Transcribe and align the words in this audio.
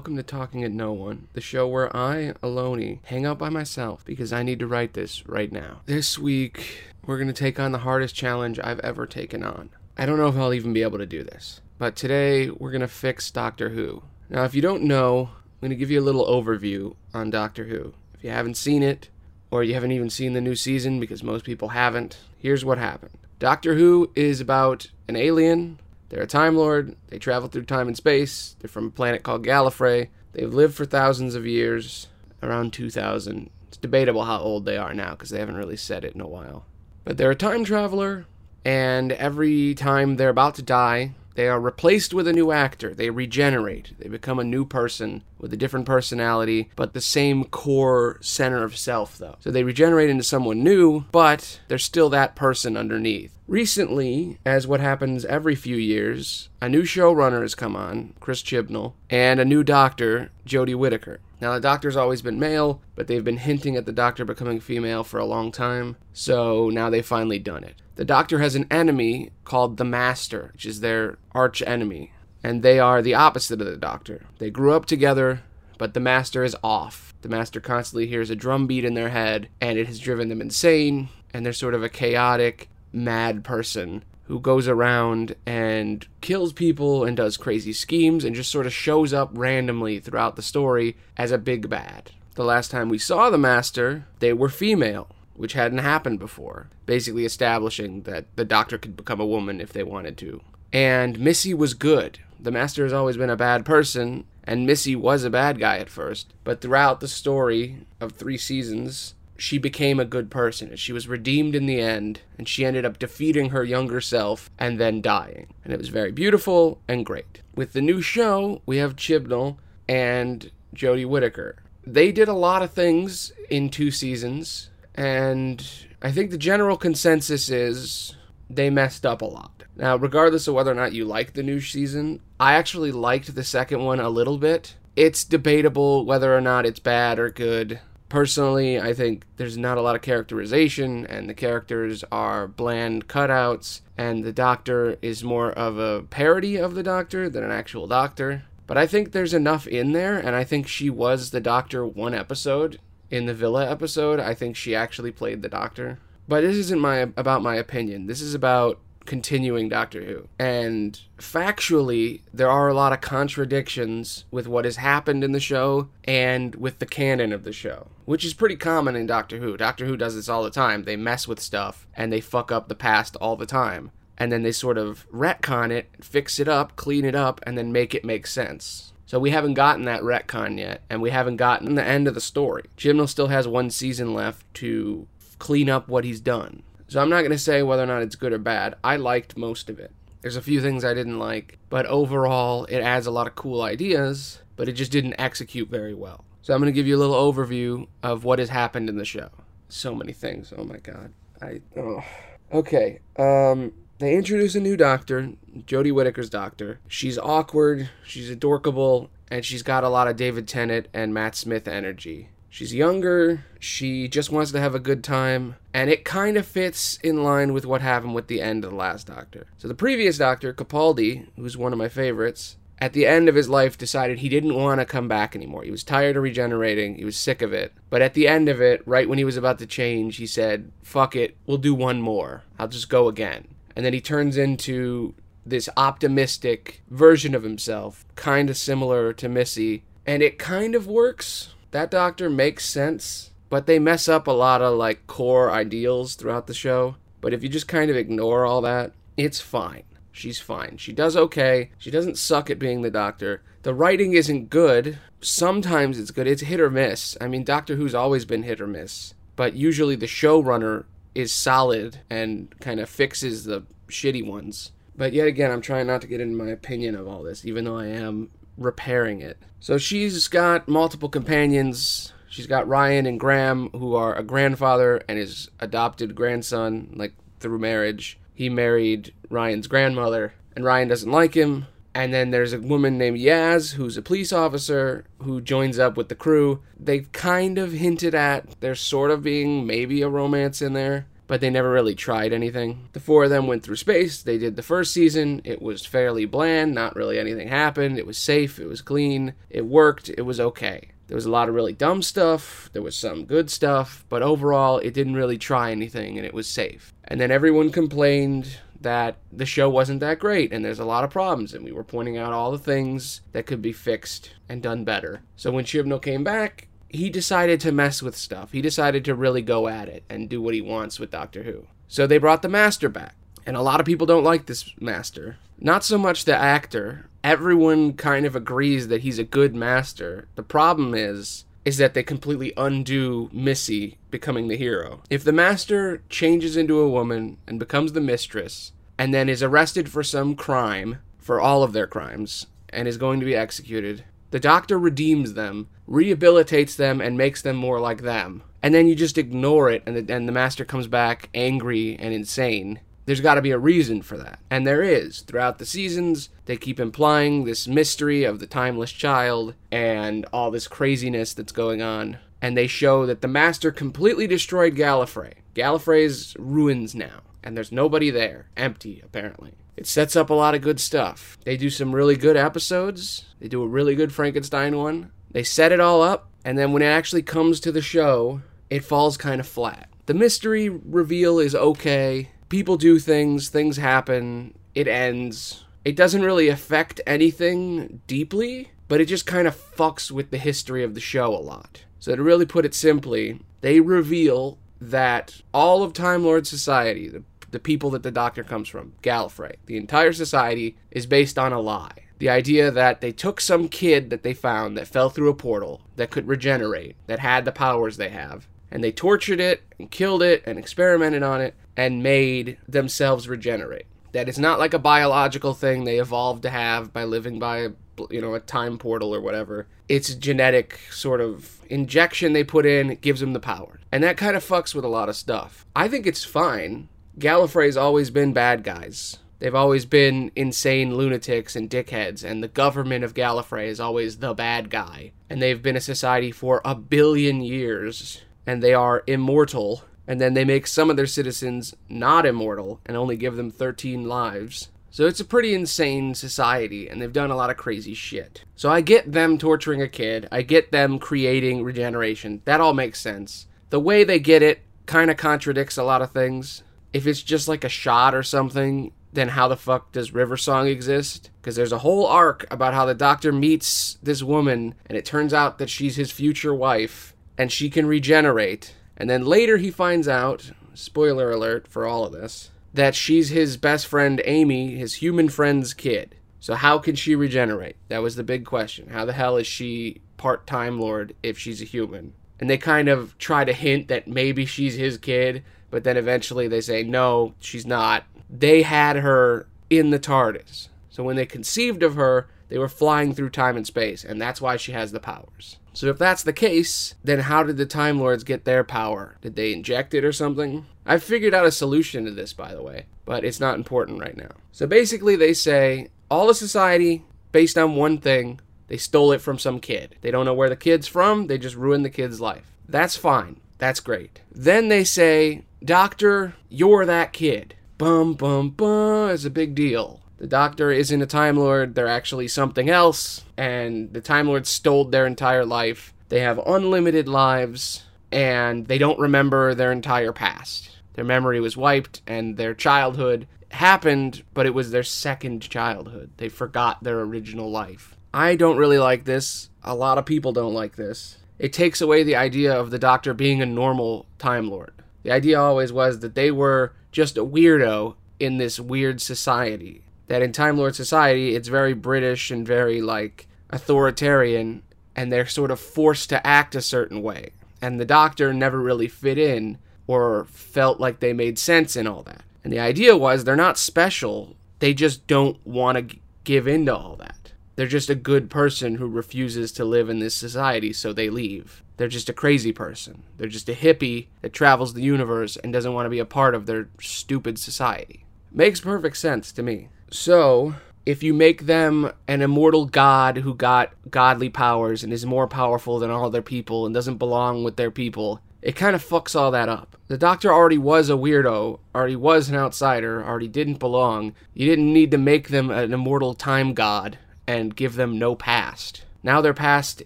welcome 0.00 0.16
to 0.16 0.22
Talking 0.22 0.64
at 0.64 0.72
No 0.72 0.94
One, 0.94 1.28
the 1.34 1.42
show 1.42 1.68
where 1.68 1.94
I, 1.94 2.32
Aloni, 2.42 3.00
hang 3.04 3.26
out 3.26 3.38
by 3.38 3.50
myself 3.50 4.02
because 4.02 4.32
I 4.32 4.42
need 4.42 4.58
to 4.60 4.66
write 4.66 4.94
this 4.94 5.28
right 5.28 5.52
now. 5.52 5.82
This 5.84 6.18
week, 6.18 6.84
we're 7.04 7.18
going 7.18 7.28
to 7.28 7.34
take 7.34 7.60
on 7.60 7.72
the 7.72 7.80
hardest 7.80 8.14
challenge 8.14 8.58
I've 8.58 8.80
ever 8.80 9.04
taken 9.04 9.44
on. 9.44 9.68
I 9.98 10.06
don't 10.06 10.16
know 10.16 10.28
if 10.28 10.36
I'll 10.36 10.54
even 10.54 10.72
be 10.72 10.80
able 10.80 10.96
to 10.96 11.04
do 11.04 11.22
this, 11.22 11.60
but 11.76 11.96
today 11.96 12.48
we're 12.48 12.70
going 12.70 12.80
to 12.80 12.88
fix 12.88 13.30
Doctor 13.30 13.68
Who. 13.68 14.02
Now, 14.30 14.44
if 14.44 14.54
you 14.54 14.62
don't 14.62 14.84
know, 14.84 15.32
I'm 15.34 15.60
going 15.60 15.68
to 15.68 15.76
give 15.76 15.90
you 15.90 16.00
a 16.00 16.08
little 16.08 16.24
overview 16.24 16.94
on 17.12 17.28
Doctor 17.28 17.64
Who. 17.64 17.92
If 18.14 18.24
you 18.24 18.30
haven't 18.30 18.56
seen 18.56 18.82
it, 18.82 19.10
or 19.50 19.62
you 19.62 19.74
haven't 19.74 19.92
even 19.92 20.08
seen 20.08 20.32
the 20.32 20.40
new 20.40 20.56
season 20.56 20.98
because 20.98 21.22
most 21.22 21.44
people 21.44 21.68
haven't, 21.68 22.16
here's 22.38 22.64
what 22.64 22.78
happened. 22.78 23.18
Doctor 23.38 23.74
Who 23.74 24.10
is 24.14 24.40
about 24.40 24.88
an 25.08 25.16
alien 25.16 25.78
they're 26.10 26.22
a 26.22 26.26
Time 26.26 26.56
Lord. 26.56 26.96
They 27.08 27.18
travel 27.18 27.48
through 27.48 27.64
time 27.64 27.86
and 27.86 27.96
space. 27.96 28.56
They're 28.58 28.68
from 28.68 28.86
a 28.86 28.90
planet 28.90 29.22
called 29.22 29.46
Gallifrey. 29.46 30.08
They've 30.32 30.52
lived 30.52 30.74
for 30.74 30.84
thousands 30.84 31.34
of 31.34 31.46
years, 31.46 32.08
around 32.42 32.72
2,000. 32.72 33.48
It's 33.68 33.76
debatable 33.76 34.24
how 34.24 34.40
old 34.40 34.64
they 34.64 34.76
are 34.76 34.92
now 34.92 35.10
because 35.12 35.30
they 35.30 35.38
haven't 35.38 35.56
really 35.56 35.76
said 35.76 36.04
it 36.04 36.14
in 36.14 36.20
a 36.20 36.28
while. 36.28 36.66
But 37.04 37.16
they're 37.16 37.30
a 37.30 37.36
time 37.36 37.64
traveler, 37.64 38.26
and 38.64 39.12
every 39.12 39.74
time 39.74 40.16
they're 40.16 40.28
about 40.28 40.56
to 40.56 40.62
die, 40.62 41.14
they 41.34 41.48
are 41.48 41.60
replaced 41.60 42.12
with 42.12 42.26
a 42.26 42.32
new 42.32 42.52
actor. 42.52 42.94
They 42.94 43.10
regenerate. 43.10 43.92
They 43.98 44.08
become 44.08 44.38
a 44.38 44.44
new 44.44 44.64
person 44.64 45.22
with 45.38 45.52
a 45.52 45.56
different 45.56 45.86
personality, 45.86 46.70
but 46.76 46.92
the 46.92 47.00
same 47.00 47.44
core 47.44 48.18
center 48.20 48.64
of 48.64 48.76
self, 48.76 49.16
though. 49.16 49.36
So 49.40 49.50
they 49.50 49.64
regenerate 49.64 50.10
into 50.10 50.24
someone 50.24 50.62
new, 50.62 51.04
but 51.12 51.60
they're 51.68 51.78
still 51.78 52.10
that 52.10 52.36
person 52.36 52.76
underneath. 52.76 53.36
Recently, 53.46 54.38
as 54.44 54.66
what 54.66 54.80
happens 54.80 55.24
every 55.24 55.54
few 55.54 55.76
years, 55.76 56.48
a 56.60 56.68
new 56.68 56.82
showrunner 56.82 57.42
has 57.42 57.54
come 57.54 57.74
on, 57.74 58.14
Chris 58.20 58.42
Chibnall, 58.42 58.92
and 59.08 59.40
a 59.40 59.44
new 59.44 59.64
doctor, 59.64 60.30
Jodie 60.46 60.76
Whittaker. 60.76 61.20
Now, 61.40 61.54
the 61.54 61.60
doctor's 61.60 61.96
always 61.96 62.22
been 62.22 62.38
male, 62.38 62.82
but 62.94 63.06
they've 63.06 63.24
been 63.24 63.38
hinting 63.38 63.74
at 63.74 63.86
the 63.86 63.92
doctor 63.92 64.24
becoming 64.24 64.60
female 64.60 65.02
for 65.02 65.18
a 65.18 65.24
long 65.24 65.50
time, 65.50 65.96
so 66.12 66.68
now 66.68 66.90
they've 66.90 67.04
finally 67.04 67.38
done 67.38 67.64
it. 67.64 67.76
The 68.00 68.06
Doctor 68.06 68.38
has 68.38 68.54
an 68.54 68.66
enemy 68.70 69.30
called 69.44 69.76
the 69.76 69.84
Master, 69.84 70.52
which 70.54 70.64
is 70.64 70.80
their 70.80 71.18
arch 71.32 71.60
enemy, 71.60 72.12
and 72.42 72.62
they 72.62 72.78
are 72.78 73.02
the 73.02 73.12
opposite 73.12 73.60
of 73.60 73.66
the 73.66 73.76
Doctor. 73.76 74.24
They 74.38 74.48
grew 74.48 74.72
up 74.72 74.86
together, 74.86 75.42
but 75.76 75.92
the 75.92 76.00
Master 76.00 76.42
is 76.42 76.56
off. 76.64 77.12
The 77.20 77.28
Master 77.28 77.60
constantly 77.60 78.06
hears 78.06 78.30
a 78.30 78.34
drum 78.34 78.66
beat 78.66 78.86
in 78.86 78.94
their 78.94 79.10
head, 79.10 79.50
and 79.60 79.78
it 79.78 79.86
has 79.86 79.98
driven 79.98 80.30
them 80.30 80.40
insane, 80.40 81.10
and 81.34 81.44
they're 81.44 81.52
sort 81.52 81.74
of 81.74 81.82
a 81.82 81.90
chaotic, 81.90 82.70
mad 82.90 83.44
person 83.44 84.02
who 84.28 84.40
goes 84.40 84.66
around 84.66 85.36
and 85.44 86.06
kills 86.22 86.54
people 86.54 87.04
and 87.04 87.18
does 87.18 87.36
crazy 87.36 87.74
schemes 87.74 88.24
and 88.24 88.34
just 88.34 88.50
sort 88.50 88.64
of 88.64 88.72
shows 88.72 89.12
up 89.12 89.28
randomly 89.34 90.00
throughout 90.00 90.36
the 90.36 90.42
story 90.42 90.96
as 91.18 91.32
a 91.32 91.36
big 91.36 91.68
bad. 91.68 92.12
The 92.34 92.44
last 92.44 92.70
time 92.70 92.88
we 92.88 92.96
saw 92.96 93.28
the 93.28 93.36
Master, 93.36 94.06
they 94.20 94.32
were 94.32 94.48
female 94.48 95.08
which 95.40 95.54
hadn't 95.54 95.78
happened 95.78 96.18
before, 96.18 96.68
basically 96.84 97.24
establishing 97.24 98.02
that 98.02 98.26
the 98.36 98.44
doctor 98.44 98.76
could 98.76 98.94
become 98.94 99.20
a 99.20 99.26
woman 99.26 99.58
if 99.58 99.72
they 99.72 99.82
wanted 99.82 100.18
to. 100.18 100.42
And 100.70 101.18
Missy 101.18 101.54
was 101.54 101.72
good. 101.72 102.18
The 102.38 102.50
master 102.50 102.84
has 102.84 102.92
always 102.92 103.16
been 103.16 103.30
a 103.30 103.36
bad 103.36 103.64
person, 103.64 104.26
and 104.44 104.66
Missy 104.66 104.94
was 104.94 105.24
a 105.24 105.30
bad 105.30 105.58
guy 105.58 105.78
at 105.78 105.88
first, 105.88 106.34
but 106.44 106.60
throughout 106.60 107.00
the 107.00 107.08
story 107.08 107.86
of 108.00 108.12
three 108.12 108.36
seasons, 108.36 109.14
she 109.38 109.56
became 109.56 109.98
a 109.98 110.04
good 110.04 110.30
person 110.30 110.68
and 110.68 110.78
she 110.78 110.92
was 110.92 111.08
redeemed 111.08 111.54
in 111.54 111.64
the 111.64 111.80
end 111.80 112.20
and 112.36 112.46
she 112.46 112.62
ended 112.62 112.84
up 112.84 112.98
defeating 112.98 113.48
her 113.48 113.64
younger 113.64 114.00
self 114.00 114.50
and 114.58 114.78
then 114.78 115.00
dying 115.00 115.46
and 115.64 115.72
it 115.72 115.78
was 115.78 115.88
very 115.88 116.12
beautiful 116.12 116.78
and 116.86 117.06
great 117.06 117.40
with 117.54 117.72
the 117.72 117.80
new 117.80 118.02
show 118.02 118.60
we 118.66 118.76
have 118.76 118.96
chibnall 118.96 119.56
and 119.88 120.50
jodie 120.74 121.06
whittaker 121.06 121.56
they 121.86 122.12
did 122.12 122.28
a 122.28 122.34
lot 122.34 122.60
of 122.60 122.70
things 122.70 123.32
in 123.48 123.70
two 123.70 123.90
seasons 123.90 124.69
and 125.00 125.66
I 126.02 126.12
think 126.12 126.30
the 126.30 126.36
general 126.36 126.76
consensus 126.76 127.48
is 127.48 128.16
they 128.50 128.68
messed 128.68 129.06
up 129.06 129.22
a 129.22 129.24
lot. 129.24 129.64
Now, 129.74 129.96
regardless 129.96 130.46
of 130.46 130.52
whether 130.52 130.70
or 130.70 130.74
not 130.74 130.92
you 130.92 131.06
like 131.06 131.32
the 131.32 131.42
new 131.42 131.58
season, 131.62 132.20
I 132.38 132.52
actually 132.52 132.92
liked 132.92 133.34
the 133.34 133.42
second 133.42 133.82
one 133.82 133.98
a 133.98 134.10
little 134.10 134.36
bit. 134.36 134.76
It's 134.96 135.24
debatable 135.24 136.04
whether 136.04 136.36
or 136.36 136.42
not 136.42 136.66
it's 136.66 136.80
bad 136.80 137.18
or 137.18 137.30
good. 137.30 137.80
Personally, 138.10 138.78
I 138.78 138.92
think 138.92 139.24
there's 139.38 139.56
not 139.56 139.78
a 139.78 139.80
lot 139.80 139.96
of 139.96 140.02
characterization, 140.02 141.06
and 141.06 141.30
the 141.30 141.34
characters 141.34 142.04
are 142.12 142.46
bland 142.46 143.08
cutouts, 143.08 143.80
and 143.96 144.22
the 144.22 144.34
Doctor 144.34 144.98
is 145.00 145.24
more 145.24 145.50
of 145.52 145.78
a 145.78 146.02
parody 146.10 146.56
of 146.56 146.74
the 146.74 146.82
Doctor 146.82 147.30
than 147.30 147.42
an 147.42 147.52
actual 147.52 147.86
Doctor. 147.86 148.42
But 148.66 148.76
I 148.76 148.86
think 148.86 149.12
there's 149.12 149.32
enough 149.32 149.66
in 149.66 149.92
there, 149.92 150.18
and 150.18 150.36
I 150.36 150.44
think 150.44 150.68
she 150.68 150.90
was 150.90 151.30
the 151.30 151.40
Doctor 151.40 151.86
one 151.86 152.12
episode, 152.12 152.78
in 153.10 153.26
the 153.26 153.34
Villa 153.34 153.68
episode, 153.68 154.20
I 154.20 154.34
think 154.34 154.56
she 154.56 154.74
actually 154.74 155.10
played 155.12 155.42
the 155.42 155.48
Doctor. 155.48 155.98
But 156.28 156.42
this 156.42 156.56
isn't 156.56 156.80
my 156.80 157.08
about 157.16 157.42
my 157.42 157.56
opinion. 157.56 158.06
This 158.06 158.20
is 158.20 158.34
about 158.34 158.78
continuing 159.04 159.68
Doctor 159.68 160.04
Who. 160.04 160.28
And 160.38 161.00
factually, 161.18 162.20
there 162.32 162.50
are 162.50 162.68
a 162.68 162.74
lot 162.74 162.92
of 162.92 163.00
contradictions 163.00 164.24
with 164.30 164.46
what 164.46 164.64
has 164.64 164.76
happened 164.76 165.24
in 165.24 165.32
the 165.32 165.40
show 165.40 165.88
and 166.04 166.54
with 166.54 166.78
the 166.78 166.86
canon 166.86 167.32
of 167.32 167.42
the 167.42 167.52
show, 167.52 167.88
which 168.04 168.24
is 168.24 168.34
pretty 168.34 168.56
common 168.56 168.94
in 168.94 169.06
Doctor 169.06 169.38
Who. 169.38 169.56
Doctor 169.56 169.86
Who 169.86 169.96
does 169.96 170.14
this 170.14 170.28
all 170.28 170.44
the 170.44 170.50
time. 170.50 170.84
They 170.84 170.96
mess 170.96 171.26
with 171.26 171.40
stuff 171.40 171.88
and 171.94 172.12
they 172.12 172.20
fuck 172.20 172.52
up 172.52 172.68
the 172.68 172.74
past 172.74 173.16
all 173.16 173.36
the 173.36 173.46
time. 173.46 173.90
And 174.16 174.30
then 174.30 174.42
they 174.42 174.52
sort 174.52 174.78
of 174.78 175.08
retcon 175.10 175.70
it, 175.72 175.90
fix 176.00 176.38
it 176.38 176.46
up, 176.46 176.76
clean 176.76 177.04
it 177.04 177.14
up, 177.14 177.40
and 177.44 177.56
then 177.56 177.72
make 177.72 177.94
it 177.94 178.04
make 178.04 178.26
sense. 178.26 178.92
So 179.10 179.18
we 179.18 179.30
haven't 179.30 179.54
gotten 179.54 179.86
that 179.86 180.02
retcon 180.02 180.56
yet, 180.56 180.82
and 180.88 181.02
we 181.02 181.10
haven't 181.10 181.34
gotten 181.34 181.74
the 181.74 181.84
end 181.84 182.06
of 182.06 182.14
the 182.14 182.20
story. 182.20 182.66
Chibnall 182.76 183.08
still 183.08 183.26
has 183.26 183.48
one 183.48 183.68
season 183.68 184.14
left 184.14 184.46
to 184.54 185.08
clean 185.40 185.68
up 185.68 185.88
what 185.88 186.04
he's 186.04 186.20
done. 186.20 186.62
So 186.86 187.02
I'm 187.02 187.10
not 187.10 187.22
going 187.22 187.32
to 187.32 187.38
say 187.38 187.64
whether 187.64 187.82
or 187.82 187.86
not 187.86 188.02
it's 188.02 188.14
good 188.14 188.32
or 188.32 188.38
bad. 188.38 188.76
I 188.84 188.94
liked 188.94 189.36
most 189.36 189.68
of 189.68 189.80
it. 189.80 189.90
There's 190.20 190.36
a 190.36 190.40
few 190.40 190.60
things 190.60 190.84
I 190.84 190.94
didn't 190.94 191.18
like, 191.18 191.58
but 191.70 191.86
overall, 191.86 192.66
it 192.66 192.78
adds 192.82 193.08
a 193.08 193.10
lot 193.10 193.26
of 193.26 193.34
cool 193.34 193.62
ideas, 193.62 194.42
but 194.54 194.68
it 194.68 194.74
just 194.74 194.92
didn't 194.92 195.16
execute 195.18 195.68
very 195.68 195.92
well. 195.92 196.24
So 196.42 196.54
I'm 196.54 196.60
going 196.60 196.72
to 196.72 196.76
give 196.76 196.86
you 196.86 196.94
a 196.94 197.04
little 197.04 197.32
overview 197.32 197.88
of 198.04 198.22
what 198.22 198.38
has 198.38 198.50
happened 198.50 198.88
in 198.88 198.96
the 198.96 199.04
show. 199.04 199.30
So 199.68 199.92
many 199.92 200.12
things. 200.12 200.52
Oh 200.56 200.62
my 200.62 200.76
god. 200.76 201.12
I 201.42 201.62
oh. 201.76 202.04
Okay. 202.52 203.00
Um 203.16 203.72
they 204.00 204.16
introduce 204.16 204.54
a 204.54 204.60
new 204.60 204.78
doctor, 204.78 205.34
Jodie 205.58 205.92
Whittaker's 205.92 206.30
doctor. 206.30 206.80
She's 206.88 207.18
awkward, 207.18 207.90
she's 208.02 208.30
adorkable, 208.30 209.10
and 209.30 209.44
she's 209.44 209.62
got 209.62 209.84
a 209.84 209.90
lot 209.90 210.08
of 210.08 210.16
David 210.16 210.48
Tennant 210.48 210.88
and 210.94 211.12
Matt 211.12 211.36
Smith 211.36 211.68
energy. 211.68 212.30
She's 212.48 212.74
younger, 212.74 213.44
she 213.60 214.08
just 214.08 214.32
wants 214.32 214.52
to 214.52 214.60
have 214.60 214.74
a 214.74 214.80
good 214.80 215.04
time, 215.04 215.56
and 215.74 215.90
it 215.90 216.04
kind 216.06 216.38
of 216.38 216.46
fits 216.46 216.98
in 217.02 217.22
line 217.22 217.52
with 217.52 217.66
what 217.66 217.82
happened 217.82 218.14
with 218.14 218.26
the 218.26 218.40
end 218.40 218.64
of 218.64 218.70
the 218.70 218.76
last 218.76 219.06
Doctor. 219.06 219.46
So, 219.58 219.68
the 219.68 219.74
previous 219.74 220.16
Doctor, 220.16 220.54
Capaldi, 220.54 221.28
who's 221.36 221.58
one 221.58 221.72
of 221.72 221.78
my 221.78 221.88
favorites, 221.88 222.56
at 222.78 222.94
the 222.94 223.06
end 223.06 223.28
of 223.28 223.34
his 223.34 223.50
life 223.50 223.76
decided 223.76 224.18
he 224.18 224.30
didn't 224.30 224.54
want 224.54 224.80
to 224.80 224.86
come 224.86 225.08
back 225.08 225.36
anymore. 225.36 225.62
He 225.62 225.70
was 225.70 225.84
tired 225.84 226.16
of 226.16 226.22
regenerating, 226.22 226.96
he 226.96 227.04
was 227.04 227.18
sick 227.18 227.42
of 227.42 227.52
it. 227.52 227.74
But 227.90 228.00
at 228.00 228.14
the 228.14 228.26
end 228.26 228.48
of 228.48 228.62
it, 228.62 228.82
right 228.86 229.08
when 229.08 229.18
he 229.18 229.24
was 229.24 229.36
about 229.36 229.58
to 229.58 229.66
change, 229.66 230.16
he 230.16 230.26
said, 230.26 230.72
Fuck 230.82 231.14
it, 231.14 231.36
we'll 231.44 231.58
do 231.58 231.74
one 231.74 232.00
more. 232.00 232.44
I'll 232.58 232.66
just 232.66 232.88
go 232.88 233.06
again 233.06 233.46
and 233.80 233.86
then 233.86 233.94
he 233.94 234.00
turns 234.02 234.36
into 234.36 235.14
this 235.46 235.66
optimistic 235.74 236.82
version 236.90 237.34
of 237.34 237.44
himself, 237.44 238.04
kind 238.14 238.50
of 238.50 238.58
similar 238.58 239.14
to 239.14 239.26
Missy, 239.26 239.84
and 240.04 240.22
it 240.22 240.38
kind 240.38 240.74
of 240.74 240.86
works. 240.86 241.54
That 241.70 241.90
doctor 241.90 242.28
makes 242.28 242.66
sense, 242.66 243.30
but 243.48 243.64
they 243.64 243.78
mess 243.78 244.06
up 244.06 244.26
a 244.26 244.32
lot 244.32 244.60
of 244.60 244.76
like 244.76 245.06
core 245.06 245.50
ideals 245.50 246.14
throughout 246.14 246.46
the 246.46 246.52
show. 246.52 246.96
But 247.22 247.32
if 247.32 247.42
you 247.42 247.48
just 247.48 247.68
kind 247.68 247.90
of 247.90 247.96
ignore 247.96 248.44
all 248.44 248.60
that, 248.60 248.92
it's 249.16 249.40
fine. 249.40 249.84
She's 250.12 250.38
fine. 250.38 250.76
She 250.76 250.92
does 250.92 251.16
okay. 251.16 251.70
She 251.78 251.90
doesn't 251.90 252.18
suck 252.18 252.50
at 252.50 252.58
being 252.58 252.82
the 252.82 252.90
doctor. 252.90 253.40
The 253.62 253.72
writing 253.72 254.12
isn't 254.12 254.50
good. 254.50 254.98
Sometimes 255.22 255.98
it's 255.98 256.10
good. 256.10 256.26
It's 256.26 256.42
hit 256.42 256.60
or 256.60 256.68
miss. 256.68 257.16
I 257.18 257.28
mean, 257.28 257.44
Doctor 257.44 257.76
Who's 257.76 257.94
always 257.94 258.26
been 258.26 258.42
hit 258.42 258.60
or 258.60 258.66
miss. 258.66 259.14
But 259.36 259.54
usually 259.54 259.96
the 259.96 260.04
showrunner 260.04 260.84
is 261.14 261.32
solid 261.32 262.00
and 262.08 262.54
kind 262.60 262.80
of 262.80 262.88
fixes 262.88 263.44
the 263.44 263.64
shitty 263.88 264.26
ones. 264.26 264.72
But 264.96 265.12
yet 265.12 265.26
again, 265.26 265.50
I'm 265.50 265.62
trying 265.62 265.86
not 265.86 266.00
to 266.02 266.06
get 266.06 266.20
into 266.20 266.36
my 266.36 266.50
opinion 266.50 266.94
of 266.94 267.08
all 267.08 267.22
this, 267.22 267.44
even 267.44 267.64
though 267.64 267.78
I 267.78 267.86
am 267.86 268.30
repairing 268.56 269.20
it. 269.22 269.38
So 269.58 269.78
she's 269.78 270.28
got 270.28 270.68
multiple 270.68 271.08
companions. 271.08 272.12
She's 272.28 272.46
got 272.46 272.68
Ryan 272.68 273.06
and 273.06 273.18
Graham, 273.18 273.70
who 273.70 273.94
are 273.94 274.14
a 274.14 274.22
grandfather 274.22 275.02
and 275.08 275.18
his 275.18 275.48
adopted 275.58 276.14
grandson, 276.14 276.92
like 276.94 277.14
through 277.40 277.58
marriage. 277.58 278.18
He 278.34 278.48
married 278.48 279.12
Ryan's 279.28 279.66
grandmother, 279.66 280.34
and 280.54 280.64
Ryan 280.64 280.88
doesn't 280.88 281.10
like 281.10 281.34
him. 281.34 281.66
And 281.94 282.14
then 282.14 282.30
there's 282.30 282.52
a 282.52 282.60
woman 282.60 282.98
named 282.98 283.18
Yaz, 283.18 283.72
who's 283.72 283.96
a 283.96 284.02
police 284.02 284.32
officer, 284.32 285.04
who 285.22 285.40
joins 285.40 285.78
up 285.78 285.96
with 285.96 286.08
the 286.08 286.14
crew. 286.14 286.62
They've 286.78 287.10
kind 287.12 287.58
of 287.58 287.72
hinted 287.72 288.14
at 288.14 288.60
there's 288.60 288.80
sort 288.80 289.10
of 289.10 289.22
being 289.22 289.66
maybe 289.66 290.02
a 290.02 290.08
romance 290.08 290.62
in 290.62 290.72
there, 290.72 291.06
but 291.26 291.40
they 291.40 291.50
never 291.50 291.70
really 291.70 291.94
tried 291.94 292.32
anything. 292.32 292.88
The 292.92 293.00
four 293.00 293.24
of 293.24 293.30
them 293.30 293.46
went 293.46 293.62
through 293.62 293.76
space. 293.76 294.22
They 294.22 294.38
did 294.38 294.56
the 294.56 294.62
first 294.62 294.92
season. 294.92 295.40
It 295.44 295.60
was 295.60 295.84
fairly 295.84 296.26
bland, 296.26 296.74
not 296.74 296.94
really 296.94 297.18
anything 297.18 297.48
happened. 297.48 297.98
It 297.98 298.06
was 298.06 298.18
safe, 298.18 298.58
it 298.58 298.66
was 298.66 298.82
clean, 298.82 299.34
it 299.48 299.66
worked, 299.66 300.08
it 300.10 300.22
was 300.22 300.40
okay. 300.40 300.90
There 301.08 301.16
was 301.16 301.26
a 301.26 301.30
lot 301.30 301.48
of 301.48 301.56
really 301.56 301.72
dumb 301.72 302.02
stuff, 302.02 302.70
there 302.72 302.82
was 302.82 302.96
some 302.96 303.24
good 303.24 303.50
stuff, 303.50 304.04
but 304.08 304.22
overall, 304.22 304.78
it 304.78 304.94
didn't 304.94 305.16
really 305.16 305.38
try 305.38 305.72
anything 305.72 306.16
and 306.16 306.24
it 306.24 306.32
was 306.32 306.48
safe. 306.48 306.94
And 307.02 307.20
then 307.20 307.32
everyone 307.32 307.70
complained 307.70 308.58
that 308.80 309.16
the 309.30 309.46
show 309.46 309.68
wasn't 309.68 310.00
that 310.00 310.18
great 310.18 310.52
and 310.52 310.64
there's 310.64 310.78
a 310.78 310.84
lot 310.84 311.04
of 311.04 311.10
problems 311.10 311.52
and 311.52 311.64
we 311.64 311.72
were 311.72 311.84
pointing 311.84 312.16
out 312.16 312.32
all 312.32 312.50
the 312.50 312.58
things 312.58 313.20
that 313.32 313.46
could 313.46 313.60
be 313.60 313.72
fixed 313.72 314.32
and 314.48 314.62
done 314.62 314.84
better. 314.84 315.22
So 315.36 315.50
when 315.50 315.64
Chibnall 315.64 316.02
came 316.02 316.24
back, 316.24 316.68
he 316.88 317.08
decided 317.08 317.60
to 317.60 317.72
mess 317.72 318.02
with 318.02 318.16
stuff. 318.16 318.52
He 318.52 318.60
decided 318.60 319.04
to 319.04 319.14
really 319.14 319.42
go 319.42 319.68
at 319.68 319.88
it 319.88 320.02
and 320.08 320.28
do 320.28 320.42
what 320.42 320.54
he 320.54 320.60
wants 320.60 320.98
with 320.98 321.10
Doctor 321.10 321.44
Who. 321.44 321.66
So 321.88 322.06
they 322.06 322.18
brought 322.18 322.42
the 322.42 322.48
master 322.48 322.88
back. 322.88 323.14
And 323.46 323.56
a 323.56 323.62
lot 323.62 323.80
of 323.80 323.86
people 323.86 324.06
don't 324.06 324.24
like 324.24 324.46
this 324.46 324.72
master. 324.80 325.38
Not 325.58 325.84
so 325.84 325.98
much 325.98 326.24
the 326.24 326.36
actor. 326.36 327.08
Everyone 327.24 327.94
kind 327.94 328.26
of 328.26 328.36
agrees 328.36 328.88
that 328.88 329.02
he's 329.02 329.18
a 329.18 329.24
good 329.24 329.54
master. 329.54 330.28
The 330.34 330.42
problem 330.42 330.94
is 330.94 331.44
is 331.64 331.76
that 331.76 331.94
they 331.94 332.02
completely 332.02 332.52
undo 332.56 333.28
Missy 333.32 333.98
becoming 334.10 334.48
the 334.48 334.56
hero. 334.56 335.02
If 335.10 335.24
the 335.24 335.32
master 335.32 336.02
changes 336.08 336.56
into 336.56 336.80
a 336.80 336.88
woman 336.88 337.38
and 337.46 337.58
becomes 337.58 337.92
the 337.92 338.00
mistress, 338.00 338.72
and 338.98 339.14
then 339.14 339.28
is 339.28 339.42
arrested 339.42 339.88
for 339.88 340.02
some 340.02 340.34
crime, 340.34 340.98
for 341.18 341.40
all 341.40 341.62
of 341.62 341.72
their 341.72 341.86
crimes, 341.86 342.46
and 342.70 342.86
is 342.86 342.96
going 342.96 343.20
to 343.20 343.26
be 343.26 343.36
executed, 343.36 344.04
the 344.30 344.40
doctor 344.40 344.78
redeems 344.78 345.34
them, 345.34 345.68
rehabilitates 345.88 346.76
them, 346.76 347.00
and 347.00 347.18
makes 347.18 347.42
them 347.42 347.56
more 347.56 347.80
like 347.80 348.02
them. 348.02 348.42
And 348.62 348.74
then 348.74 348.86
you 348.86 348.94
just 348.94 349.18
ignore 349.18 349.70
it, 349.70 349.82
and 349.86 349.96
the, 349.96 350.14
and 350.14 350.28
the 350.28 350.32
master 350.32 350.64
comes 350.64 350.86
back 350.86 351.28
angry 351.34 351.96
and 351.98 352.14
insane 352.14 352.80
there's 353.10 353.20
got 353.20 353.34
to 353.34 353.42
be 353.42 353.50
a 353.50 353.58
reason 353.58 354.02
for 354.02 354.16
that. 354.18 354.38
And 354.50 354.64
there 354.64 354.84
is. 354.84 355.22
Throughout 355.22 355.58
the 355.58 355.66
seasons, 355.66 356.28
they 356.44 356.56
keep 356.56 356.78
implying 356.78 357.42
this 357.42 357.66
mystery 357.66 358.22
of 358.22 358.38
the 358.38 358.46
timeless 358.46 358.92
child 358.92 359.56
and 359.72 360.24
all 360.32 360.52
this 360.52 360.68
craziness 360.68 361.34
that's 361.34 361.50
going 361.50 361.82
on. 361.82 362.18
And 362.40 362.56
they 362.56 362.68
show 362.68 363.06
that 363.06 363.20
the 363.20 363.26
Master 363.26 363.72
completely 363.72 364.28
destroyed 364.28 364.76
Gallifrey. 364.76 365.32
Gallifrey's 365.56 366.36
ruins 366.38 366.94
now, 366.94 367.22
and 367.42 367.56
there's 367.56 367.72
nobody 367.72 368.10
there. 368.10 368.46
Empty, 368.56 369.00
apparently. 369.04 369.54
It 369.76 369.88
sets 369.88 370.14
up 370.14 370.30
a 370.30 370.34
lot 370.34 370.54
of 370.54 370.62
good 370.62 370.78
stuff. 370.78 371.36
They 371.44 371.56
do 371.56 371.68
some 371.68 371.92
really 371.92 372.14
good 372.14 372.36
episodes. 372.36 373.24
They 373.40 373.48
do 373.48 373.64
a 373.64 373.68
really 373.68 373.96
good 373.96 374.12
Frankenstein 374.12 374.76
one. 374.76 375.10
They 375.28 375.42
set 375.42 375.72
it 375.72 375.80
all 375.80 376.00
up, 376.00 376.28
and 376.44 376.56
then 376.56 376.72
when 376.72 376.82
it 376.82 376.86
actually 376.86 377.22
comes 377.22 377.58
to 377.58 377.72
the 377.72 377.82
show, 377.82 378.42
it 378.70 378.84
falls 378.84 379.16
kind 379.16 379.40
of 379.40 379.48
flat. 379.48 379.88
The 380.06 380.14
mystery 380.14 380.68
reveal 380.68 381.40
is 381.40 381.56
okay 381.56 382.30
people 382.50 382.76
do 382.76 382.98
things, 382.98 383.48
things 383.48 383.78
happen, 383.78 384.52
it 384.74 384.86
ends. 384.86 385.64
It 385.84 385.96
doesn't 385.96 386.22
really 386.22 386.48
affect 386.48 387.00
anything 387.06 388.02
deeply, 388.06 388.72
but 388.88 389.00
it 389.00 389.06
just 389.06 389.24
kind 389.24 389.48
of 389.48 389.56
fucks 389.56 390.10
with 390.10 390.30
the 390.30 390.36
history 390.36 390.84
of 390.84 390.94
the 390.94 391.00
show 391.00 391.34
a 391.34 391.40
lot. 391.40 391.84
So 391.98 392.14
to 392.14 392.22
really 392.22 392.44
put 392.44 392.66
it 392.66 392.74
simply, 392.74 393.40
they 393.62 393.80
reveal 393.80 394.58
that 394.80 395.40
all 395.54 395.82
of 395.82 395.94
Time 395.94 396.24
Lord 396.24 396.46
society, 396.46 397.08
the, 397.08 397.22
the 397.50 397.58
people 397.58 397.90
that 397.90 398.02
the 398.02 398.10
Doctor 398.10 398.42
comes 398.42 398.68
from, 398.68 398.92
Gallifrey, 399.02 399.56
the 399.66 399.76
entire 399.76 400.12
society 400.12 400.76
is 400.90 401.06
based 401.06 401.38
on 401.38 401.52
a 401.52 401.60
lie. 401.60 402.06
The 402.18 402.28
idea 402.28 402.70
that 402.70 403.00
they 403.00 403.12
took 403.12 403.40
some 403.40 403.68
kid 403.68 404.10
that 404.10 404.22
they 404.22 404.34
found 404.34 404.76
that 404.76 404.88
fell 404.88 405.08
through 405.08 405.30
a 405.30 405.34
portal 405.34 405.80
that 405.96 406.10
could 406.10 406.28
regenerate, 406.28 406.96
that 407.06 407.18
had 407.18 407.44
the 407.46 407.52
powers 407.52 407.96
they 407.96 408.10
have, 408.10 408.46
and 408.70 408.82
they 408.82 408.92
tortured 408.92 409.40
it 409.40 409.62
and 409.78 409.90
killed 409.90 410.22
it 410.22 410.42
and 410.46 410.58
experimented 410.58 411.22
on 411.22 411.40
it 411.40 411.54
and 411.76 412.02
made 412.02 412.58
themselves 412.68 413.28
regenerate. 413.28 413.86
That 414.12 414.28
it's 414.28 414.38
not 414.38 414.58
like 414.58 414.74
a 414.74 414.78
biological 414.78 415.54
thing 415.54 415.84
they 415.84 415.98
evolved 415.98 416.42
to 416.42 416.50
have 416.50 416.92
by 416.92 417.04
living 417.04 417.38
by 417.38 417.68
you 418.10 418.20
know 418.20 418.34
a 418.34 418.40
time 418.40 418.78
portal 418.78 419.14
or 419.14 419.20
whatever. 419.20 419.66
It's 419.88 420.14
genetic 420.14 420.80
sort 420.90 421.20
of 421.20 421.60
injection 421.68 422.32
they 422.32 422.44
put 422.44 422.66
in, 422.66 422.96
gives 422.96 423.20
them 423.20 423.32
the 423.32 423.40
power. 423.40 423.80
And 423.92 424.02
that 424.04 424.16
kind 424.16 424.36
of 424.36 424.44
fucks 424.44 424.74
with 424.74 424.84
a 424.84 424.88
lot 424.88 425.08
of 425.08 425.16
stuff. 425.16 425.66
I 425.74 425.88
think 425.88 426.06
it's 426.06 426.24
fine. 426.24 426.88
Gallifrey's 427.18 427.76
always 427.76 428.10
been 428.10 428.32
bad 428.32 428.62
guys. 428.62 429.18
They've 429.40 429.54
always 429.54 429.86
been 429.86 430.30
insane 430.36 430.94
lunatics 430.94 431.56
and 431.56 431.70
dickheads, 431.70 432.22
and 432.22 432.42
the 432.42 432.48
government 432.48 433.04
of 433.04 433.14
Gallifrey 433.14 433.68
is 433.68 433.80
always 433.80 434.18
the 434.18 434.34
bad 434.34 434.68
guy. 434.68 435.12
And 435.30 435.40
they've 435.40 435.62
been 435.62 435.76
a 435.76 435.80
society 435.80 436.30
for 436.30 436.60
a 436.62 436.74
billion 436.74 437.40
years 437.40 438.20
and 438.50 438.60
they 438.60 438.74
are 438.74 439.04
immortal, 439.06 439.84
and 440.08 440.20
then 440.20 440.34
they 440.34 440.44
make 440.44 440.66
some 440.66 440.90
of 440.90 440.96
their 440.96 441.06
citizens 441.06 441.72
not 441.88 442.26
immortal 442.26 442.80
and 442.84 442.96
only 442.96 443.16
give 443.16 443.36
them 443.36 443.48
13 443.48 444.08
lives. 444.08 444.70
So 444.90 445.06
it's 445.06 445.20
a 445.20 445.24
pretty 445.24 445.54
insane 445.54 446.16
society, 446.16 446.88
and 446.88 447.00
they've 447.00 447.12
done 447.12 447.30
a 447.30 447.36
lot 447.36 447.50
of 447.50 447.56
crazy 447.56 447.94
shit. 447.94 448.42
So 448.56 448.68
I 448.68 448.80
get 448.80 449.12
them 449.12 449.38
torturing 449.38 449.80
a 449.80 449.86
kid, 449.86 450.26
I 450.32 450.42
get 450.42 450.72
them 450.72 450.98
creating 450.98 451.62
regeneration. 451.62 452.42
That 452.44 452.60
all 452.60 452.74
makes 452.74 453.00
sense. 453.00 453.46
The 453.68 453.78
way 453.78 454.02
they 454.02 454.18
get 454.18 454.42
it 454.42 454.62
kind 454.84 455.12
of 455.12 455.16
contradicts 455.16 455.76
a 455.76 455.84
lot 455.84 456.02
of 456.02 456.10
things. 456.10 456.64
If 456.92 457.06
it's 457.06 457.22
just 457.22 457.46
like 457.46 457.62
a 457.62 457.68
shot 457.68 458.16
or 458.16 458.24
something, 458.24 458.92
then 459.12 459.28
how 459.28 459.46
the 459.46 459.56
fuck 459.56 459.92
does 459.92 460.12
River 460.12 460.36
Song 460.36 460.66
exist? 460.66 461.30
Because 461.40 461.54
there's 461.54 461.70
a 461.70 461.78
whole 461.78 462.04
arc 462.04 462.48
about 462.50 462.74
how 462.74 462.84
the 462.84 462.94
doctor 462.94 463.30
meets 463.30 463.96
this 464.02 464.24
woman, 464.24 464.74
and 464.86 464.98
it 464.98 465.04
turns 465.04 465.32
out 465.32 465.58
that 465.58 465.70
she's 465.70 465.94
his 465.94 466.10
future 466.10 466.52
wife, 466.52 467.14
and 467.40 467.50
she 467.50 467.70
can 467.70 467.86
regenerate. 467.86 468.74
And 468.98 469.08
then 469.08 469.24
later 469.24 469.56
he 469.56 469.70
finds 469.70 470.06
out, 470.06 470.50
spoiler 470.74 471.30
alert 471.30 471.66
for 471.66 471.86
all 471.86 472.04
of 472.04 472.12
this, 472.12 472.50
that 472.74 472.94
she's 472.94 473.30
his 473.30 473.56
best 473.56 473.86
friend 473.86 474.20
Amy, 474.26 474.76
his 474.76 474.96
human 474.96 475.30
friend's 475.30 475.72
kid. 475.72 476.16
So 476.38 476.54
how 476.54 476.78
can 476.78 476.96
she 476.96 477.14
regenerate? 477.14 477.76
That 477.88 478.02
was 478.02 478.16
the 478.16 478.22
big 478.22 478.44
question. 478.44 478.90
How 478.90 479.06
the 479.06 479.14
hell 479.14 479.38
is 479.38 479.46
she 479.46 480.02
part 480.18 480.46
Time 480.46 480.78
Lord 480.78 481.16
if 481.22 481.38
she's 481.38 481.62
a 481.62 481.64
human? 481.64 482.12
And 482.38 482.50
they 482.50 482.58
kind 482.58 482.90
of 482.90 483.16
try 483.16 483.46
to 483.46 483.54
hint 483.54 483.88
that 483.88 484.06
maybe 484.06 484.44
she's 484.44 484.74
his 484.74 484.98
kid, 484.98 485.42
but 485.70 485.82
then 485.82 485.96
eventually 485.96 486.46
they 486.46 486.60
say 486.60 486.82
no, 486.82 487.32
she's 487.40 487.64
not. 487.64 488.04
They 488.28 488.60
had 488.60 488.96
her 488.96 489.48
in 489.70 489.88
the 489.88 489.98
TARDIS. 489.98 490.68
So 490.90 491.02
when 491.02 491.16
they 491.16 491.24
conceived 491.24 491.82
of 491.82 491.94
her, 491.94 492.28
they 492.50 492.58
were 492.58 492.68
flying 492.68 493.14
through 493.14 493.30
time 493.30 493.56
and 493.56 493.66
space, 493.66 494.04
and 494.04 494.20
that's 494.20 494.42
why 494.42 494.58
she 494.58 494.72
has 494.72 494.92
the 494.92 495.00
powers. 495.00 495.56
So 495.72 495.88
if 495.88 495.98
that's 495.98 496.22
the 496.22 496.32
case, 496.32 496.94
then 497.04 497.20
how 497.20 497.42
did 497.42 497.56
the 497.56 497.66
Time 497.66 497.98
Lords 497.98 498.24
get 498.24 498.44
their 498.44 498.64
power? 498.64 499.16
Did 499.20 499.36
they 499.36 499.52
inject 499.52 499.94
it 499.94 500.04
or 500.04 500.12
something? 500.12 500.66
I've 500.84 501.02
figured 501.02 501.34
out 501.34 501.46
a 501.46 501.52
solution 501.52 502.04
to 502.04 502.10
this, 502.10 502.32
by 502.32 502.54
the 502.54 502.62
way, 502.62 502.86
but 503.04 503.24
it's 503.24 503.40
not 503.40 503.56
important 503.56 504.00
right 504.00 504.16
now. 504.16 504.30
So 504.52 504.66
basically, 504.66 505.16
they 505.16 505.34
say 505.34 505.88
all 506.10 506.28
of 506.28 506.36
society, 506.36 507.04
based 507.32 507.56
on 507.56 507.76
one 507.76 507.98
thing, 507.98 508.40
they 508.66 508.76
stole 508.76 509.12
it 509.12 509.20
from 509.20 509.38
some 509.38 509.60
kid. 509.60 509.96
They 510.00 510.10
don't 510.10 510.24
know 510.24 510.34
where 510.34 510.48
the 510.48 510.56
kid's 510.56 510.86
from, 510.88 511.26
they 511.26 511.38
just 511.38 511.56
ruined 511.56 511.84
the 511.84 511.90
kid's 511.90 512.20
life. 512.20 512.52
That's 512.68 512.96
fine. 512.96 513.40
That's 513.58 513.80
great. 513.80 514.20
Then 514.32 514.68
they 514.68 514.84
say, 514.84 515.44
Doctor, 515.62 516.34
you're 516.48 516.86
that 516.86 517.12
kid. 517.12 517.54
Bum, 517.78 518.14
bum, 518.14 518.50
bum. 518.50 519.10
It's 519.10 519.24
a 519.24 519.30
big 519.30 519.54
deal. 519.54 520.00
The 520.20 520.26
Doctor 520.26 520.70
isn't 520.70 521.00
a 521.00 521.06
Time 521.06 521.38
Lord, 521.38 521.74
they're 521.74 521.88
actually 521.88 522.28
something 522.28 522.68
else, 522.68 523.24
and 523.38 523.90
the 523.90 524.02
Time 524.02 524.28
Lords 524.28 524.50
stole 524.50 524.84
their 524.84 525.06
entire 525.06 525.46
life. 525.46 525.94
They 526.10 526.20
have 526.20 526.38
unlimited 526.46 527.08
lives, 527.08 527.84
and 528.12 528.66
they 528.66 528.76
don't 528.76 528.98
remember 528.98 529.54
their 529.54 529.72
entire 529.72 530.12
past. 530.12 530.76
Their 530.92 531.06
memory 531.06 531.40
was 531.40 531.56
wiped, 531.56 532.02
and 532.06 532.36
their 532.36 532.52
childhood 532.52 533.28
happened, 533.52 534.22
but 534.34 534.44
it 534.44 534.52
was 534.52 534.72
their 534.72 534.82
second 534.82 535.40
childhood. 535.48 536.10
They 536.18 536.28
forgot 536.28 536.84
their 536.84 537.00
original 537.00 537.50
life. 537.50 537.96
I 538.12 538.36
don't 538.36 538.58
really 538.58 538.78
like 538.78 539.04
this. 539.04 539.48
A 539.64 539.74
lot 539.74 539.96
of 539.96 540.04
people 540.04 540.32
don't 540.32 540.52
like 540.52 540.76
this. 540.76 541.16
It 541.38 541.54
takes 541.54 541.80
away 541.80 542.02
the 542.02 542.16
idea 542.16 542.52
of 542.52 542.70
the 542.70 542.78
Doctor 542.78 543.14
being 543.14 543.40
a 543.40 543.46
normal 543.46 544.04
Time 544.18 544.50
Lord. 544.50 544.74
The 545.02 545.12
idea 545.12 545.40
always 545.40 545.72
was 545.72 546.00
that 546.00 546.14
they 546.14 546.30
were 546.30 546.74
just 546.92 547.16
a 547.16 547.24
weirdo 547.24 547.94
in 548.18 548.36
this 548.36 548.60
weird 548.60 549.00
society 549.00 549.84
that 550.10 550.22
in 550.22 550.32
Time 550.32 550.58
Lord 550.58 550.74
society 550.74 551.36
it's 551.36 551.46
very 551.46 551.72
British 551.72 552.32
and 552.32 552.44
very 552.44 552.82
like 552.82 553.28
authoritarian 553.50 554.60
and 554.96 555.12
they're 555.12 555.24
sort 555.24 555.52
of 555.52 555.60
forced 555.60 556.08
to 556.08 556.26
act 556.26 556.56
a 556.56 556.60
certain 556.60 557.00
way. 557.00 557.30
And 557.62 557.78
the 557.78 557.84
doctor 557.84 558.34
never 558.34 558.58
really 558.58 558.88
fit 558.88 559.18
in 559.18 559.58
or 559.86 560.24
felt 560.24 560.80
like 560.80 560.98
they 560.98 561.12
made 561.12 561.38
sense 561.38 561.76
in 561.76 561.86
all 561.86 562.02
that. 562.02 562.22
And 562.42 562.52
the 562.52 562.58
idea 562.58 562.96
was 562.96 563.22
they're 563.22 563.36
not 563.36 563.56
special, 563.56 564.34
they 564.58 564.74
just 564.74 565.06
don't 565.06 565.38
want 565.46 565.76
to 565.76 565.82
g- 565.82 566.02
give 566.24 566.48
in 566.48 566.66
to 566.66 566.76
all 566.76 566.96
that. 566.96 567.32
They're 567.54 567.68
just 567.68 567.88
a 567.88 567.94
good 567.94 568.30
person 568.30 568.76
who 568.76 568.88
refuses 568.88 569.52
to 569.52 569.64
live 569.64 569.88
in 569.88 570.00
this 570.00 570.16
society, 570.16 570.72
so 570.72 570.92
they 570.92 571.08
leave. 571.08 571.62
They're 571.76 571.86
just 571.86 572.08
a 572.08 572.14
crazy 572.14 572.52
person. 572.52 573.04
They're 573.16 573.28
just 573.28 573.48
a 573.48 573.54
hippie 573.54 574.06
that 574.22 574.32
travels 574.32 574.74
the 574.74 574.82
universe 574.82 575.36
and 575.36 575.52
doesn't 575.52 575.72
want 575.72 575.86
to 575.86 575.90
be 575.90 576.00
a 576.00 576.04
part 576.04 576.34
of 576.34 576.46
their 576.46 576.68
stupid 576.80 577.38
society. 577.38 578.06
Makes 578.32 578.60
perfect 578.60 578.96
sense 578.96 579.30
to 579.32 579.42
me. 579.42 579.68
So, 579.90 580.54
if 580.86 581.02
you 581.02 581.12
make 581.12 581.46
them 581.46 581.92
an 582.06 582.22
immortal 582.22 582.64
god 582.66 583.18
who 583.18 583.34
got 583.34 583.72
godly 583.90 584.28
powers 584.28 584.82
and 584.82 584.92
is 584.92 585.04
more 585.04 585.26
powerful 585.26 585.78
than 585.78 585.90
all 585.90 586.10
their 586.10 586.22
people 586.22 586.64
and 586.64 586.74
doesn't 586.74 586.96
belong 586.96 587.44
with 587.44 587.56
their 587.56 587.70
people, 587.70 588.20
it 588.40 588.56
kind 588.56 588.74
of 588.74 588.84
fucks 588.84 589.14
all 589.14 589.30
that 589.32 589.48
up. 589.48 589.76
The 589.88 589.98
doctor 589.98 590.32
already 590.32 590.58
was 590.58 590.88
a 590.88 590.94
weirdo, 590.94 591.58
already 591.74 591.96
was 591.96 592.28
an 592.28 592.36
outsider, 592.36 593.04
already 593.04 593.28
didn't 593.28 593.58
belong. 593.58 594.14
You 594.32 594.48
didn't 594.48 594.72
need 594.72 594.90
to 594.92 594.98
make 594.98 595.28
them 595.28 595.50
an 595.50 595.72
immortal 595.72 596.14
time 596.14 596.54
god 596.54 596.98
and 597.26 597.56
give 597.56 597.74
them 597.74 597.98
no 597.98 598.14
past. 598.14 598.84
Now 599.02 599.20
their 599.20 599.34
past 599.34 599.82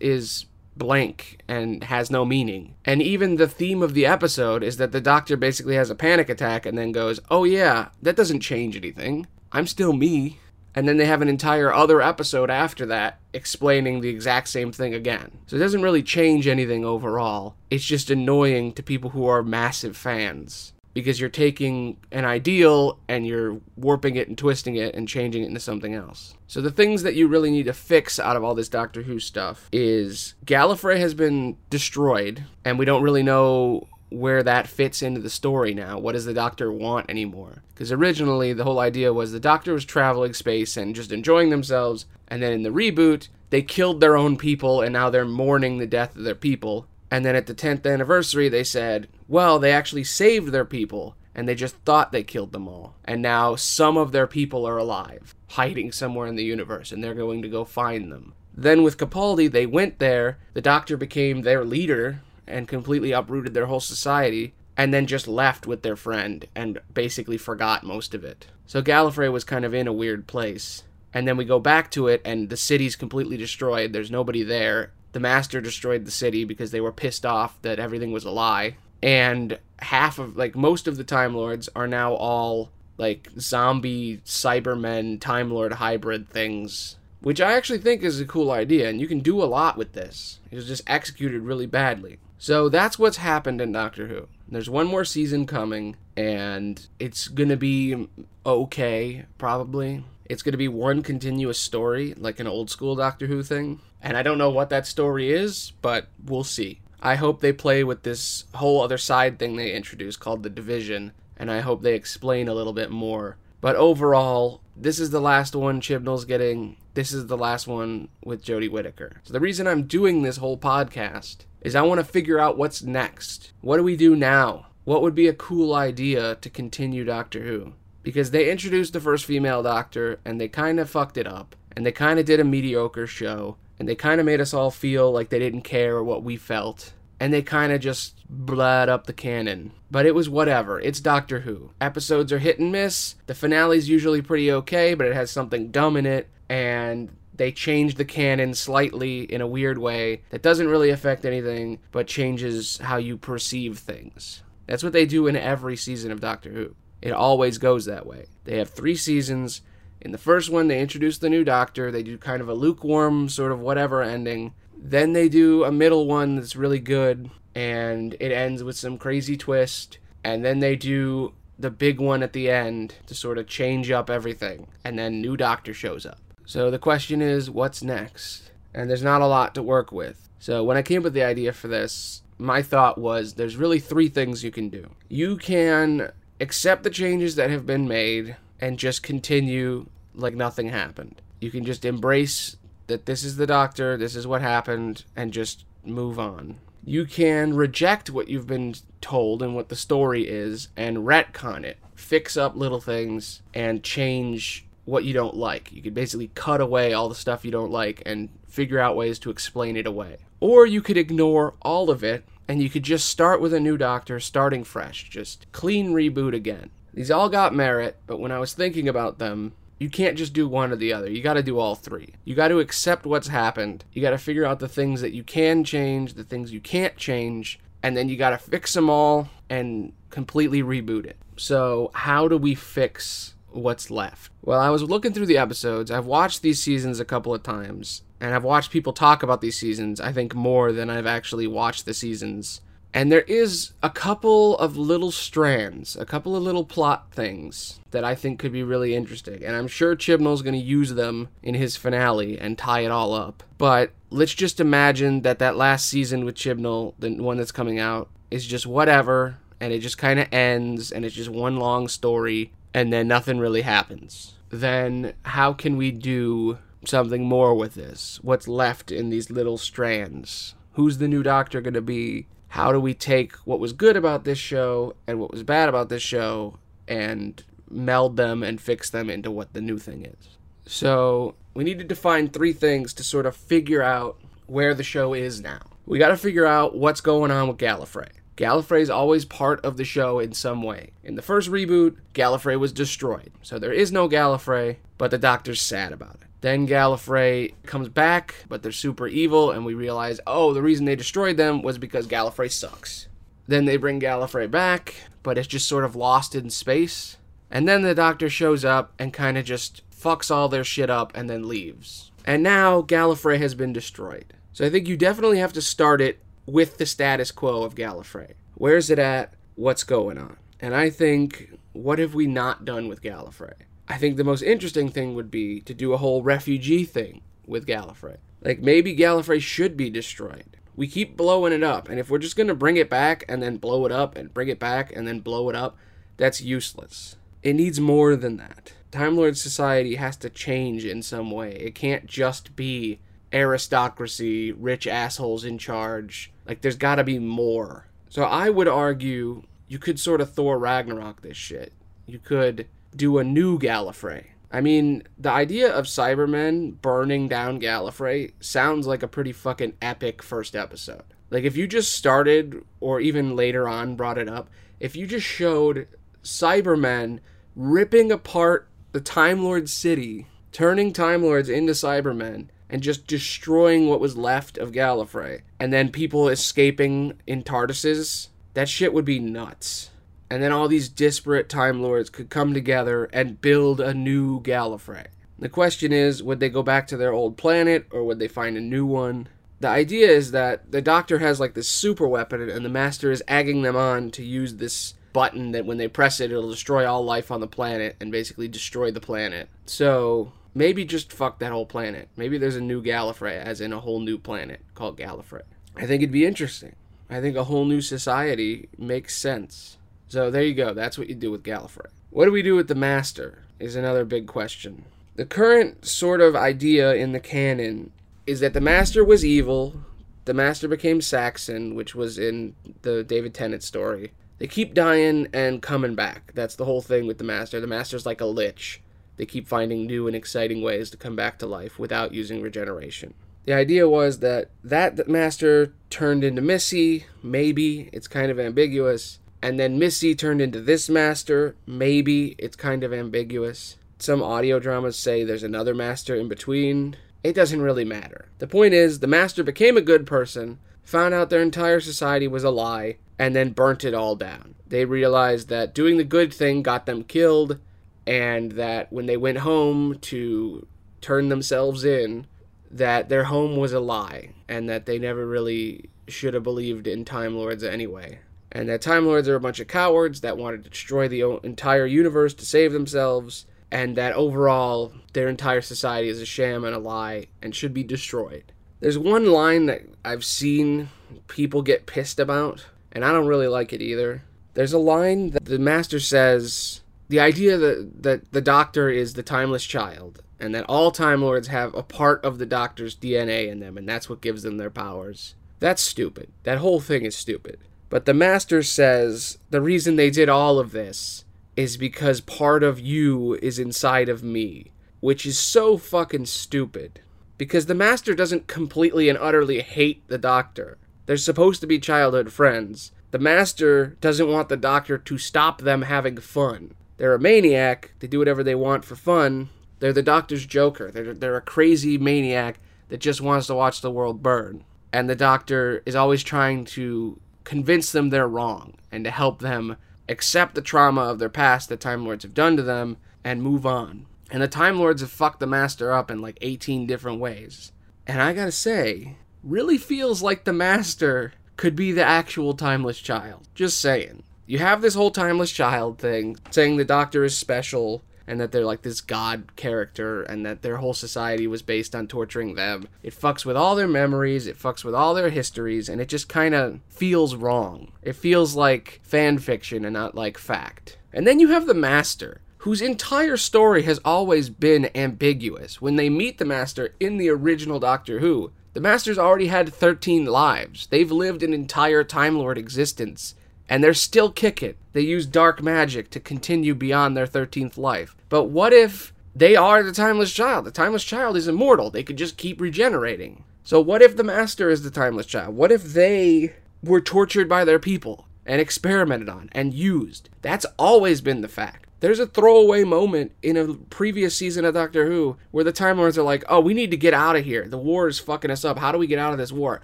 is 0.00 0.46
blank 0.76 1.40
and 1.48 1.84
has 1.84 2.10
no 2.10 2.24
meaning. 2.24 2.74
And 2.84 3.00
even 3.00 3.36
the 3.36 3.48
theme 3.48 3.82
of 3.82 3.94
the 3.94 4.06
episode 4.06 4.62
is 4.62 4.76
that 4.76 4.92
the 4.92 5.00
doctor 5.00 5.36
basically 5.36 5.76
has 5.76 5.90
a 5.90 5.94
panic 5.94 6.28
attack 6.28 6.66
and 6.66 6.76
then 6.76 6.92
goes, 6.92 7.20
Oh, 7.30 7.44
yeah, 7.44 7.88
that 8.02 8.16
doesn't 8.16 8.40
change 8.40 8.76
anything. 8.76 9.26
I'm 9.54 9.66
still 9.66 9.92
me. 9.92 10.40
And 10.76 10.88
then 10.88 10.96
they 10.96 11.06
have 11.06 11.22
an 11.22 11.28
entire 11.28 11.72
other 11.72 12.02
episode 12.02 12.50
after 12.50 12.84
that 12.86 13.20
explaining 13.32 14.00
the 14.00 14.08
exact 14.08 14.48
same 14.48 14.72
thing 14.72 14.92
again. 14.92 15.30
So 15.46 15.54
it 15.54 15.60
doesn't 15.60 15.82
really 15.82 16.02
change 16.02 16.48
anything 16.48 16.84
overall. 16.84 17.54
It's 17.70 17.84
just 17.84 18.10
annoying 18.10 18.72
to 18.72 18.82
people 18.82 19.10
who 19.10 19.26
are 19.26 19.44
massive 19.44 19.96
fans 19.96 20.72
because 20.94 21.20
you're 21.20 21.28
taking 21.28 21.96
an 22.10 22.24
ideal 22.24 22.98
and 23.08 23.26
you're 23.26 23.60
warping 23.76 24.16
it 24.16 24.28
and 24.28 24.38
twisting 24.38 24.76
it 24.76 24.94
and 24.94 25.08
changing 25.08 25.42
it 25.42 25.48
into 25.48 25.60
something 25.60 25.94
else. 25.94 26.34
So 26.46 26.60
the 26.60 26.70
things 26.70 27.02
that 27.02 27.14
you 27.14 27.26
really 27.26 27.50
need 27.50 27.66
to 27.66 27.72
fix 27.72 28.18
out 28.18 28.36
of 28.36 28.44
all 28.44 28.54
this 28.54 28.68
Doctor 28.68 29.02
Who 29.02 29.18
stuff 29.18 29.68
is 29.72 30.34
Gallifrey 30.46 30.98
has 30.98 31.14
been 31.14 31.56
destroyed 31.68 32.44
and 32.64 32.78
we 32.78 32.84
don't 32.84 33.02
really 33.02 33.24
know 33.24 33.88
where 34.10 34.42
that 34.42 34.68
fits 34.68 35.02
into 35.02 35.20
the 35.20 35.30
story 35.30 35.74
now. 35.74 35.98
What 35.98 36.12
does 36.12 36.24
the 36.24 36.34
Doctor 36.34 36.70
want 36.70 37.10
anymore? 37.10 37.62
Because 37.74 37.90
originally 37.90 38.52
the 38.52 38.64
whole 38.64 38.78
idea 38.78 39.12
was 39.12 39.32
the 39.32 39.40
Doctor 39.40 39.72
was 39.72 39.84
traveling 39.84 40.34
space 40.34 40.76
and 40.76 40.94
just 40.94 41.12
enjoying 41.12 41.50
themselves 41.50 42.06
and 42.28 42.42
then 42.42 42.52
in 42.52 42.62
the 42.62 42.70
reboot 42.70 43.28
they 43.50 43.62
killed 43.62 44.00
their 44.00 44.16
own 44.16 44.36
people 44.36 44.80
and 44.80 44.92
now 44.92 45.10
they're 45.10 45.24
mourning 45.24 45.78
the 45.78 45.86
death 45.86 46.16
of 46.16 46.24
their 46.24 46.34
people 46.34 46.86
and 47.14 47.24
then 47.24 47.36
at 47.36 47.46
the 47.46 47.54
10th 47.54 47.86
anniversary, 47.86 48.48
they 48.48 48.64
said, 48.64 49.06
well, 49.28 49.60
they 49.60 49.70
actually 49.70 50.02
saved 50.02 50.48
their 50.48 50.64
people 50.64 51.14
and 51.32 51.48
they 51.48 51.54
just 51.54 51.76
thought 51.84 52.10
they 52.10 52.24
killed 52.24 52.50
them 52.50 52.66
all. 52.66 52.96
And 53.04 53.22
now 53.22 53.54
some 53.54 53.96
of 53.96 54.10
their 54.10 54.26
people 54.26 54.66
are 54.66 54.78
alive, 54.78 55.32
hiding 55.50 55.92
somewhere 55.92 56.26
in 56.26 56.34
the 56.34 56.42
universe, 56.42 56.90
and 56.90 57.04
they're 57.04 57.14
going 57.14 57.40
to 57.42 57.48
go 57.48 57.64
find 57.64 58.10
them. 58.10 58.34
Then 58.52 58.82
with 58.82 58.98
Capaldi, 58.98 59.50
they 59.50 59.64
went 59.64 60.00
there, 60.00 60.38
the 60.54 60.60
doctor 60.60 60.96
became 60.96 61.42
their 61.42 61.64
leader 61.64 62.20
and 62.46 62.68
completely 62.68 63.12
uprooted 63.12 63.54
their 63.54 63.66
whole 63.66 63.80
society, 63.80 64.54
and 64.76 64.92
then 64.92 65.06
just 65.06 65.28
left 65.28 65.66
with 65.66 65.82
their 65.82 65.96
friend 65.96 66.46
and 66.54 66.80
basically 66.92 67.38
forgot 67.38 67.84
most 67.84 68.14
of 68.14 68.24
it. 68.24 68.46
So 68.66 68.82
Gallifrey 68.82 69.30
was 69.30 69.44
kind 69.44 69.64
of 69.64 69.74
in 69.74 69.86
a 69.86 69.92
weird 69.92 70.26
place. 70.26 70.82
And 71.12 71.28
then 71.28 71.36
we 71.36 71.44
go 71.44 71.60
back 71.60 71.92
to 71.92 72.08
it, 72.08 72.20
and 72.24 72.48
the 72.50 72.56
city's 72.56 72.96
completely 72.96 73.36
destroyed. 73.36 73.92
There's 73.92 74.10
nobody 74.10 74.42
there 74.42 74.90
the 75.14 75.20
master 75.20 75.60
destroyed 75.60 76.04
the 76.04 76.10
city 76.10 76.44
because 76.44 76.72
they 76.72 76.80
were 76.80 76.92
pissed 76.92 77.24
off 77.24 77.56
that 77.62 77.78
everything 77.78 78.12
was 78.12 78.24
a 78.24 78.30
lie 78.30 78.76
and 79.02 79.58
half 79.78 80.18
of 80.18 80.36
like 80.36 80.54
most 80.54 80.86
of 80.86 80.96
the 80.96 81.04
time 81.04 81.34
lords 81.34 81.68
are 81.74 81.86
now 81.86 82.12
all 82.14 82.70
like 82.98 83.30
zombie 83.38 84.18
cybermen 84.24 85.20
time 85.20 85.50
lord 85.50 85.74
hybrid 85.74 86.28
things 86.28 86.96
which 87.20 87.40
i 87.40 87.52
actually 87.52 87.78
think 87.78 88.02
is 88.02 88.20
a 88.20 88.26
cool 88.26 88.50
idea 88.50 88.88
and 88.88 89.00
you 89.00 89.06
can 89.06 89.20
do 89.20 89.42
a 89.42 89.46
lot 89.46 89.78
with 89.78 89.92
this 89.92 90.40
it 90.50 90.56
was 90.56 90.66
just 90.66 90.82
executed 90.88 91.42
really 91.42 91.66
badly 91.66 92.18
so 92.38 92.68
that's 92.68 92.98
what's 92.98 93.18
happened 93.18 93.60
in 93.60 93.72
doctor 93.72 94.08
who 94.08 94.28
there's 94.48 94.70
one 94.70 94.86
more 94.86 95.04
season 95.04 95.46
coming 95.46 95.96
and 96.16 96.88
it's 96.98 97.28
gonna 97.28 97.56
be 97.56 98.08
okay 98.46 99.24
probably 99.38 100.04
it's 100.26 100.42
to 100.52 100.58
be 100.58 100.68
one 100.68 101.02
continuous 101.02 101.58
story, 101.58 102.14
like 102.14 102.40
an 102.40 102.46
old 102.46 102.70
school 102.70 102.96
Doctor 102.96 103.26
Who 103.26 103.42
thing. 103.42 103.80
And 104.00 104.16
I 104.16 104.22
don't 104.22 104.38
know 104.38 104.50
what 104.50 104.70
that 104.70 104.86
story 104.86 105.30
is, 105.30 105.72
but 105.82 106.08
we'll 106.24 106.44
see. 106.44 106.80
I 107.00 107.16
hope 107.16 107.40
they 107.40 107.52
play 107.52 107.84
with 107.84 108.02
this 108.02 108.44
whole 108.54 108.82
other 108.82 108.98
side 108.98 109.38
thing 109.38 109.56
they 109.56 109.72
introduced 109.72 110.20
called 110.20 110.42
the 110.42 110.50
Division, 110.50 111.12
and 111.36 111.50
I 111.50 111.60
hope 111.60 111.82
they 111.82 111.94
explain 111.94 112.48
a 112.48 112.54
little 112.54 112.72
bit 112.72 112.90
more. 112.90 113.36
But 113.60 113.76
overall, 113.76 114.62
this 114.76 114.98
is 114.98 115.10
the 115.10 115.20
last 115.20 115.54
one 115.54 115.80
Chibnall's 115.80 116.24
getting. 116.24 116.76
This 116.94 117.12
is 117.12 117.26
the 117.26 117.36
last 117.36 117.66
one 117.66 118.08
with 118.24 118.44
Jodie 118.44 118.70
Whittaker. 118.70 119.20
So 119.24 119.32
the 119.32 119.40
reason 119.40 119.66
I'm 119.66 119.84
doing 119.84 120.22
this 120.22 120.36
whole 120.36 120.58
podcast 120.58 121.38
is 121.60 121.74
I 121.74 121.82
want 121.82 121.98
to 121.98 122.04
figure 122.04 122.38
out 122.38 122.58
what's 122.58 122.82
next. 122.82 123.52
What 123.60 123.78
do 123.78 123.82
we 123.82 123.96
do 123.96 124.14
now? 124.14 124.66
What 124.84 125.02
would 125.02 125.14
be 125.14 125.28
a 125.28 125.32
cool 125.32 125.74
idea 125.74 126.34
to 126.36 126.50
continue 126.50 127.04
Doctor 127.04 127.42
Who? 127.42 127.72
because 128.04 128.30
they 128.30 128.50
introduced 128.50 128.92
the 128.92 129.00
first 129.00 129.24
female 129.24 129.62
doctor 129.62 130.20
and 130.24 130.40
they 130.40 130.46
kind 130.46 130.78
of 130.78 130.88
fucked 130.88 131.16
it 131.16 131.26
up 131.26 131.56
and 131.72 131.84
they 131.84 131.90
kind 131.90 132.20
of 132.20 132.26
did 132.26 132.38
a 132.38 132.44
mediocre 132.44 133.06
show 133.06 133.56
and 133.78 133.88
they 133.88 133.96
kind 133.96 134.20
of 134.20 134.26
made 134.26 134.40
us 134.40 134.54
all 134.54 134.70
feel 134.70 135.10
like 135.10 135.30
they 135.30 135.38
didn't 135.40 135.62
care 135.62 136.04
what 136.04 136.22
we 136.22 136.36
felt 136.36 136.92
and 137.24 137.32
they 137.32 137.40
kind 137.40 137.72
of 137.72 137.80
just 137.80 138.22
bled 138.28 138.90
up 138.90 139.06
the 139.06 139.12
canon. 139.14 139.72
But 139.90 140.04
it 140.04 140.14
was 140.14 140.28
whatever. 140.28 140.78
It's 140.78 141.00
Doctor 141.00 141.40
Who. 141.40 141.70
Episodes 141.80 142.30
are 142.34 142.38
hit 142.38 142.58
and 142.58 142.70
miss. 142.70 143.14
The 143.24 143.34
finale's 143.34 143.88
usually 143.88 144.20
pretty 144.20 144.52
okay, 144.52 144.92
but 144.92 145.06
it 145.06 145.14
has 145.14 145.30
something 145.30 145.70
dumb 145.70 145.96
in 145.96 146.04
it 146.04 146.28
and 146.50 147.16
they 147.34 147.50
changed 147.50 147.96
the 147.96 148.04
canon 148.04 148.52
slightly 148.52 149.20
in 149.22 149.40
a 149.40 149.46
weird 149.46 149.78
way 149.78 150.20
that 150.28 150.42
doesn't 150.42 150.68
really 150.68 150.90
affect 150.90 151.24
anything 151.24 151.78
but 151.92 152.06
changes 152.06 152.76
how 152.76 152.98
you 152.98 153.16
perceive 153.16 153.78
things. 153.78 154.42
That's 154.66 154.82
what 154.82 154.92
they 154.92 155.06
do 155.06 155.26
in 155.26 155.34
every 155.34 155.78
season 155.78 156.12
of 156.12 156.20
Doctor 156.20 156.50
Who. 156.50 156.76
It 157.00 157.12
always 157.12 157.56
goes 157.56 157.86
that 157.86 158.04
way. 158.04 158.26
They 158.44 158.58
have 158.58 158.68
three 158.68 158.96
seasons. 158.96 159.62
In 159.98 160.12
the 160.12 160.18
first 160.18 160.50
one, 160.50 160.68
they 160.68 160.78
introduce 160.78 161.16
the 161.16 161.30
new 161.30 161.42
Doctor. 161.42 161.90
They 161.90 162.02
do 162.02 162.18
kind 162.18 162.42
of 162.42 162.50
a 162.50 162.54
lukewarm, 162.54 163.30
sort 163.30 163.50
of 163.50 163.60
whatever 163.60 164.02
ending. 164.02 164.52
Then 164.84 165.14
they 165.14 165.30
do 165.30 165.64
a 165.64 165.72
middle 165.72 166.06
one 166.06 166.36
that's 166.36 166.54
really 166.54 166.78
good, 166.78 167.30
and 167.54 168.14
it 168.20 168.30
ends 168.30 168.62
with 168.62 168.76
some 168.76 168.98
crazy 168.98 169.34
twist. 169.34 169.98
And 170.22 170.44
then 170.44 170.58
they 170.60 170.76
do 170.76 171.32
the 171.58 171.70
big 171.70 172.00
one 172.00 172.22
at 172.22 172.34
the 172.34 172.50
end 172.50 172.96
to 173.06 173.14
sort 173.14 173.38
of 173.38 173.46
change 173.46 173.90
up 173.90 174.10
everything. 174.10 174.66
And 174.84 174.98
then 174.98 175.22
new 175.22 175.38
Doctor 175.38 175.72
shows 175.72 176.04
up. 176.04 176.18
So 176.44 176.70
the 176.70 176.78
question 176.78 177.22
is, 177.22 177.50
what's 177.50 177.82
next? 177.82 178.50
And 178.74 178.90
there's 178.90 179.02
not 179.02 179.22
a 179.22 179.26
lot 179.26 179.54
to 179.54 179.62
work 179.62 179.90
with. 179.90 180.28
So 180.38 180.62
when 180.62 180.76
I 180.76 180.82
came 180.82 180.98
up 180.98 181.04
with 181.04 181.14
the 181.14 181.24
idea 181.24 181.54
for 181.54 181.68
this, 181.68 182.22
my 182.36 182.60
thought 182.60 182.98
was 182.98 183.34
there's 183.34 183.56
really 183.56 183.80
three 183.80 184.08
things 184.08 184.44
you 184.44 184.50
can 184.50 184.68
do. 184.68 184.90
You 185.08 185.38
can 185.38 186.12
accept 186.40 186.82
the 186.82 186.90
changes 186.90 187.36
that 187.36 187.48
have 187.48 187.64
been 187.64 187.88
made 187.88 188.36
and 188.60 188.78
just 188.78 189.02
continue 189.02 189.86
like 190.14 190.34
nothing 190.34 190.68
happened. 190.68 191.22
You 191.40 191.50
can 191.50 191.64
just 191.64 191.86
embrace 191.86 192.56
that 192.86 193.06
this 193.06 193.24
is 193.24 193.36
the 193.36 193.46
doctor, 193.46 193.96
this 193.96 194.16
is 194.16 194.26
what 194.26 194.42
happened, 194.42 195.04
and 195.16 195.32
just 195.32 195.64
move 195.84 196.18
on. 196.18 196.58
You 196.84 197.06
can 197.06 197.54
reject 197.54 198.10
what 198.10 198.28
you've 198.28 198.46
been 198.46 198.74
told 199.00 199.42
and 199.42 199.54
what 199.54 199.68
the 199.68 199.76
story 199.76 200.28
is 200.28 200.68
and 200.76 200.98
retcon 200.98 201.64
it, 201.64 201.78
fix 201.94 202.36
up 202.36 202.56
little 202.56 202.80
things, 202.80 203.42
and 203.54 203.82
change 203.82 204.66
what 204.84 205.04
you 205.04 205.14
don't 205.14 205.36
like. 205.36 205.72
You 205.72 205.82
could 205.82 205.94
basically 205.94 206.30
cut 206.34 206.60
away 206.60 206.92
all 206.92 207.08
the 207.08 207.14
stuff 207.14 207.44
you 207.44 207.50
don't 207.50 207.70
like 207.70 208.02
and 208.04 208.28
figure 208.46 208.78
out 208.78 208.96
ways 208.96 209.18
to 209.20 209.30
explain 209.30 209.76
it 209.76 209.86
away. 209.86 210.18
Or 210.40 210.66
you 210.66 210.82
could 210.82 210.98
ignore 210.98 211.54
all 211.62 211.90
of 211.90 212.04
it 212.04 212.24
and 212.46 212.62
you 212.62 212.68
could 212.68 212.82
just 212.82 213.08
start 213.08 213.40
with 213.40 213.54
a 213.54 213.60
new 213.60 213.78
doctor, 213.78 214.20
starting 214.20 214.64
fresh, 214.64 215.08
just 215.08 215.50
clean 215.52 215.92
reboot 215.94 216.34
again. 216.34 216.70
These 216.92 217.10
all 217.10 217.28
got 217.28 217.54
merit, 217.54 217.96
but 218.06 218.20
when 218.20 218.30
I 218.30 218.38
was 218.38 218.52
thinking 218.52 218.88
about 218.88 219.18
them, 219.18 219.54
you 219.78 219.90
can't 219.90 220.16
just 220.16 220.32
do 220.32 220.48
one 220.48 220.72
or 220.72 220.76
the 220.76 220.92
other. 220.92 221.10
You 221.10 221.22
got 221.22 221.34
to 221.34 221.42
do 221.42 221.58
all 221.58 221.74
three. 221.74 222.14
You 222.24 222.34
got 222.34 222.48
to 222.48 222.60
accept 222.60 223.06
what's 223.06 223.28
happened. 223.28 223.84
You 223.92 224.02
got 224.02 224.10
to 224.10 224.18
figure 224.18 224.44
out 224.44 224.60
the 224.60 224.68
things 224.68 225.00
that 225.00 225.12
you 225.12 225.24
can 225.24 225.64
change, 225.64 226.14
the 226.14 226.24
things 226.24 226.52
you 226.52 226.60
can't 226.60 226.96
change, 226.96 227.58
and 227.82 227.96
then 227.96 228.08
you 228.08 228.16
got 228.16 228.30
to 228.30 228.38
fix 228.38 228.72
them 228.72 228.88
all 228.88 229.28
and 229.50 229.92
completely 230.10 230.62
reboot 230.62 231.04
it. 231.06 231.16
So, 231.36 231.90
how 231.94 232.28
do 232.28 232.38
we 232.38 232.54
fix 232.54 233.34
what's 233.50 233.90
left? 233.90 234.30
Well, 234.42 234.60
I 234.60 234.70
was 234.70 234.82
looking 234.82 235.12
through 235.12 235.26
the 235.26 235.38
episodes. 235.38 235.90
I've 235.90 236.06
watched 236.06 236.42
these 236.42 236.62
seasons 236.62 237.00
a 237.00 237.04
couple 237.04 237.34
of 237.34 237.42
times, 237.42 238.02
and 238.20 238.34
I've 238.34 238.44
watched 238.44 238.70
people 238.70 238.92
talk 238.92 239.22
about 239.22 239.40
these 239.40 239.58
seasons, 239.58 240.00
I 240.00 240.12
think, 240.12 240.34
more 240.34 240.72
than 240.72 240.88
I've 240.88 241.06
actually 241.06 241.46
watched 241.46 241.84
the 241.84 241.94
seasons. 241.94 242.60
And 242.94 243.10
there 243.10 243.22
is 243.22 243.72
a 243.82 243.90
couple 243.90 244.56
of 244.58 244.76
little 244.76 245.10
strands, 245.10 245.96
a 245.96 246.06
couple 246.06 246.36
of 246.36 246.44
little 246.44 246.64
plot 246.64 247.10
things 247.10 247.80
that 247.90 248.04
I 248.04 248.14
think 248.14 248.38
could 248.38 248.52
be 248.52 248.62
really 248.62 248.94
interesting. 248.94 249.42
And 249.44 249.56
I'm 249.56 249.66
sure 249.66 249.96
Chibnall's 249.96 250.42
going 250.42 250.54
to 250.54 250.60
use 250.60 250.94
them 250.94 251.28
in 251.42 251.56
his 251.56 251.76
finale 251.76 252.38
and 252.38 252.56
tie 252.56 252.82
it 252.82 252.92
all 252.92 253.12
up. 253.12 253.42
But 253.58 253.90
let's 254.10 254.32
just 254.32 254.60
imagine 254.60 255.22
that 255.22 255.40
that 255.40 255.56
last 255.56 255.88
season 255.88 256.24
with 256.24 256.36
Chibnall, 256.36 256.94
the 257.00 257.16
one 257.16 257.36
that's 257.36 257.50
coming 257.50 257.80
out, 257.80 258.08
is 258.30 258.46
just 258.46 258.64
whatever. 258.64 259.38
And 259.60 259.72
it 259.72 259.80
just 259.80 259.98
kind 259.98 260.20
of 260.20 260.32
ends 260.32 260.92
and 260.92 261.04
it's 261.04 261.16
just 261.16 261.30
one 261.30 261.56
long 261.56 261.88
story 261.88 262.52
and 262.72 262.92
then 262.92 263.08
nothing 263.08 263.38
really 263.38 263.62
happens. 263.62 264.34
Then 264.50 265.14
how 265.24 265.52
can 265.52 265.76
we 265.76 265.90
do 265.90 266.58
something 266.84 267.24
more 267.24 267.56
with 267.56 267.74
this? 267.74 268.20
What's 268.22 268.46
left 268.46 268.92
in 268.92 269.10
these 269.10 269.30
little 269.30 269.58
strands? 269.58 270.54
Who's 270.74 270.98
the 270.98 271.08
new 271.08 271.24
doctor 271.24 271.60
going 271.60 271.74
to 271.74 271.80
be? 271.80 272.26
How 272.54 272.70
do 272.70 272.78
we 272.78 272.94
take 272.94 273.34
what 273.38 273.58
was 273.58 273.72
good 273.72 273.96
about 273.96 274.22
this 274.22 274.38
show 274.38 274.94
and 275.08 275.18
what 275.18 275.32
was 275.32 275.42
bad 275.42 275.68
about 275.68 275.88
this 275.88 276.04
show 276.04 276.60
and 276.86 277.42
meld 277.68 278.16
them 278.16 278.44
and 278.44 278.60
fix 278.60 278.90
them 278.90 279.10
into 279.10 279.28
what 279.28 279.54
the 279.54 279.60
new 279.60 279.76
thing 279.76 280.06
is? 280.06 280.38
So, 280.64 281.34
we 281.52 281.64
need 281.64 281.78
to 281.78 281.84
define 281.84 282.28
three 282.28 282.52
things 282.52 282.94
to 282.94 283.02
sort 283.02 283.26
of 283.26 283.34
figure 283.34 283.82
out 283.82 284.20
where 284.46 284.72
the 284.72 284.84
show 284.84 285.14
is 285.14 285.40
now. 285.40 285.62
We 285.84 285.98
got 285.98 286.10
to 286.10 286.16
figure 286.16 286.46
out 286.46 286.76
what's 286.76 287.00
going 287.00 287.32
on 287.32 287.48
with 287.48 287.56
Gallifrey. 287.56 288.10
Gallifrey 288.36 288.82
is 288.82 288.90
always 288.90 289.24
part 289.24 289.64
of 289.64 289.76
the 289.76 289.84
show 289.84 290.20
in 290.20 290.32
some 290.32 290.62
way. 290.62 290.92
In 291.02 291.16
the 291.16 291.22
first 291.22 291.50
reboot, 291.50 291.96
Gallifrey 292.14 292.56
was 292.56 292.72
destroyed, 292.72 293.32
so 293.42 293.58
there 293.58 293.72
is 293.72 293.90
no 293.90 294.08
Gallifrey, 294.08 294.76
but 294.96 295.10
the 295.10 295.18
Doctor's 295.18 295.60
sad 295.60 295.92
about 295.92 296.18
it. 296.20 296.28
Then 296.44 296.68
Gallifrey 296.68 297.54
comes 297.62 297.88
back, 297.88 298.34
but 298.50 298.62
they're 298.62 298.70
super 298.70 299.06
evil, 299.06 299.50
and 299.50 299.64
we 299.64 299.72
realize, 299.72 300.20
oh, 300.26 300.52
the 300.52 300.60
reason 300.60 300.84
they 300.84 300.94
destroyed 300.94 301.38
them 301.38 301.62
was 301.62 301.78
because 301.78 302.06
Gallifrey 302.06 302.52
sucks. 302.52 303.08
Then 303.46 303.64
they 303.64 303.78
bring 303.78 303.98
Gallifrey 303.98 304.50
back, 304.50 304.94
but 305.22 305.38
it's 305.38 305.48
just 305.48 305.66
sort 305.66 305.84
of 305.84 305.96
lost 305.96 306.34
in 306.34 306.50
space. 306.50 307.16
And 307.50 307.66
then 307.66 307.80
the 307.80 307.94
Doctor 307.94 308.28
shows 308.28 308.62
up 308.62 308.92
and 308.98 309.10
kind 309.10 309.38
of 309.38 309.46
just 309.46 309.80
fucks 309.90 310.30
all 310.30 310.50
their 310.50 310.64
shit 310.64 310.90
up 310.90 311.12
and 311.14 311.30
then 311.30 311.48
leaves. 311.48 312.12
And 312.26 312.42
now 312.42 312.82
Gallifrey 312.82 313.38
has 313.38 313.54
been 313.54 313.72
destroyed. 313.72 314.34
So 314.52 314.66
I 314.66 314.68
think 314.68 314.86
you 314.86 314.98
definitely 314.98 315.38
have 315.38 315.54
to 315.54 315.62
start 315.62 316.02
it 316.02 316.18
with 316.44 316.76
the 316.76 316.84
status 316.84 317.30
quo 317.30 317.62
of 317.62 317.74
Gallifrey. 317.74 318.34
Where's 318.52 318.90
it 318.90 318.98
at? 318.98 319.32
What's 319.54 319.82
going 319.82 320.18
on? 320.18 320.36
And 320.60 320.74
I 320.74 320.90
think, 320.90 321.58
what 321.72 321.98
have 321.98 322.12
we 322.12 322.26
not 322.26 322.66
done 322.66 322.86
with 322.86 323.00
Gallifrey? 323.00 323.54
I 323.88 323.96
think 323.98 324.16
the 324.16 324.24
most 324.24 324.42
interesting 324.42 324.88
thing 324.88 325.14
would 325.14 325.30
be 325.30 325.60
to 325.60 325.74
do 325.74 325.92
a 325.92 325.98
whole 325.98 326.22
refugee 326.22 326.84
thing 326.84 327.20
with 327.46 327.66
Gallifrey. 327.66 328.16
Like 328.42 328.60
maybe 328.60 328.96
Gallifrey 328.96 329.40
should 329.40 329.76
be 329.76 329.90
destroyed. 329.90 330.56
We 330.76 330.88
keep 330.88 331.16
blowing 331.16 331.52
it 331.52 331.62
up, 331.62 331.88
and 331.88 332.00
if 332.00 332.10
we're 332.10 332.18
just 332.18 332.36
gonna 332.36 332.54
bring 332.54 332.76
it 332.76 332.90
back 332.90 333.24
and 333.28 333.42
then 333.42 333.58
blow 333.58 333.86
it 333.86 333.92
up 333.92 334.16
and 334.16 334.34
bring 334.34 334.48
it 334.48 334.58
back 334.58 334.94
and 334.94 335.06
then 335.06 335.20
blow 335.20 335.48
it 335.48 335.54
up, 335.54 335.76
that's 336.16 336.40
useless. 336.40 337.16
It 337.42 337.54
needs 337.54 337.78
more 337.78 338.16
than 338.16 338.38
that. 338.38 338.72
Time 338.90 339.16
Lord 339.16 339.36
society 339.36 339.96
has 339.96 340.16
to 340.18 340.30
change 340.30 340.84
in 340.84 341.02
some 341.02 341.30
way. 341.30 341.52
It 341.52 341.74
can't 341.74 342.06
just 342.06 342.56
be 342.56 343.00
aristocracy, 343.32 344.52
rich 344.52 344.86
assholes 344.86 345.44
in 345.44 345.58
charge. 345.58 346.32
Like, 346.46 346.60
there's 346.60 346.76
gotta 346.76 347.04
be 347.04 347.18
more. 347.18 347.86
So 348.08 348.22
I 348.22 348.48
would 348.48 348.68
argue 348.68 349.42
you 349.68 349.78
could 349.78 349.98
sort 349.98 350.20
of 350.20 350.32
Thor 350.32 350.58
Ragnarok 350.58 351.22
this 351.22 351.36
shit. 351.36 351.72
You 352.06 352.18
could 352.18 352.66
do 352.96 353.18
a 353.18 353.24
new 353.24 353.58
Gallifrey. 353.58 354.26
I 354.50 354.60
mean, 354.60 355.02
the 355.18 355.30
idea 355.30 355.72
of 355.72 355.86
Cybermen 355.86 356.80
burning 356.80 357.26
down 357.26 357.60
Gallifrey 357.60 358.32
sounds 358.38 358.86
like 358.86 359.02
a 359.02 359.08
pretty 359.08 359.32
fucking 359.32 359.74
epic 359.82 360.22
first 360.22 360.54
episode. 360.54 361.02
Like, 361.30 361.42
if 361.42 361.56
you 361.56 361.66
just 361.66 361.92
started, 361.92 362.62
or 362.78 363.00
even 363.00 363.34
later 363.34 363.68
on 363.68 363.96
brought 363.96 364.18
it 364.18 364.28
up, 364.28 364.48
if 364.78 364.94
you 364.94 365.06
just 365.06 365.26
showed 365.26 365.88
Cybermen 366.22 367.18
ripping 367.56 368.12
apart 368.12 368.68
the 368.92 369.00
Time 369.00 369.42
Lord 369.42 369.68
city, 369.68 370.26
turning 370.52 370.92
Time 370.92 371.22
Lords 371.22 371.48
into 371.48 371.72
Cybermen, 371.72 372.46
and 372.70 372.82
just 372.82 373.06
destroying 373.08 373.88
what 373.88 374.00
was 374.00 374.16
left 374.16 374.56
of 374.56 374.72
Gallifrey, 374.72 375.42
and 375.58 375.72
then 375.72 375.90
people 375.90 376.28
escaping 376.28 377.20
in 377.26 377.42
TARDISes, 377.42 378.28
that 378.54 378.68
shit 378.68 378.92
would 378.92 379.04
be 379.04 379.18
nuts. 379.18 379.90
And 380.34 380.42
then 380.42 380.50
all 380.50 380.66
these 380.66 380.88
disparate 380.88 381.48
Time 381.48 381.80
Lords 381.80 382.10
could 382.10 382.28
come 382.28 382.54
together 382.54 383.04
and 383.12 383.40
build 383.40 383.80
a 383.80 383.94
new 383.94 384.42
Gallifrey. 384.42 385.06
The 385.38 385.48
question 385.48 385.92
is 385.92 386.24
would 386.24 386.40
they 386.40 386.48
go 386.48 386.64
back 386.64 386.88
to 386.88 386.96
their 386.96 387.12
old 387.12 387.36
planet, 387.36 387.86
or 387.92 388.02
would 388.02 388.18
they 388.18 388.26
find 388.26 388.56
a 388.56 388.60
new 388.60 388.84
one? 388.84 389.28
The 389.60 389.68
idea 389.68 390.08
is 390.08 390.32
that 390.32 390.72
the 390.72 390.82
Doctor 390.82 391.20
has 391.20 391.38
like 391.38 391.54
this 391.54 391.68
super 391.68 392.08
weapon, 392.08 392.50
and 392.50 392.64
the 392.64 392.68
Master 392.68 393.12
is 393.12 393.22
egging 393.28 393.62
them 393.62 393.76
on 393.76 394.10
to 394.10 394.24
use 394.24 394.56
this 394.56 394.94
button 395.12 395.52
that 395.52 395.66
when 395.66 395.78
they 395.78 395.86
press 395.86 396.18
it, 396.18 396.32
it'll 396.32 396.50
destroy 396.50 396.84
all 396.84 397.04
life 397.04 397.30
on 397.30 397.38
the 397.38 397.46
planet 397.46 397.94
and 398.00 398.10
basically 398.10 398.48
destroy 398.48 398.90
the 398.90 399.00
planet. 399.00 399.48
So 399.66 400.32
maybe 400.52 400.84
just 400.84 401.12
fuck 401.12 401.38
that 401.38 401.52
whole 401.52 401.64
planet. 401.64 402.08
Maybe 402.16 402.38
there's 402.38 402.56
a 402.56 402.60
new 402.60 402.82
Gallifrey, 402.82 403.40
as 403.40 403.60
in 403.60 403.72
a 403.72 403.78
whole 403.78 404.00
new 404.00 404.18
planet 404.18 404.62
called 404.74 404.98
Gallifrey. 404.98 405.42
I 405.76 405.86
think 405.86 406.02
it'd 406.02 406.10
be 406.10 406.26
interesting. 406.26 406.74
I 407.08 407.20
think 407.20 407.36
a 407.36 407.44
whole 407.44 407.66
new 407.66 407.80
society 407.80 408.68
makes 408.76 409.14
sense. 409.14 409.76
So 410.08 410.30
there 410.30 410.42
you 410.42 410.54
go. 410.54 410.74
That's 410.74 410.98
what 410.98 411.08
you 411.08 411.14
do 411.14 411.30
with 411.30 411.42
Gallifrey. 411.42 411.88
What 412.10 412.26
do 412.26 412.32
we 412.32 412.42
do 412.42 412.54
with 412.54 412.68
the 412.68 412.74
Master? 412.74 413.40
Is 413.58 413.76
another 413.76 414.04
big 414.04 414.26
question. 414.26 414.84
The 415.16 415.24
current 415.24 415.86
sort 415.86 416.20
of 416.20 416.34
idea 416.34 416.94
in 416.94 417.12
the 417.12 417.20
canon 417.20 417.92
is 418.26 418.40
that 418.40 418.52
the 418.52 418.60
Master 418.60 419.04
was 419.04 419.24
evil. 419.24 419.76
The 420.24 420.34
Master 420.34 420.66
became 420.66 421.00
Saxon, 421.00 421.74
which 421.74 421.94
was 421.94 422.18
in 422.18 422.54
the 422.82 423.04
David 423.04 423.34
Tennant 423.34 423.62
story. 423.62 424.12
They 424.38 424.48
keep 424.48 424.74
dying 424.74 425.28
and 425.32 425.62
coming 425.62 425.94
back. 425.94 426.32
That's 426.34 426.56
the 426.56 426.64
whole 426.64 426.82
thing 426.82 427.06
with 427.06 427.18
the 427.18 427.24
Master. 427.24 427.60
The 427.60 427.66
Master's 427.66 428.06
like 428.06 428.20
a 428.20 428.26
lich. 428.26 428.82
They 429.16 429.26
keep 429.26 429.46
finding 429.46 429.86
new 429.86 430.06
and 430.06 430.16
exciting 430.16 430.62
ways 430.62 430.90
to 430.90 430.96
come 430.96 431.14
back 431.14 431.38
to 431.38 431.46
life 431.46 431.78
without 431.78 432.12
using 432.12 432.42
regeneration. 432.42 433.14
The 433.44 433.52
idea 433.52 433.88
was 433.88 434.20
that 434.20 434.50
that 434.64 435.06
master 435.06 435.74
turned 435.90 436.24
into 436.24 436.40
Missy, 436.40 437.06
maybe, 437.22 437.90
it's 437.92 438.08
kind 438.08 438.30
of 438.30 438.40
ambiguous, 438.40 439.18
and 439.44 439.60
then 439.60 439.78
Missy 439.78 440.14
turned 440.14 440.40
into 440.40 440.58
this 440.58 440.88
master, 440.88 441.54
maybe, 441.66 442.34
it's 442.38 442.56
kind 442.56 442.82
of 442.82 442.94
ambiguous. 442.94 443.76
Some 443.98 444.22
audio 444.22 444.58
dramas 444.58 444.96
say 444.96 445.22
there's 445.22 445.42
another 445.42 445.74
master 445.74 446.14
in 446.14 446.28
between. 446.28 446.96
It 447.22 447.34
doesn't 447.34 447.60
really 447.60 447.84
matter. 447.84 448.30
The 448.38 448.46
point 448.46 448.72
is, 448.72 449.00
the 449.00 449.06
master 449.06 449.44
became 449.44 449.76
a 449.76 449.82
good 449.82 450.06
person, 450.06 450.60
found 450.82 451.12
out 451.12 451.28
their 451.28 451.42
entire 451.42 451.80
society 451.80 452.26
was 452.26 452.42
a 452.42 452.48
lie, 452.48 452.96
and 453.18 453.36
then 453.36 453.50
burnt 453.50 453.84
it 453.84 453.92
all 453.92 454.16
down. 454.16 454.54
They 454.66 454.86
realized 454.86 455.50
that 455.50 455.74
doing 455.74 455.98
the 455.98 456.04
good 456.04 456.32
thing 456.32 456.62
got 456.62 456.86
them 456.86 457.04
killed, 457.04 457.58
and 458.06 458.52
that 458.52 458.90
when 458.90 459.04
they 459.04 459.18
went 459.18 459.38
home 459.40 459.98
to 459.98 460.66
turn 461.02 461.28
themselves 461.28 461.84
in, 461.84 462.26
that 462.70 463.10
their 463.10 463.24
home 463.24 463.58
was 463.58 463.74
a 463.74 463.80
lie, 463.80 464.30
and 464.48 464.70
that 464.70 464.86
they 464.86 464.98
never 464.98 465.26
really 465.26 465.90
should 466.08 466.32
have 466.32 466.44
believed 466.44 466.86
in 466.86 467.04
Time 467.04 467.36
Lords 467.36 467.62
anyway. 467.62 468.20
And 468.54 468.68
that 468.68 468.80
Time 468.80 469.04
Lords 469.04 469.28
are 469.28 469.34
a 469.34 469.40
bunch 469.40 469.58
of 469.58 469.66
cowards 469.66 470.20
that 470.20 470.38
want 470.38 470.62
to 470.62 470.70
destroy 470.70 471.08
the 471.08 471.40
entire 471.42 471.86
universe 471.86 472.32
to 472.34 472.46
save 472.46 472.72
themselves, 472.72 473.46
and 473.70 473.96
that 473.96 474.14
overall 474.14 474.92
their 475.12 475.28
entire 475.28 475.60
society 475.60 476.08
is 476.08 476.20
a 476.20 476.26
sham 476.26 476.64
and 476.64 476.74
a 476.74 476.78
lie 476.78 477.26
and 477.42 477.54
should 477.54 477.74
be 477.74 477.82
destroyed. 477.82 478.52
There's 478.78 478.98
one 478.98 479.26
line 479.26 479.66
that 479.66 479.82
I've 480.04 480.24
seen 480.24 480.90
people 481.26 481.62
get 481.62 481.86
pissed 481.86 482.20
about, 482.20 482.66
and 482.92 483.04
I 483.04 483.10
don't 483.10 483.26
really 483.26 483.48
like 483.48 483.72
it 483.72 483.82
either. 483.82 484.22
There's 484.54 484.72
a 484.72 484.78
line 484.78 485.30
that 485.30 485.46
the 485.46 485.58
master 485.58 485.98
says 485.98 486.82
the 487.08 487.20
idea 487.20 487.58
that, 487.58 488.02
that 488.02 488.32
the 488.32 488.40
doctor 488.40 488.88
is 488.88 489.14
the 489.14 489.22
timeless 489.22 489.64
child 489.64 490.22
and 490.38 490.54
that 490.54 490.64
all 490.68 490.90
time 490.90 491.22
lords 491.22 491.48
have 491.48 491.74
a 491.74 491.82
part 491.82 492.24
of 492.24 492.38
the 492.38 492.46
doctor's 492.46 492.96
DNA 492.96 493.48
in 493.48 493.60
them 493.60 493.76
and 493.76 493.88
that's 493.88 494.08
what 494.08 494.20
gives 494.20 494.42
them 494.42 494.56
their 494.58 494.70
powers. 494.70 495.34
That's 495.60 495.82
stupid. 495.82 496.30
That 496.44 496.58
whole 496.58 496.80
thing 496.80 497.04
is 497.04 497.16
stupid. 497.16 497.58
But 497.94 498.06
the 498.06 498.12
master 498.12 498.64
says 498.64 499.38
the 499.50 499.60
reason 499.60 499.94
they 499.94 500.10
did 500.10 500.28
all 500.28 500.58
of 500.58 500.72
this 500.72 501.24
is 501.54 501.76
because 501.76 502.20
part 502.20 502.64
of 502.64 502.80
you 502.80 503.34
is 503.34 503.60
inside 503.60 504.08
of 504.08 504.24
me, 504.24 504.72
which 504.98 505.24
is 505.24 505.38
so 505.38 505.78
fucking 505.78 506.26
stupid. 506.26 507.02
Because 507.38 507.66
the 507.66 507.74
master 507.76 508.12
doesn't 508.12 508.48
completely 508.48 509.08
and 509.08 509.16
utterly 509.16 509.60
hate 509.60 510.02
the 510.08 510.18
doctor. 510.18 510.76
They're 511.06 511.16
supposed 511.16 511.60
to 511.60 511.68
be 511.68 511.78
childhood 511.78 512.32
friends. 512.32 512.90
The 513.12 513.20
master 513.20 513.96
doesn't 514.00 514.28
want 514.28 514.48
the 514.48 514.56
doctor 514.56 514.98
to 514.98 515.16
stop 515.16 515.60
them 515.60 515.82
having 515.82 516.16
fun. 516.16 516.74
They're 516.96 517.14
a 517.14 517.20
maniac. 517.20 517.92
They 518.00 518.08
do 518.08 518.18
whatever 518.18 518.42
they 518.42 518.56
want 518.56 518.84
for 518.84 518.96
fun. 518.96 519.50
They're 519.78 519.92
the 519.92 520.02
doctor's 520.02 520.46
joker. 520.46 520.90
They're, 520.90 521.14
they're 521.14 521.36
a 521.36 521.40
crazy 521.40 521.96
maniac 521.96 522.58
that 522.88 522.98
just 522.98 523.20
wants 523.20 523.46
to 523.46 523.54
watch 523.54 523.82
the 523.82 523.92
world 523.92 524.20
burn. 524.20 524.64
And 524.92 525.08
the 525.08 525.14
doctor 525.14 525.80
is 525.86 525.94
always 525.94 526.24
trying 526.24 526.64
to 526.64 527.20
convince 527.44 527.92
them 527.92 528.10
they're 528.10 528.28
wrong 528.28 528.74
and 528.90 529.04
to 529.04 529.10
help 529.10 529.40
them 529.40 529.76
accept 530.08 530.54
the 530.54 530.62
trauma 530.62 531.02
of 531.02 531.18
their 531.18 531.28
past 531.28 531.68
that 531.68 531.80
Time 531.80 532.04
Lords 532.04 532.24
have 532.24 532.34
done 532.34 532.56
to 532.56 532.62
them 532.62 532.96
and 533.22 533.42
move 533.42 533.64
on. 533.64 534.06
And 534.30 534.42
the 534.42 534.48
Time 534.48 534.78
Lords 534.78 535.00
have 535.00 535.10
fucked 535.10 535.40
the 535.40 535.46
Master 535.46 535.92
up 535.92 536.10
in 536.10 536.20
like 536.20 536.38
18 536.40 536.86
different 536.86 537.20
ways. 537.20 537.72
And 538.06 538.20
I 538.20 538.32
gotta 538.32 538.52
say, 538.52 539.16
really 539.42 539.78
feels 539.78 540.22
like 540.22 540.44
the 540.44 540.52
Master 540.52 541.32
could 541.56 541.76
be 541.76 541.92
the 541.92 542.04
actual 542.04 542.54
Timeless 542.54 542.98
Child. 542.98 543.48
Just 543.54 543.80
saying 543.80 544.24
you 544.46 544.58
have 544.58 544.82
this 544.82 544.94
whole 544.94 545.10
timeless 545.10 545.50
child 545.50 545.98
thing 545.98 546.36
saying 546.50 546.76
the 546.76 546.84
doctor 546.84 547.24
is 547.24 547.36
special 547.36 548.02
and 548.26 548.40
that 548.40 548.52
they're 548.52 548.64
like 548.64 548.82
this 548.82 549.00
god 549.00 549.54
character 549.56 550.22
and 550.22 550.44
that 550.46 550.62
their 550.62 550.78
whole 550.78 550.94
society 550.94 551.46
was 551.46 551.62
based 551.62 551.94
on 551.94 552.06
torturing 552.06 552.54
them. 552.54 552.88
It 553.02 553.18
fucks 553.18 553.44
with 553.44 553.56
all 553.56 553.74
their 553.74 553.88
memories, 553.88 554.46
it 554.46 554.58
fucks 554.58 554.84
with 554.84 554.94
all 554.94 555.14
their 555.14 555.30
histories, 555.30 555.88
and 555.88 556.00
it 556.00 556.08
just 556.08 556.28
kind 556.28 556.54
of 556.54 556.80
feels 556.88 557.34
wrong. 557.34 557.92
It 558.02 558.14
feels 558.14 558.54
like 558.54 559.00
fan 559.02 559.38
fiction 559.38 559.84
and 559.84 559.94
not 559.94 560.14
like 560.14 560.38
fact. 560.38 560.98
And 561.12 561.26
then 561.26 561.38
you 561.38 561.48
have 561.48 561.66
the 561.66 561.74
master, 561.74 562.40
whose 562.58 562.80
entire 562.80 563.36
story 563.36 563.82
has 563.82 564.00
always 564.04 564.48
been 564.48 564.90
ambiguous. 564.94 565.80
When 565.80 565.96
they 565.96 566.08
meet 566.08 566.38
the 566.38 566.44
master 566.44 566.94
in 566.98 567.18
the 567.18 567.28
original 567.28 567.78
Doctor 567.78 568.20
Who, 568.20 568.52
the 568.72 568.80
master's 568.80 569.18
already 569.18 569.46
had 569.46 569.72
13 569.72 570.24
lives. 570.24 570.88
They've 570.88 571.12
lived 571.12 571.42
an 571.42 571.52
entire 571.52 572.02
Time 572.02 572.36
Lord 572.36 572.58
existence 572.58 573.34
and 573.68 573.82
they're 573.82 573.94
still 573.94 574.30
kicking. 574.30 574.74
They 574.92 575.00
use 575.00 575.26
dark 575.26 575.62
magic 575.62 576.10
to 576.10 576.20
continue 576.20 576.74
beyond 576.74 577.16
their 577.16 577.26
13th 577.26 577.76
life. 577.76 578.16
But 578.28 578.44
what 578.44 578.72
if 578.72 579.12
they 579.34 579.56
are 579.56 579.82
the 579.82 579.92
timeless 579.92 580.32
child? 580.32 580.64
The 580.64 580.70
timeless 580.70 581.04
child 581.04 581.36
is 581.36 581.48
immortal. 581.48 581.90
They 581.90 582.02
could 582.02 582.18
just 582.18 582.36
keep 582.36 582.60
regenerating. 582.60 583.44
So 583.64 583.80
what 583.80 584.02
if 584.02 584.16
the 584.16 584.24
master 584.24 584.70
is 584.70 584.82
the 584.82 584.90
timeless 584.90 585.26
child? 585.26 585.56
What 585.56 585.72
if 585.72 585.82
they 585.82 586.54
were 586.82 587.00
tortured 587.00 587.48
by 587.48 587.64
their 587.64 587.78
people 587.78 588.26
and 588.46 588.60
experimented 588.60 589.28
on 589.28 589.48
and 589.52 589.74
used. 589.74 590.28
That's 590.42 590.66
always 590.78 591.20
been 591.20 591.40
the 591.40 591.48
fact. 591.48 591.86
There's 592.00 592.18
a 592.18 592.26
throwaway 592.26 592.84
moment 592.84 593.32
in 593.42 593.56
a 593.56 593.74
previous 593.74 594.36
season 594.36 594.66
of 594.66 594.74
Doctor 594.74 595.06
Who 595.06 595.38
where 595.50 595.64
the 595.64 595.72
Time 595.72 595.96
Lords 595.96 596.18
are 596.18 596.22
like, 596.22 596.44
oh, 596.48 596.60
we 596.60 596.74
need 596.74 596.90
to 596.90 596.98
get 596.98 597.14
out 597.14 597.36
of 597.36 597.44
here. 597.44 597.66
The 597.66 597.78
war 597.78 598.08
is 598.08 598.18
fucking 598.18 598.50
us 598.50 598.64
up. 598.64 598.78
How 598.78 598.92
do 598.92 598.98
we 598.98 599.06
get 599.06 599.18
out 599.18 599.32
of 599.32 599.38
this 599.38 599.52
war? 599.52 599.80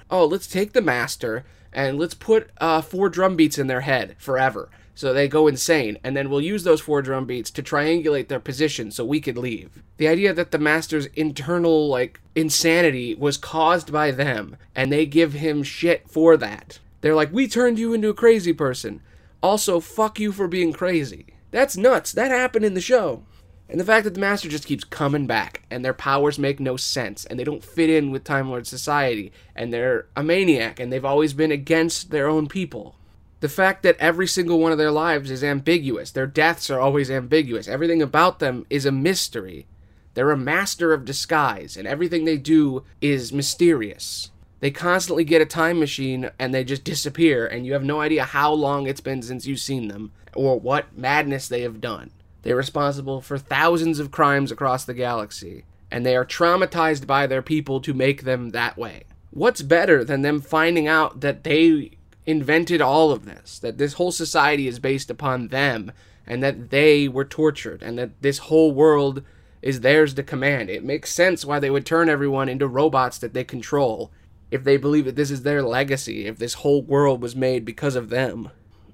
Oh, 0.10 0.26
let's 0.26 0.46
take 0.46 0.72
the 0.72 0.82
Master 0.82 1.44
and 1.72 1.98
let's 1.98 2.14
put 2.14 2.50
uh, 2.58 2.80
four 2.80 3.08
drum 3.08 3.36
beats 3.36 3.58
in 3.58 3.66
their 3.66 3.82
head 3.82 4.16
forever. 4.18 4.68
So 4.94 5.14
they 5.14 5.28
go 5.28 5.46
insane, 5.46 5.96
and 6.04 6.14
then 6.14 6.28
we'll 6.28 6.42
use 6.42 6.64
those 6.64 6.82
four 6.82 7.00
drum 7.00 7.24
beats 7.24 7.50
to 7.52 7.62
triangulate 7.62 8.28
their 8.28 8.40
position 8.40 8.90
so 8.90 9.04
we 9.04 9.20
could 9.20 9.38
leave. 9.38 9.82
The 9.96 10.08
idea 10.08 10.34
that 10.34 10.50
the 10.50 10.58
Master's 10.58 11.06
internal, 11.14 11.88
like, 11.88 12.20
insanity 12.34 13.14
was 13.14 13.38
caused 13.38 13.90
by 13.92 14.10
them, 14.10 14.56
and 14.74 14.92
they 14.92 15.06
give 15.06 15.32
him 15.32 15.62
shit 15.62 16.10
for 16.10 16.36
that. 16.36 16.80
They're 17.00 17.14
like, 17.14 17.32
we 17.32 17.48
turned 17.48 17.78
you 17.78 17.94
into 17.94 18.10
a 18.10 18.14
crazy 18.14 18.52
person. 18.52 19.00
Also, 19.42 19.80
fuck 19.80 20.20
you 20.20 20.32
for 20.32 20.46
being 20.46 20.72
crazy. 20.72 21.26
That's 21.50 21.78
nuts. 21.78 22.12
That 22.12 22.30
happened 22.30 22.66
in 22.66 22.74
the 22.74 22.80
show. 22.82 23.24
And 23.70 23.78
the 23.78 23.84
fact 23.84 24.02
that 24.02 24.14
the 24.14 24.20
Master 24.20 24.48
just 24.48 24.66
keeps 24.66 24.82
coming 24.82 25.28
back, 25.28 25.62
and 25.70 25.84
their 25.84 25.94
powers 25.94 26.40
make 26.40 26.58
no 26.58 26.76
sense, 26.76 27.24
and 27.24 27.38
they 27.38 27.44
don't 27.44 27.62
fit 27.62 27.88
in 27.88 28.10
with 28.10 28.24
Time 28.24 28.50
Lord 28.50 28.66
society, 28.66 29.30
and 29.54 29.72
they're 29.72 30.06
a 30.16 30.24
maniac, 30.24 30.80
and 30.80 30.92
they've 30.92 31.04
always 31.04 31.34
been 31.34 31.52
against 31.52 32.10
their 32.10 32.26
own 32.26 32.48
people. 32.48 32.96
The 33.38 33.48
fact 33.48 33.84
that 33.84 33.96
every 34.00 34.26
single 34.26 34.58
one 34.58 34.72
of 34.72 34.78
their 34.78 34.90
lives 34.90 35.30
is 35.30 35.44
ambiguous, 35.44 36.10
their 36.10 36.26
deaths 36.26 36.68
are 36.68 36.80
always 36.80 37.12
ambiguous, 37.12 37.68
everything 37.68 38.02
about 38.02 38.40
them 38.40 38.66
is 38.68 38.86
a 38.86 38.92
mystery. 38.92 39.68
They're 40.14 40.32
a 40.32 40.36
master 40.36 40.92
of 40.92 41.04
disguise, 41.04 41.76
and 41.76 41.86
everything 41.86 42.24
they 42.24 42.38
do 42.38 42.82
is 43.00 43.32
mysterious. 43.32 44.32
They 44.58 44.72
constantly 44.72 45.22
get 45.22 45.42
a 45.42 45.46
time 45.46 45.78
machine 45.78 46.30
and 46.40 46.52
they 46.52 46.64
just 46.64 46.82
disappear, 46.82 47.46
and 47.46 47.64
you 47.64 47.74
have 47.74 47.84
no 47.84 48.00
idea 48.00 48.24
how 48.24 48.52
long 48.52 48.88
it's 48.88 49.00
been 49.00 49.22
since 49.22 49.46
you've 49.46 49.60
seen 49.60 49.86
them, 49.86 50.10
or 50.34 50.58
what 50.58 50.98
madness 50.98 51.46
they 51.46 51.60
have 51.60 51.80
done. 51.80 52.10
They're 52.42 52.56
responsible 52.56 53.20
for 53.20 53.38
thousands 53.38 53.98
of 53.98 54.10
crimes 54.10 54.50
across 54.50 54.84
the 54.84 54.94
galaxy, 54.94 55.64
and 55.90 56.04
they 56.04 56.16
are 56.16 56.24
traumatized 56.24 57.06
by 57.06 57.26
their 57.26 57.42
people 57.42 57.80
to 57.80 57.94
make 57.94 58.22
them 58.22 58.50
that 58.50 58.78
way. 58.78 59.04
What's 59.30 59.62
better 59.62 60.04
than 60.04 60.22
them 60.22 60.40
finding 60.40 60.88
out 60.88 61.20
that 61.20 61.44
they 61.44 61.92
invented 62.26 62.80
all 62.80 63.12
of 63.12 63.24
this, 63.24 63.58
that 63.58 63.78
this 63.78 63.94
whole 63.94 64.12
society 64.12 64.66
is 64.66 64.78
based 64.78 65.10
upon 65.10 65.48
them, 65.48 65.92
and 66.26 66.42
that 66.42 66.70
they 66.70 67.08
were 67.08 67.24
tortured, 67.24 67.82
and 67.82 67.98
that 67.98 68.22
this 68.22 68.38
whole 68.38 68.72
world 68.72 69.22
is 69.62 69.80
theirs 69.80 70.14
to 70.14 70.22
command? 70.22 70.70
It 70.70 70.84
makes 70.84 71.12
sense 71.12 71.44
why 71.44 71.58
they 71.58 71.70
would 71.70 71.84
turn 71.84 72.08
everyone 72.08 72.48
into 72.48 72.66
robots 72.66 73.18
that 73.18 73.34
they 73.34 73.44
control 73.44 74.10
if 74.50 74.64
they 74.64 74.76
believe 74.76 75.04
that 75.04 75.16
this 75.16 75.30
is 75.30 75.42
their 75.42 75.62
legacy, 75.62 76.26
if 76.26 76.38
this 76.38 76.54
whole 76.54 76.82
world 76.82 77.22
was 77.22 77.36
made 77.36 77.64
because 77.64 77.94
of 77.94 78.08
them. 78.08 78.50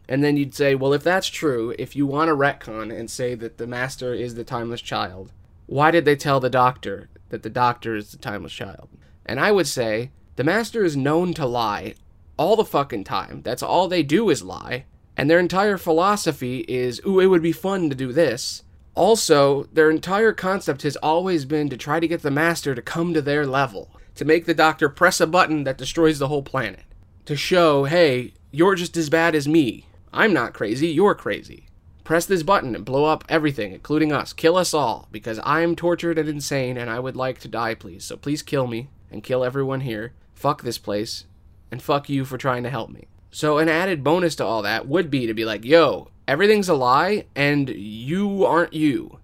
And 0.09 0.23
then 0.23 0.37
you'd 0.37 0.55
say, 0.55 0.75
well, 0.75 0.93
if 0.93 1.03
that's 1.03 1.27
true, 1.27 1.75
if 1.79 1.97
you 1.97 2.07
want 2.07 2.29
to 2.29 2.37
retcon 2.37 2.97
and 2.97 3.11
say 3.11 3.35
that 3.35 3.59
the 3.59 3.67
master 3.67 4.15
is 4.15 4.35
the 4.35 4.45
timeless 4.45 4.81
child, 4.81 5.33
why 5.67 5.91
did 5.91 6.05
they 6.05 6.17
tell 6.17 6.39
the 6.39 6.49
doctor 6.49 7.09
that 7.31 7.43
the 7.43 7.51
doctor 7.51 7.97
is 7.97 8.13
the 8.13 8.19
timeless 8.19 8.53
child? 8.53 8.89
And 9.25 9.41
I 9.41 9.51
would 9.51 9.67
say, 9.67 10.13
the 10.37 10.45
master 10.45 10.85
is 10.85 10.97
known 10.97 11.35
to 11.35 11.47
lie 11.47 11.95
all 12.37 12.55
the 12.55 12.65
fucking 12.65 13.05
time. 13.05 13.43
That's 13.43 13.63
all 13.63 13.89
they 13.89 14.03
do 14.03 14.31
is 14.31 14.43
lie. 14.43 14.85
And 15.17 15.29
their 15.29 15.41
entire 15.41 15.79
philosophy 15.79 16.61
is, 16.69 17.01
ooh, 17.07 17.21
it 17.21 17.27
would 17.27 17.43
be 17.43 17.53
fun 17.53 17.89
to 17.89 17.97
do 17.97 18.13
this. 18.13 18.63
Also, 18.95 19.65
their 19.73 19.91
entire 19.91 20.33
concept 20.33 20.83
has 20.83 20.97
always 20.97 21.45
been 21.45 21.69
to 21.71 21.77
try 21.77 22.01
to 22.01 22.09
get 22.09 22.23
the 22.23 22.31
master 22.31 22.75
to 22.75 22.83
come 22.83 23.13
to 23.13 23.23
their 23.23 23.47
level, 23.47 23.91
to 24.15 24.25
make 24.25 24.47
the 24.47 24.55
doctor 24.55 24.89
press 24.89 25.21
a 25.21 25.27
button 25.27 25.65
that 25.65 25.79
destroys 25.79 26.19
the 26.19 26.29
whole 26.29 26.43
planet, 26.43 26.85
to 27.25 27.37
show, 27.37 27.85
hey, 27.85 28.33
you're 28.53 28.75
just 28.75 28.97
as 28.97 29.11
bad 29.11 29.35
as 29.35 29.49
me. 29.49 29.87
I'm 30.17 30.33
not 30.33 30.55
crazy, 30.55 30.89
you're 30.89 31.15
crazy. 31.15 31.67
Press 32.03 32.25
this 32.25 32.43
button 32.43 32.75
and 32.75 32.85
blow 32.85 33.05
up 33.05 33.25
everything, 33.29 33.73
including 33.73 34.13
us. 34.13 34.33
Kill 34.33 34.57
us 34.57 34.73
all, 34.73 35.09
because 35.13 35.39
I'm 35.45 35.77
tortured 35.77 36.19
and 36.19 36.29
insane 36.29 36.79
and 36.79 36.89
I 36.89 36.99
would 36.99 37.17
like 37.17 37.39
to 37.41 37.49
die, 37.49 37.75
please. 37.75 38.05
So 38.05 38.17
please 38.17 38.43
kill 38.43 38.67
me 38.67 38.89
and 39.11 39.23
kill 39.23 39.45
everyone 39.45 39.83
here. 39.83 40.15
Fuck 40.35 40.63
this 40.63 40.79
place, 40.79 41.25
and 41.71 41.83
fuck 41.83 42.09
you 42.09 42.25
for 42.25 42.39
trying 42.39 42.63
to 42.63 42.71
help 42.71 42.91
me. 42.91 43.09
So, 43.31 43.59
an 43.59 43.69
added 43.69 44.03
bonus 44.03 44.35
to 44.37 44.45
all 44.45 44.63
that 44.63 44.89
would 44.89 45.11
be 45.11 45.27
to 45.27 45.35
be 45.35 45.45
like, 45.45 45.65
yo, 45.65 46.09
everything's 46.27 46.69
a 46.69 46.75
lie 46.75 47.27
and 47.35 47.69
you 47.69 48.47
aren't 48.47 48.73
you. 48.73 49.19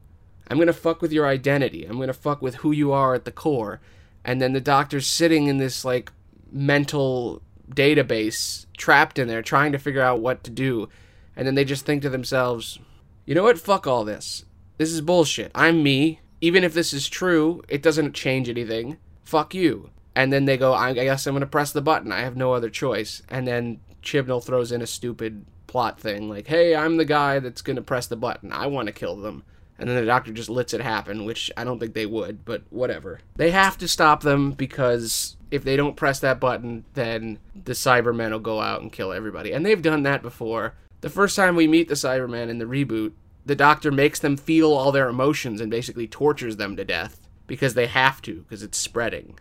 I'm 0.48 0.58
gonna 0.58 0.74
fuck 0.74 1.00
with 1.00 1.12
your 1.12 1.26
identity. 1.26 1.86
I'm 1.86 1.98
gonna 1.98 2.12
fuck 2.12 2.42
with 2.42 2.56
who 2.56 2.72
you 2.72 2.92
are 2.92 3.14
at 3.14 3.24
the 3.24 3.32
core. 3.32 3.80
And 4.24 4.42
then 4.42 4.52
the 4.52 4.60
doctor's 4.60 5.06
sitting 5.06 5.46
in 5.46 5.56
this, 5.56 5.84
like, 5.84 6.12
mental 6.50 7.40
database 7.70 8.66
trapped 8.76 9.18
in 9.18 9.28
there 9.28 9.42
trying 9.42 9.72
to 9.72 9.78
figure 9.78 10.02
out 10.02 10.20
what 10.20 10.44
to 10.44 10.50
do. 10.50 10.88
And 11.36 11.46
then 11.46 11.54
they 11.54 11.64
just 11.64 11.86
think 11.86 12.02
to 12.02 12.10
themselves, 12.10 12.78
you 13.24 13.34
know 13.34 13.44
what? 13.44 13.58
Fuck 13.58 13.86
all 13.86 14.04
this. 14.04 14.44
This 14.78 14.90
is 14.90 15.00
bullshit. 15.00 15.50
I'm 15.54 15.82
me. 15.82 16.20
Even 16.40 16.64
if 16.64 16.74
this 16.74 16.92
is 16.92 17.08
true, 17.08 17.62
it 17.68 17.82
doesn't 17.82 18.14
change 18.14 18.48
anything. 18.48 18.98
Fuck 19.22 19.54
you. 19.54 19.90
And 20.14 20.32
then 20.32 20.44
they 20.44 20.56
go, 20.56 20.74
I 20.74 20.92
guess 20.92 21.26
I'm 21.26 21.34
going 21.34 21.40
to 21.40 21.46
press 21.46 21.72
the 21.72 21.80
button. 21.80 22.12
I 22.12 22.20
have 22.20 22.36
no 22.36 22.52
other 22.52 22.68
choice. 22.68 23.22
And 23.28 23.46
then 23.46 23.80
Chibnall 24.02 24.44
throws 24.44 24.72
in 24.72 24.82
a 24.82 24.86
stupid 24.86 25.46
plot 25.66 25.98
thing 25.98 26.28
like, 26.28 26.48
hey, 26.48 26.76
I'm 26.76 26.98
the 26.98 27.04
guy 27.04 27.38
that's 27.38 27.62
going 27.62 27.76
to 27.76 27.82
press 27.82 28.06
the 28.06 28.16
button. 28.16 28.52
I 28.52 28.66
want 28.66 28.88
to 28.88 28.92
kill 28.92 29.16
them. 29.16 29.44
And 29.78 29.88
then 29.88 29.96
the 29.96 30.04
doctor 30.04 30.32
just 30.32 30.50
lets 30.50 30.74
it 30.74 30.82
happen, 30.82 31.24
which 31.24 31.50
I 31.56 31.64
don't 31.64 31.78
think 31.78 31.94
they 31.94 32.06
would, 32.06 32.44
but 32.44 32.62
whatever. 32.70 33.20
They 33.36 33.52
have 33.52 33.78
to 33.78 33.88
stop 33.88 34.22
them 34.22 34.52
because 34.52 35.36
if 35.52 35.62
they 35.62 35.76
don't 35.76 35.96
press 35.96 36.18
that 36.20 36.40
button, 36.40 36.84
then 36.94 37.38
the 37.54 37.74
Cybermen 37.74 38.30
will 38.30 38.38
go 38.38 38.60
out 38.60 38.80
and 38.80 38.90
kill 38.90 39.12
everybody. 39.12 39.52
And 39.52 39.64
they've 39.64 39.82
done 39.82 40.02
that 40.04 40.22
before. 40.22 40.74
The 41.02 41.10
first 41.10 41.36
time 41.36 41.54
we 41.54 41.68
meet 41.68 41.88
the 41.88 41.94
Cybermen 41.94 42.48
in 42.48 42.58
the 42.58 42.64
reboot, 42.64 43.12
the 43.44 43.54
Doctor 43.54 43.92
makes 43.92 44.18
them 44.18 44.38
feel 44.38 44.72
all 44.72 44.92
their 44.92 45.10
emotions 45.10 45.60
and 45.60 45.70
basically 45.70 46.08
tortures 46.08 46.56
them 46.56 46.74
to 46.76 46.86
death 46.86 47.20
because 47.46 47.74
they 47.74 47.86
have 47.86 48.22
to, 48.22 48.36
because 48.42 48.62
it's 48.62 48.78
spreading. 48.78 49.38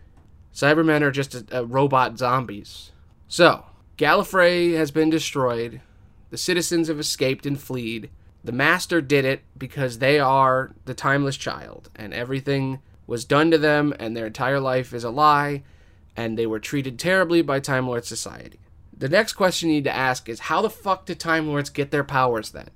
Cybermen 0.54 1.00
are 1.00 1.10
just 1.10 1.34
a, 1.34 1.60
a 1.60 1.64
robot 1.64 2.18
zombies. 2.18 2.92
So, 3.26 3.64
Gallifrey 3.96 4.76
has 4.76 4.90
been 4.90 5.08
destroyed. 5.08 5.80
The 6.28 6.36
citizens 6.36 6.88
have 6.88 7.00
escaped 7.00 7.46
and 7.46 7.58
fled. 7.58 8.10
The 8.44 8.52
Master 8.52 9.00
did 9.00 9.24
it 9.24 9.44
because 9.56 9.98
they 9.98 10.18
are 10.18 10.74
the 10.84 10.94
timeless 10.94 11.38
child, 11.38 11.88
and 11.96 12.12
everything 12.12 12.80
was 13.06 13.24
done 13.24 13.50
to 13.50 13.56
them, 13.56 13.94
and 13.98 14.14
their 14.14 14.26
entire 14.26 14.60
life 14.60 14.92
is 14.92 15.04
a 15.04 15.10
lie, 15.10 15.62
and 16.16 16.38
they 16.38 16.46
were 16.46 16.58
treated 16.58 16.98
terribly 16.98 17.42
by 17.42 17.60
Time 17.60 17.86
Lord 17.86 18.04
society. 18.04 18.60
The 18.96 19.08
next 19.08 19.32
question 19.32 19.68
you 19.68 19.76
need 19.76 19.84
to 19.84 19.94
ask 19.96 20.28
is 20.28 20.40
how 20.40 20.62
the 20.62 20.70
fuck 20.70 21.06
did 21.06 21.18
Time 21.18 21.48
Lords 21.48 21.70
get 21.70 21.90
their 21.90 22.04
powers 22.04 22.50
then? 22.50 22.68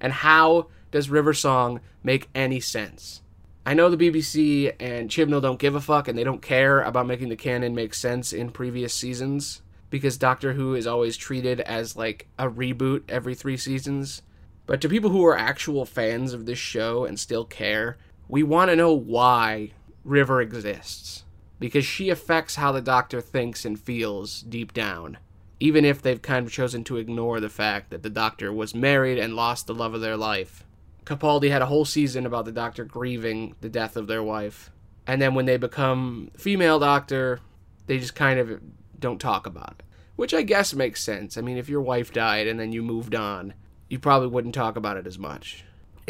And 0.00 0.12
how 0.12 0.66
does 0.90 1.10
River 1.10 1.32
Song 1.32 1.80
make 2.02 2.28
any 2.34 2.60
sense? 2.60 3.22
I 3.64 3.74
know 3.74 3.88
the 3.88 4.10
BBC 4.10 4.74
and 4.80 5.10
Chibnall 5.10 5.42
don't 5.42 5.58
give 5.58 5.74
a 5.74 5.80
fuck 5.80 6.08
and 6.08 6.18
they 6.18 6.24
don't 6.24 6.42
care 6.42 6.80
about 6.80 7.06
making 7.06 7.28
the 7.28 7.36
canon 7.36 7.74
make 7.74 7.94
sense 7.94 8.32
in 8.32 8.50
previous 8.50 8.92
seasons 8.92 9.62
because 9.90 10.18
Doctor 10.18 10.54
Who 10.54 10.74
is 10.74 10.86
always 10.86 11.16
treated 11.16 11.60
as 11.60 11.96
like 11.96 12.26
a 12.38 12.48
reboot 12.48 13.02
every 13.08 13.34
three 13.34 13.56
seasons. 13.56 14.22
But 14.66 14.80
to 14.80 14.88
people 14.88 15.10
who 15.10 15.24
are 15.24 15.36
actual 15.36 15.84
fans 15.84 16.32
of 16.32 16.46
this 16.46 16.58
show 16.58 17.04
and 17.04 17.18
still 17.18 17.44
care, 17.44 17.98
we 18.28 18.42
want 18.42 18.70
to 18.70 18.76
know 18.76 18.92
why 18.92 19.72
River 20.04 20.40
exists 20.40 21.24
because 21.60 21.84
she 21.84 22.10
affects 22.10 22.56
how 22.56 22.72
the 22.72 22.80
Doctor 22.80 23.20
thinks 23.20 23.64
and 23.64 23.78
feels 23.78 24.40
deep 24.40 24.72
down, 24.72 25.18
even 25.60 25.84
if 25.84 26.02
they've 26.02 26.20
kind 26.20 26.46
of 26.46 26.52
chosen 26.52 26.82
to 26.84 26.96
ignore 26.96 27.38
the 27.38 27.50
fact 27.50 27.90
that 27.90 28.02
the 28.02 28.10
Doctor 28.10 28.52
was 28.52 28.74
married 28.74 29.18
and 29.18 29.36
lost 29.36 29.68
the 29.68 29.74
love 29.74 29.94
of 29.94 30.00
their 30.00 30.16
life. 30.16 30.64
Capaldi 31.04 31.50
had 31.50 31.62
a 31.62 31.66
whole 31.66 31.84
season 31.84 32.26
about 32.26 32.46
the 32.46 32.52
Doctor 32.52 32.84
grieving 32.84 33.54
the 33.60 33.68
death 33.68 33.96
of 33.96 34.06
their 34.06 34.22
wife. 34.22 34.70
And 35.06 35.20
then 35.20 35.34
when 35.34 35.46
they 35.46 35.58
become 35.58 36.30
female 36.36 36.78
Doctor, 36.78 37.40
they 37.86 37.98
just 37.98 38.14
kind 38.14 38.40
of 38.40 38.60
don't 38.98 39.20
talk 39.20 39.46
about 39.46 39.76
it. 39.78 39.84
Which 40.16 40.34
I 40.34 40.42
guess 40.42 40.74
makes 40.74 41.02
sense. 41.02 41.36
I 41.36 41.40
mean, 41.40 41.56
if 41.56 41.68
your 41.68 41.80
wife 41.80 42.12
died 42.12 42.46
and 42.46 42.58
then 42.58 42.72
you 42.72 42.82
moved 42.82 43.14
on, 43.14 43.54
you 43.88 43.98
probably 43.98 44.28
wouldn't 44.28 44.54
talk 44.54 44.76
about 44.76 44.96
it 44.96 45.06
as 45.06 45.18
much 45.18 45.64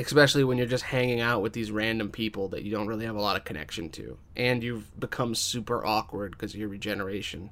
especially 0.06 0.44
when 0.44 0.58
you're 0.58 0.66
just 0.66 0.84
hanging 0.84 1.20
out 1.20 1.42
with 1.42 1.52
these 1.52 1.70
random 1.70 2.10
people 2.10 2.48
that 2.48 2.62
you 2.62 2.70
don't 2.70 2.86
really 2.86 3.06
have 3.06 3.16
a 3.16 3.20
lot 3.20 3.36
of 3.36 3.44
connection 3.44 3.88
to. 3.90 4.18
And 4.36 4.62
you've 4.62 4.98
become 4.98 5.34
super 5.34 5.84
awkward 5.84 6.32
because 6.32 6.54
of 6.54 6.60
your 6.60 6.68
regeneration. 6.68 7.50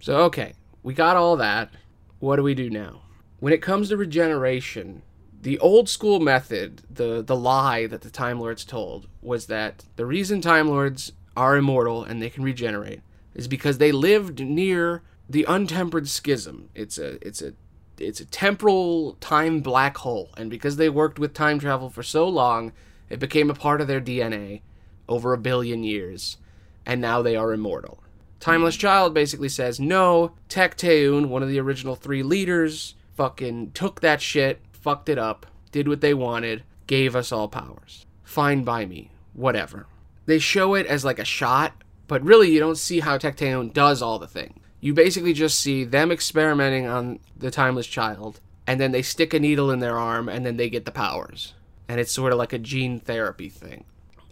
So 0.00 0.18
okay 0.24 0.54
we 0.86 0.94
got 0.94 1.16
all 1.16 1.36
that. 1.36 1.70
What 2.20 2.36
do 2.36 2.44
we 2.44 2.54
do 2.54 2.70
now? 2.70 3.02
When 3.40 3.52
it 3.52 3.60
comes 3.60 3.88
to 3.88 3.96
regeneration 3.96 5.02
the 5.42 5.58
old 5.58 5.88
school 5.88 6.18
method 6.18 6.82
the 6.90 7.22
the 7.22 7.36
lie 7.36 7.86
that 7.86 8.00
the 8.00 8.10
time 8.10 8.40
lords 8.40 8.64
told 8.64 9.06
was 9.20 9.46
that 9.46 9.84
the 9.96 10.06
reason 10.06 10.40
time 10.40 10.68
lords 10.68 11.12
are 11.36 11.56
immortal 11.56 12.02
and 12.02 12.22
they 12.22 12.30
can 12.30 12.42
regenerate 12.42 13.00
is 13.34 13.46
because 13.46 13.78
they 13.78 13.92
lived 13.92 14.40
near 14.40 15.02
the 15.28 15.44
untempered 15.48 16.08
schism. 16.08 16.70
It's 16.74 16.98
a 16.98 17.24
it's 17.26 17.42
a 17.42 17.52
it's 17.98 18.20
a 18.20 18.26
temporal 18.26 19.16
time 19.20 19.60
black 19.60 19.98
hole, 19.98 20.30
and 20.36 20.50
because 20.50 20.76
they 20.76 20.88
worked 20.88 21.18
with 21.18 21.34
time 21.34 21.58
travel 21.58 21.90
for 21.90 22.02
so 22.02 22.28
long, 22.28 22.72
it 23.08 23.18
became 23.18 23.50
a 23.50 23.54
part 23.54 23.80
of 23.80 23.86
their 23.86 24.00
DNA 24.00 24.62
over 25.08 25.32
a 25.32 25.38
billion 25.38 25.84
years, 25.84 26.36
and 26.84 27.00
now 27.00 27.22
they 27.22 27.36
are 27.36 27.52
immortal. 27.52 28.02
Timeless 28.40 28.76
Child 28.76 29.14
basically 29.14 29.48
says, 29.48 29.80
no, 29.80 30.32
Tecteun, 30.48 31.28
one 31.28 31.42
of 31.42 31.48
the 31.48 31.60
original 31.60 31.94
three 31.94 32.22
leaders, 32.22 32.94
fucking 33.14 33.72
took 33.72 34.00
that 34.00 34.20
shit, 34.20 34.60
fucked 34.72 35.08
it 35.08 35.18
up, 35.18 35.46
did 35.72 35.88
what 35.88 36.00
they 36.00 36.14
wanted, 36.14 36.62
gave 36.86 37.16
us 37.16 37.32
all 37.32 37.48
powers. 37.48 38.06
Fine 38.22 38.64
by 38.64 38.84
me. 38.84 39.10
Whatever. 39.32 39.86
They 40.26 40.38
show 40.38 40.74
it 40.74 40.86
as 40.86 41.04
like 41.04 41.18
a 41.18 41.24
shot, 41.24 41.72
but 42.08 42.22
really 42.22 42.50
you 42.50 42.60
don't 42.60 42.78
see 42.78 43.00
how 43.00 43.18
Tecteun 43.18 43.72
does 43.72 44.02
all 44.02 44.18
the 44.18 44.26
thing. 44.26 44.60
You 44.80 44.94
basically 44.94 45.32
just 45.32 45.58
see 45.58 45.84
them 45.84 46.12
experimenting 46.12 46.86
on 46.86 47.18
the 47.36 47.50
Timeless 47.50 47.86
Child, 47.86 48.40
and 48.66 48.80
then 48.80 48.92
they 48.92 49.02
stick 49.02 49.32
a 49.34 49.40
needle 49.40 49.70
in 49.70 49.80
their 49.80 49.98
arm, 49.98 50.28
and 50.28 50.44
then 50.44 50.56
they 50.56 50.68
get 50.68 50.84
the 50.84 50.92
powers. 50.92 51.54
And 51.88 52.00
it's 52.00 52.12
sort 52.12 52.32
of 52.32 52.38
like 52.38 52.52
a 52.52 52.58
gene 52.58 53.00
therapy 53.00 53.48
thing. 53.48 53.84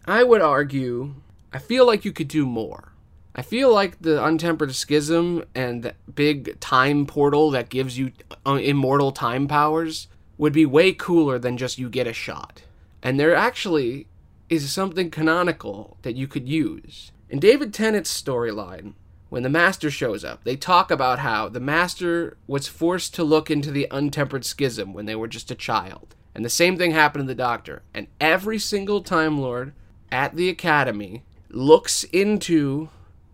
I 0.07 0.23
would 0.23 0.43
argue, 0.43 1.15
I 1.53 1.59
feel 1.59 1.87
like 1.87 2.05
you 2.05 2.13
could 2.13 2.29
do 2.29 2.45
more. 2.45 2.93
I 3.35 3.43
feel 3.43 3.73
like 3.73 4.01
the 4.01 4.25
Untempered 4.25 4.75
Schism 4.75 5.45
and 5.55 5.83
the 5.83 5.95
big 6.15 6.61
time 6.61 7.05
portal 7.05 7.51
that 7.51 7.69
gives 7.69 7.99
you 7.99 8.13
uh, 8.47 8.55
immortal 8.55 9.11
time 9.11 9.49
powers 9.49 10.07
would 10.39 10.53
be 10.53 10.67
way 10.67 10.93
cooler 10.93 11.39
than 11.39 11.57
just 11.57 11.79
you 11.79 11.89
get 11.89 12.07
a 12.07 12.13
shot. 12.13 12.63
And 13.03 13.19
there 13.19 13.35
actually 13.35 14.07
is 14.49 14.73
something 14.73 15.11
canonical 15.11 15.97
that 16.03 16.17
you 16.17 16.29
could 16.29 16.49
use. 16.49 17.11
In 17.29 17.41
David 17.41 17.75
Tennant's 17.75 18.23
storyline, 18.23 18.95
when 19.29 19.43
the 19.43 19.49
Master 19.49 19.91
shows 19.91 20.25
up, 20.25 20.45
they 20.45 20.57
talk 20.57 20.91
about 20.91 21.19
how 21.19 21.49
the 21.49 21.61
Master 21.61 22.37
was 22.47 22.69
forced 22.69 23.15
to 23.15 23.25
look 23.25 23.51
into 23.51 23.71
the 23.71 23.89
Untempered 23.91 24.45
Schism 24.45 24.93
when 24.93 25.07
they 25.07 25.17
were 25.17 25.29
just 25.29 25.51
a 25.51 25.57
child. 25.57 26.15
And 26.35 26.45
the 26.45 26.51
same 26.51 26.77
thing 26.77 26.91
happened 26.91 27.25
to 27.25 27.29
the 27.29 27.35
Doctor. 27.35 27.83
And 27.93 28.09
every 28.21 28.59
single 28.59 29.03
Time 29.03 29.41
Lord 29.41 29.73
at 30.11 30.37
the 30.37 30.49
Academy 30.49 31.25
looks 31.49 32.05
into 32.05 32.89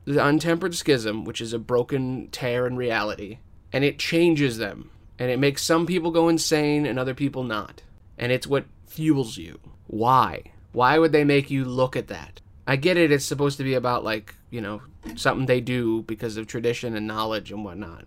the 0.05 0.25
untempered 0.25 0.75
schism, 0.75 1.25
which 1.25 1.41
is 1.41 1.53
a 1.53 1.59
broken 1.59 2.29
tear 2.31 2.67
in 2.67 2.77
reality, 2.77 3.39
and 3.73 3.85
it 3.85 3.99
changes 3.99 4.59
them. 4.59 4.91
And 5.19 5.31
it 5.31 5.39
makes 5.39 5.63
some 5.63 5.87
people 5.87 6.11
go 6.11 6.29
insane 6.29 6.87
and 6.87 6.99
other 6.99 7.15
people 7.15 7.45
not. 7.45 7.83
And 8.19 8.33
it's 8.33 8.47
what 8.47 8.65
fuels 8.87 9.37
you. 9.37 9.61
Why? 9.87 10.45
Why 10.73 10.99
would 10.99 11.13
they 11.13 11.25
make 11.25 11.51
you 11.51 11.65
look 11.65 11.97
at 11.97 12.09
that? 12.09 12.41
I 12.67 12.77
get 12.77 12.97
it, 12.97 13.13
it's 13.13 13.25
supposed 13.25 13.59
to 13.59 13.65
be 13.65 13.75
about, 13.75 14.05
like, 14.05 14.35
you 14.51 14.61
know, 14.61 14.83
something 15.17 15.47
they 15.47 15.61
do 15.61 16.03
because 16.03 16.37
of 16.37 16.47
tradition 16.47 16.97
and 16.97 17.07
knowledge 17.07 17.51
and 17.51 17.65
whatnot. 17.65 18.05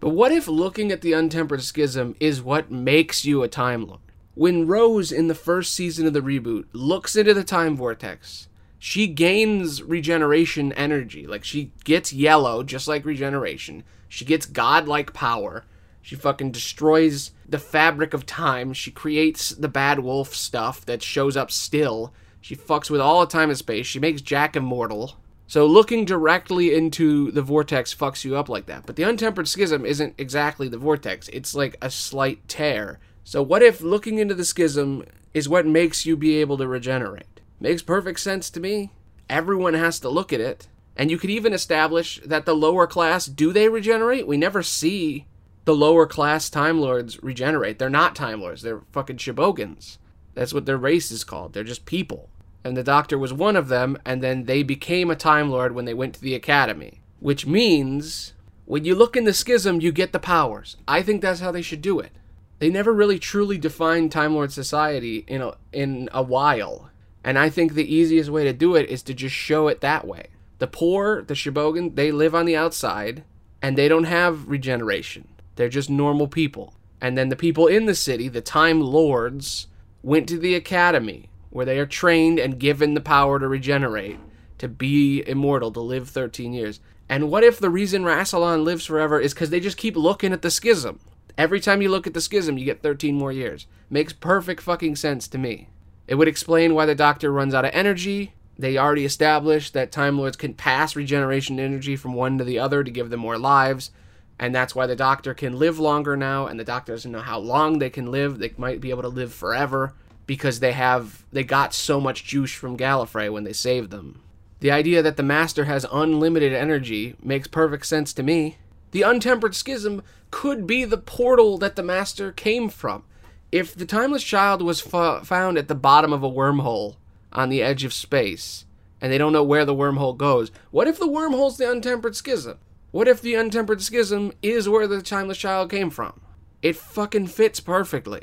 But 0.00 0.10
what 0.10 0.32
if 0.32 0.46
looking 0.46 0.92
at 0.92 1.00
the 1.00 1.12
untempered 1.12 1.62
schism 1.62 2.16
is 2.20 2.42
what 2.42 2.70
makes 2.70 3.24
you 3.24 3.42
a 3.42 3.48
Time 3.48 3.86
Lord? 3.86 4.00
When 4.34 4.66
Rose 4.66 5.10
in 5.12 5.28
the 5.28 5.34
first 5.34 5.72
season 5.72 6.06
of 6.06 6.12
the 6.12 6.20
reboot 6.20 6.66
looks 6.72 7.16
into 7.16 7.32
the 7.32 7.44
time 7.44 7.74
vortex 7.74 8.48
she 8.78 9.06
gains 9.06 9.82
regeneration 9.82 10.72
energy. 10.74 11.26
Like 11.26 11.44
she 11.44 11.72
gets 11.84 12.12
yellow, 12.12 12.62
just 12.62 12.86
like 12.86 13.04
regeneration. 13.04 13.84
She 14.08 14.24
gets 14.24 14.46
godlike 14.46 15.12
power. 15.12 15.64
She 16.02 16.14
fucking 16.14 16.52
destroys 16.52 17.32
the 17.48 17.58
fabric 17.58 18.14
of 18.14 18.26
time. 18.26 18.72
She 18.72 18.90
creates 18.90 19.50
the 19.50 19.68
bad 19.68 20.00
wolf 20.00 20.34
stuff 20.34 20.86
that 20.86 21.02
shows 21.02 21.36
up 21.36 21.50
still. 21.50 22.12
She 22.40 22.54
fucks 22.54 22.90
with 22.90 23.00
all 23.00 23.20
the 23.20 23.26
time 23.26 23.48
and 23.48 23.58
space. 23.58 23.86
She 23.86 23.98
makes 23.98 24.20
Jack 24.22 24.54
immortal. 24.54 25.16
So 25.46 25.66
looking 25.66 26.04
directly 26.04 26.74
into 26.74 27.30
the 27.30 27.42
vortex 27.42 27.94
fucks 27.94 28.24
you 28.24 28.36
up 28.36 28.48
like 28.48 28.66
that. 28.66 28.84
But 28.84 28.96
the 28.96 29.04
untempered 29.04 29.46
schism 29.46 29.86
isn't 29.86 30.14
exactly 30.18 30.68
the 30.68 30.78
vortex. 30.78 31.28
It's 31.28 31.54
like 31.54 31.76
a 31.80 31.90
slight 31.90 32.46
tear. 32.48 32.98
So 33.22 33.42
what 33.42 33.62
if 33.62 33.80
looking 33.80 34.18
into 34.18 34.34
the 34.34 34.44
schism 34.44 35.04
is 35.34 35.48
what 35.48 35.66
makes 35.66 36.04
you 36.04 36.16
be 36.16 36.36
able 36.36 36.58
to 36.58 36.66
regenerate? 36.66 37.40
Makes 37.60 37.82
perfect 37.82 38.20
sense 38.20 38.50
to 38.50 38.60
me. 38.60 38.92
Everyone 39.28 39.74
has 39.74 40.00
to 40.00 40.08
look 40.08 40.32
at 40.32 40.40
it. 40.40 40.68
And 40.96 41.10
you 41.10 41.18
could 41.18 41.30
even 41.30 41.52
establish 41.52 42.20
that 42.24 42.46
the 42.46 42.54
lower 42.54 42.86
class 42.86 43.26
do 43.26 43.52
they 43.52 43.68
regenerate? 43.68 44.26
We 44.26 44.36
never 44.36 44.62
see 44.62 45.26
the 45.64 45.74
lower 45.74 46.06
class 46.06 46.48
Time 46.48 46.80
Lords 46.80 47.22
regenerate. 47.22 47.78
They're 47.78 47.90
not 47.90 48.16
Time 48.16 48.40
Lords, 48.40 48.62
they're 48.62 48.82
fucking 48.92 49.18
Shobogans. 49.18 49.98
That's 50.34 50.54
what 50.54 50.64
their 50.64 50.76
race 50.76 51.10
is 51.10 51.24
called. 51.24 51.52
They're 51.52 51.64
just 51.64 51.86
people. 51.86 52.30
And 52.66 52.76
the 52.76 52.82
Doctor 52.82 53.16
was 53.16 53.32
one 53.32 53.54
of 53.54 53.68
them, 53.68 53.96
and 54.04 54.22
then 54.22 54.44
they 54.44 54.64
became 54.64 55.08
a 55.08 55.16
Time 55.16 55.50
Lord 55.50 55.72
when 55.72 55.84
they 55.84 55.94
went 55.94 56.14
to 56.16 56.20
the 56.20 56.34
Academy. 56.34 57.00
Which 57.20 57.46
means 57.46 58.32
when 58.64 58.84
you 58.84 58.96
look 58.96 59.16
in 59.16 59.22
the 59.22 59.32
schism, 59.32 59.80
you 59.80 59.92
get 59.92 60.12
the 60.12 60.18
powers. 60.18 60.76
I 60.88 61.00
think 61.02 61.22
that's 61.22 61.38
how 61.38 61.52
they 61.52 61.62
should 61.62 61.80
do 61.80 62.00
it. 62.00 62.10
They 62.58 62.68
never 62.68 62.92
really 62.92 63.20
truly 63.20 63.56
defined 63.56 64.10
Time 64.10 64.34
Lord 64.34 64.50
society 64.50 65.24
in 65.28 65.42
a, 65.42 65.52
in 65.72 66.08
a 66.12 66.22
while. 66.22 66.90
And 67.22 67.38
I 67.38 67.50
think 67.50 67.74
the 67.74 67.94
easiest 67.94 68.30
way 68.30 68.42
to 68.42 68.52
do 68.52 68.74
it 68.74 68.90
is 68.90 69.04
to 69.04 69.14
just 69.14 69.34
show 69.34 69.68
it 69.68 69.80
that 69.82 70.04
way. 70.04 70.26
The 70.58 70.66
poor, 70.66 71.22
the 71.22 71.34
Shobogan, 71.34 71.94
they 71.94 72.10
live 72.10 72.34
on 72.34 72.46
the 72.46 72.56
outside 72.56 73.22
and 73.62 73.78
they 73.78 73.86
don't 73.86 74.04
have 74.04 74.48
regeneration. 74.48 75.28
They're 75.54 75.68
just 75.68 75.88
normal 75.88 76.26
people. 76.26 76.74
And 77.00 77.16
then 77.16 77.28
the 77.28 77.36
people 77.36 77.68
in 77.68 77.86
the 77.86 77.94
city, 77.94 78.26
the 78.26 78.40
Time 78.40 78.80
Lords, 78.80 79.68
went 80.02 80.28
to 80.30 80.38
the 80.38 80.56
academy 80.56 81.28
where 81.56 81.64
they 81.64 81.78
are 81.78 81.86
trained 81.86 82.38
and 82.38 82.60
given 82.60 82.92
the 82.92 83.00
power 83.00 83.38
to 83.38 83.48
regenerate, 83.48 84.18
to 84.58 84.68
be 84.68 85.26
immortal, 85.26 85.72
to 85.72 85.80
live 85.80 86.06
13 86.06 86.52
years. 86.52 86.80
And 87.08 87.30
what 87.30 87.42
if 87.42 87.58
the 87.58 87.70
reason 87.70 88.04
Rassilon 88.04 88.62
lives 88.62 88.84
forever 88.84 89.18
is 89.18 89.32
because 89.32 89.48
they 89.48 89.58
just 89.58 89.78
keep 89.78 89.96
looking 89.96 90.34
at 90.34 90.42
the 90.42 90.50
schism? 90.50 91.00
Every 91.38 91.58
time 91.58 91.80
you 91.80 91.88
look 91.88 92.06
at 92.06 92.12
the 92.12 92.20
schism, 92.20 92.58
you 92.58 92.66
get 92.66 92.82
13 92.82 93.14
more 93.14 93.32
years. 93.32 93.66
Makes 93.88 94.12
perfect 94.12 94.60
fucking 94.60 94.96
sense 94.96 95.26
to 95.28 95.38
me. 95.38 95.70
It 96.06 96.16
would 96.16 96.28
explain 96.28 96.74
why 96.74 96.84
the 96.84 96.94
Doctor 96.94 97.32
runs 97.32 97.54
out 97.54 97.64
of 97.64 97.70
energy. 97.72 98.34
They 98.58 98.76
already 98.76 99.06
established 99.06 99.72
that 99.72 99.90
Time 99.90 100.18
Lords 100.18 100.36
can 100.36 100.52
pass 100.52 100.94
regeneration 100.94 101.58
energy 101.58 101.96
from 101.96 102.12
one 102.12 102.36
to 102.36 102.44
the 102.44 102.58
other 102.58 102.84
to 102.84 102.90
give 102.90 103.08
them 103.08 103.20
more 103.20 103.38
lives, 103.38 103.92
and 104.38 104.54
that's 104.54 104.74
why 104.74 104.86
the 104.86 104.94
Doctor 104.94 105.32
can 105.32 105.58
live 105.58 105.78
longer 105.78 106.18
now, 106.18 106.46
and 106.48 106.60
the 106.60 106.64
Doctor 106.64 106.92
doesn't 106.92 107.10
know 107.10 107.22
how 107.22 107.38
long 107.38 107.78
they 107.78 107.88
can 107.88 108.10
live. 108.10 108.40
They 108.40 108.52
might 108.58 108.82
be 108.82 108.90
able 108.90 109.02
to 109.02 109.08
live 109.08 109.32
forever 109.32 109.94
because 110.26 110.60
they 110.60 110.72
have 110.72 111.24
they 111.32 111.44
got 111.44 111.72
so 111.72 112.00
much 112.00 112.24
juice 112.24 112.52
from 112.52 112.76
Gallifrey 112.76 113.32
when 113.32 113.44
they 113.44 113.52
saved 113.52 113.90
them. 113.90 114.20
The 114.60 114.70
idea 114.70 115.02
that 115.02 115.16
the 115.16 115.22
Master 115.22 115.64
has 115.64 115.86
unlimited 115.92 116.52
energy 116.52 117.14
makes 117.22 117.46
perfect 117.46 117.86
sense 117.86 118.12
to 118.14 118.22
me. 118.22 118.58
The 118.92 119.02
untempered 119.02 119.54
schism 119.54 120.02
could 120.30 120.66
be 120.66 120.84
the 120.84 120.98
portal 120.98 121.58
that 121.58 121.76
the 121.76 121.82
Master 121.82 122.32
came 122.32 122.68
from 122.68 123.04
if 123.52 123.74
the 123.74 123.86
timeless 123.86 124.22
child 124.22 124.62
was 124.62 124.80
found 124.80 125.56
at 125.56 125.68
the 125.68 125.74
bottom 125.74 126.12
of 126.12 126.22
a 126.22 126.30
wormhole 126.30 126.96
on 127.32 127.48
the 127.48 127.62
edge 127.62 127.84
of 127.84 127.92
space 127.92 128.64
and 129.00 129.12
they 129.12 129.18
don't 129.18 129.32
know 129.32 129.44
where 129.44 129.64
the 129.64 129.74
wormhole 129.74 130.16
goes, 130.16 130.50
what 130.70 130.88
if 130.88 130.98
the 130.98 131.06
wormhole's 131.06 131.58
the 131.58 131.70
untempered 131.70 132.16
schism? 132.16 132.58
What 132.90 133.08
if 133.08 133.20
the 133.20 133.34
untempered 133.34 133.82
schism 133.82 134.32
is 134.42 134.68
where 134.68 134.86
the 134.86 135.02
timeless 135.02 135.38
child 135.38 135.70
came 135.70 135.90
from? 135.90 136.20
It 136.62 136.76
fucking 136.76 137.28
fits 137.28 137.60
perfectly. 137.60 138.22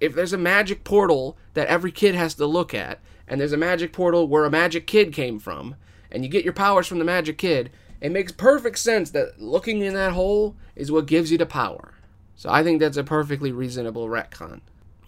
If 0.00 0.14
there's 0.14 0.32
a 0.32 0.38
magic 0.38 0.84
portal 0.84 1.36
that 1.54 1.68
every 1.68 1.92
kid 1.92 2.14
has 2.14 2.34
to 2.34 2.46
look 2.46 2.74
at, 2.74 3.00
and 3.26 3.40
there's 3.40 3.52
a 3.52 3.58
magic 3.58 3.92
portal 3.92 4.28
where 4.28 4.44
a 4.44 4.50
magic 4.50 4.86
kid 4.86 5.12
came 5.12 5.38
from, 5.38 5.76
and 6.10 6.24
you 6.24 6.30
get 6.30 6.44
your 6.44 6.52
powers 6.52 6.86
from 6.86 6.98
the 6.98 7.04
magic 7.04 7.38
kid, 7.38 7.70
it 8.00 8.12
makes 8.12 8.32
perfect 8.32 8.78
sense 8.78 9.10
that 9.10 9.40
looking 9.40 9.80
in 9.80 9.94
that 9.94 10.12
hole 10.12 10.56
is 10.76 10.92
what 10.92 11.06
gives 11.06 11.30
you 11.32 11.38
the 11.38 11.46
power. 11.46 11.94
So 12.36 12.48
I 12.50 12.62
think 12.62 12.80
that's 12.80 12.96
a 12.96 13.04
perfectly 13.04 13.50
reasonable 13.50 14.06
retcon. 14.06 14.60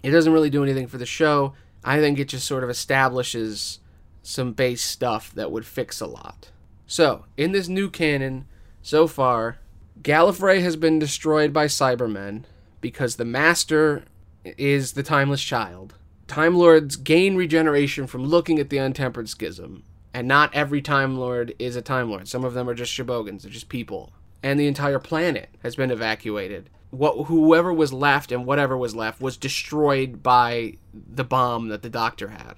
It 0.03 0.11
doesn't 0.11 0.33
really 0.33 0.51
do 0.51 0.65
anything 0.65 0.89
for 0.89 0.99
the 0.99 1.07
show. 1.07 1.55
I 1.85 2.01
think 2.01 2.19
it 2.19 2.29
just 2.29 2.47
sort 2.47 2.65
of 2.65 2.71
establishes 2.71 3.79
some 4.23 4.53
base 4.53 4.83
stuff 4.83 5.33
that 5.35 5.53
would 5.53 5.65
fix 5.65 6.01
a 6.01 6.07
lot. 6.07 6.51
So, 6.87 7.25
in 7.37 7.53
this 7.53 7.69
new 7.69 7.89
canon, 7.89 8.47
so 8.83 9.07
far, 9.07 9.59
Gallifrey 10.03 10.61
has 10.63 10.77
been 10.77 10.99
destroyed 10.99 11.53
by 11.53 11.67
Cybermen 11.67 12.45
because 12.81 13.17
the 13.17 13.25
Master 13.25 14.05
is 14.45 14.93
the 14.93 15.03
Timeless 15.03 15.43
Child. 15.43 15.95
Time 16.27 16.57
Lords 16.57 16.97
gain 16.97 17.37
regeneration 17.37 18.07
from 18.07 18.25
looking 18.25 18.59
at 18.59 18.71
the 18.71 18.79
Untempered 18.79 19.29
Schism, 19.29 19.83
and 20.15 20.29
not 20.29 20.55
every 20.55 20.81
Time 20.81 21.19
Lord 21.19 21.55
is 21.59 21.77
a 21.77 21.83
Time 21.83 22.11
Lord. 22.11 22.29
Some 22.29 22.45
of 22.45 22.55
them 22.55 22.69
are 22.69 22.75
just 22.75 22.93
Shobogans, 22.93 23.43
they're 23.43 23.51
just 23.51 23.69
people. 23.69 24.13
And 24.43 24.59
the 24.59 24.67
entire 24.69 24.99
planet 24.99 25.51
has 25.63 25.77
been 25.77 25.91
evacuated 25.91 26.71
what 26.91 27.27
whoever 27.27 27.73
was 27.73 27.93
left 27.93 28.33
and 28.33 28.45
whatever 28.45 28.77
was 28.77 28.95
left 28.95 29.21
was 29.21 29.37
destroyed 29.37 30.23
by 30.23 30.75
the 30.93 31.25
bomb 31.25 31.69
that 31.69 31.83
the 31.83 31.91
doctor 31.91 32.29
had. 32.29 32.57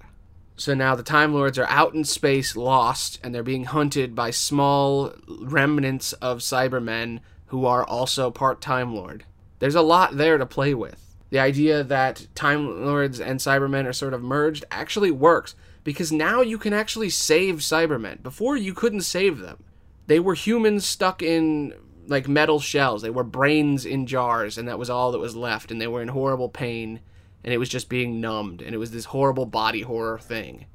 So 0.57 0.75
now 0.75 0.95
the 0.95 1.03
Time 1.03 1.35
Lords 1.35 1.59
are 1.59 1.69
out 1.69 1.95
in 1.95 2.05
space, 2.05 2.57
lost, 2.57 3.19
and 3.23 3.35
they're 3.35 3.43
being 3.43 3.65
hunted 3.65 4.15
by 4.15 4.31
small 4.31 5.13
remnants 5.27 6.13
of 6.15 6.39
Cybermen 6.39 7.21
who 7.47 7.67
are 7.67 7.85
also 7.85 8.31
part 8.31 8.61
Time 8.61 8.95
Lord. 8.95 9.25
There's 9.59 9.75
a 9.75 9.83
lot 9.83 10.17
there 10.17 10.39
to 10.39 10.47
play 10.47 10.75
with. 10.75 11.02
The 11.33 11.39
idea 11.39 11.83
that 11.83 12.27
Time 12.35 12.85
Lords 12.85 13.19
and 13.19 13.41
Cybermen 13.41 13.87
are 13.87 13.95
sort 13.95 14.13
of 14.13 14.23
merged 14.23 14.67
actually 14.71 15.11
works 15.11 15.55
because 15.83 16.13
now 16.13 16.43
you 16.43 16.59
can 16.59 16.75
actually 16.75 17.09
save 17.09 17.61
Cybermen. 17.61 18.23
Before 18.23 18.55
you 18.55 18.75
couldn't 18.75 19.01
save 19.01 19.39
them. 19.39 19.65
They 20.09 20.21
were 20.21 20.35
humans 20.35 20.85
stuck 20.85 21.23
in 21.23 21.73
like 22.07 22.29
metal 22.29 22.61
shells. 22.61 23.01
They 23.01 23.09
were 23.09 23.25
brains 23.25 23.87
in 23.87 24.07
jars, 24.07 24.59
and 24.59 24.69
that 24.69 24.79
was 24.79 24.91
all 24.91 25.11
that 25.13 25.21
was 25.21 25.35
left. 25.35 25.71
And 25.71 25.81
they 25.81 25.87
were 25.87 26.03
in 26.03 26.09
horrible 26.09 26.51
pain, 26.51 27.01
and 27.43 27.55
it 27.55 27.57
was 27.57 27.71
just 27.71 27.89
being 27.89 28.21
numbed. 28.21 28.61
And 28.61 28.75
it 28.75 28.79
was 28.79 28.91
this 28.91 29.07
horrible 29.07 29.47
body 29.47 29.81
horror 29.81 30.19
thing. 30.19 30.67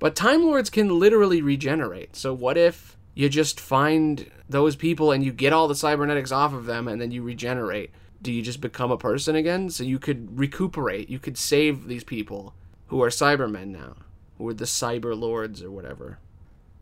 But 0.00 0.16
Time 0.16 0.42
Lords 0.42 0.70
can 0.70 0.98
literally 0.98 1.40
regenerate. 1.40 2.16
So 2.16 2.34
what 2.34 2.58
if 2.58 2.96
you 3.14 3.28
just 3.28 3.60
find 3.60 4.28
those 4.48 4.74
people 4.74 5.12
and 5.12 5.22
you 5.22 5.32
get 5.32 5.52
all 5.52 5.68
the 5.68 5.74
cybernetics 5.76 6.32
off 6.32 6.52
of 6.52 6.66
them 6.66 6.88
and 6.88 7.00
then 7.00 7.10
you 7.10 7.22
regenerate. 7.22 7.90
Do 8.22 8.32
you 8.32 8.42
just 8.42 8.60
become 8.60 8.90
a 8.90 8.98
person 8.98 9.34
again? 9.34 9.70
So 9.70 9.84
you 9.84 9.98
could 9.98 10.38
recuperate. 10.38 11.08
You 11.08 11.18
could 11.18 11.38
save 11.38 11.86
these 11.86 12.04
people 12.04 12.54
who 12.88 13.02
are 13.02 13.08
Cybermen 13.08 13.68
now, 13.68 13.96
who 14.36 14.48
are 14.48 14.54
the 14.54 14.64
Cyber 14.64 15.18
Lords 15.18 15.62
or 15.62 15.70
whatever. 15.70 16.18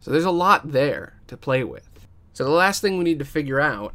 So 0.00 0.10
there's 0.10 0.24
a 0.24 0.30
lot 0.30 0.72
there 0.72 1.14
to 1.26 1.36
play 1.36 1.64
with. 1.64 1.88
So 2.32 2.44
the 2.44 2.50
last 2.50 2.80
thing 2.80 2.98
we 2.98 3.04
need 3.04 3.18
to 3.18 3.24
figure 3.24 3.60
out 3.60 3.94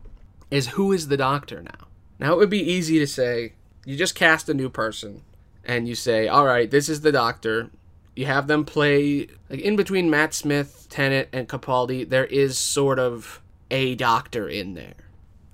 is 0.51 0.69
who 0.69 0.91
is 0.91 1.07
the 1.07 1.17
doctor 1.17 1.61
now? 1.61 1.87
Now 2.19 2.33
it 2.33 2.37
would 2.37 2.49
be 2.49 2.71
easy 2.71 2.99
to 2.99 3.07
say 3.07 3.53
you 3.85 3.97
just 3.97 4.15
cast 4.15 4.49
a 4.49 4.53
new 4.53 4.69
person 4.69 5.23
and 5.65 5.87
you 5.87 5.95
say, 5.95 6.27
all 6.27 6.45
right, 6.45 6.69
this 6.69 6.89
is 6.89 7.01
the 7.01 7.11
doctor. 7.11 7.69
You 8.15 8.25
have 8.25 8.47
them 8.47 8.63
play 8.63 9.27
like 9.49 9.61
in 9.61 9.75
between 9.75 10.09
Matt 10.09 10.33
Smith, 10.33 10.87
Tennant, 10.89 11.29
and 11.33 11.49
Capaldi. 11.49 12.07
There 12.07 12.25
is 12.25 12.57
sort 12.57 12.99
of 12.99 13.41
a 13.71 13.95
doctor 13.95 14.47
in 14.47 14.75
there. 14.75 14.93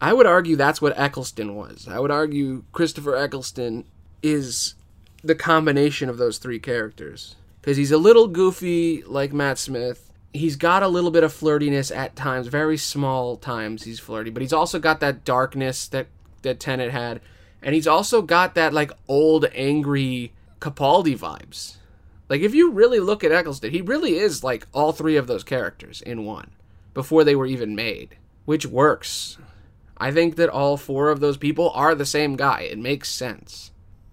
I 0.01 0.13
would 0.13 0.25
argue 0.25 0.55
that's 0.55 0.81
what 0.81 0.97
Eccleston 0.97 1.55
was. 1.55 1.87
I 1.87 1.99
would 1.99 2.11
argue 2.11 2.63
Christopher 2.71 3.15
Eccleston 3.15 3.85
is 4.23 4.75
the 5.23 5.35
combination 5.35 6.09
of 6.09 6.17
those 6.17 6.37
three 6.37 6.59
characters 6.59 7.35
because 7.61 7.77
he's 7.77 7.91
a 7.91 7.97
little 7.97 8.27
goofy 8.27 9.03
like 9.03 9.33
Matt 9.33 9.57
Smith. 9.57 10.11
He's 10.31 10.55
got 10.55 10.83
a 10.83 10.87
little 10.87 11.11
bit 11.11 11.23
of 11.23 11.33
flirtiness 11.33 11.95
at 11.95 12.15
times, 12.15 12.47
very 12.47 12.77
small 12.77 13.35
times 13.35 13.83
he's 13.83 13.99
flirty, 13.99 14.29
but 14.29 14.41
he's 14.41 14.53
also 14.53 14.79
got 14.79 14.99
that 14.99 15.25
darkness 15.25 15.87
that 15.87 16.07
that 16.43 16.59
Tennant 16.59 16.93
had, 16.93 17.19
and 17.61 17.75
he's 17.75 17.87
also 17.87 18.21
got 18.21 18.55
that 18.55 18.71
like 18.71 18.91
old 19.07 19.45
angry 19.53 20.31
Capaldi 20.61 21.17
vibes. 21.17 21.75
Like 22.29 22.41
if 22.41 22.53
you 22.53 22.71
really 22.71 22.99
look 22.99 23.23
at 23.23 23.31
Eccleston, 23.31 23.71
he 23.71 23.81
really 23.81 24.17
is 24.17 24.43
like 24.43 24.67
all 24.71 24.93
three 24.93 25.17
of 25.17 25.27
those 25.27 25.43
characters 25.43 26.01
in 26.01 26.25
one 26.25 26.51
before 26.93 27.23
they 27.23 27.35
were 27.35 27.47
even 27.47 27.75
made, 27.75 28.15
which 28.45 28.65
works. 28.65 29.37
I 29.99 30.11
think 30.11 30.37
that 30.37 30.49
all 30.49 30.77
four 30.77 31.09
of 31.09 31.19
those 31.19 31.37
people 31.37 31.71
are 31.71 31.93
the 31.93 32.05
same 32.05 32.35
guy. 32.35 32.61
It 32.61 32.79
makes 32.79 33.09
sense. 33.09 33.71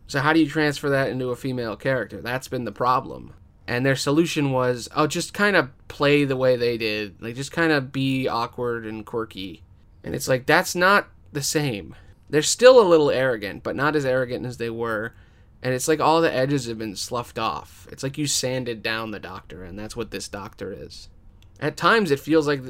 So 0.09 0.21
how 0.21 0.33
do 0.33 0.41
you 0.41 0.49
transfer 0.49 0.89
that 0.91 1.11
into 1.11 1.31
a 1.31 1.37
female 1.37 1.77
character? 1.77 2.21
That's 2.21 2.49
been 2.49 2.65
the 2.65 2.73
problem. 2.73 3.35
And 3.69 3.85
their 3.85 3.97
solution 3.97 4.53
was, 4.53 4.89
oh, 4.95 5.07
just 5.07 5.35
kind 5.35 5.57
of 5.57 5.71
play 5.89 6.25
the 6.25 6.37
way 6.37 6.57
they 6.57 6.77
did. 6.79 7.21
Like 7.21 7.35
just 7.35 7.53
kind 7.53 7.73
of 7.73 7.93
be 7.93 8.29
awkward 8.29 8.87
and 8.87 9.05
quirky. 9.05 9.63
And 10.05 10.15
it's 10.15 10.29
like 10.29 10.47
that's 10.47 10.75
not 10.75 11.09
the 11.33 11.43
same. 11.43 11.95
They're 12.31 12.43
still 12.43 12.81
a 12.81 12.87
little 12.87 13.11
arrogant, 13.11 13.63
but 13.63 13.77
not 13.77 13.97
as 13.97 14.05
arrogant 14.05 14.47
as 14.47 14.57
they 14.57 14.71
were. 14.71 15.15
And 15.63 15.75
it's 15.75 15.89
like 15.89 16.01
all 16.01 16.21
the 16.21 16.33
edges 16.33 16.67
have 16.67 16.79
been 16.79 16.97
sloughed 16.97 17.39
off. 17.39 17.89
It's 17.91 18.03
like 18.03 18.19
you 18.19 18.27
sanded 18.27 18.83
down 18.83 19.11
the 19.11 19.19
doctor, 19.19 19.65
and 19.65 19.79
that's 19.79 19.97
what 19.97 20.11
this 20.11 20.29
doctor 20.29 20.73
is. 20.73 21.09
At 21.59 21.77
times, 21.77 22.11
it 22.11 22.21
feels 22.21 22.47
like 22.47 22.63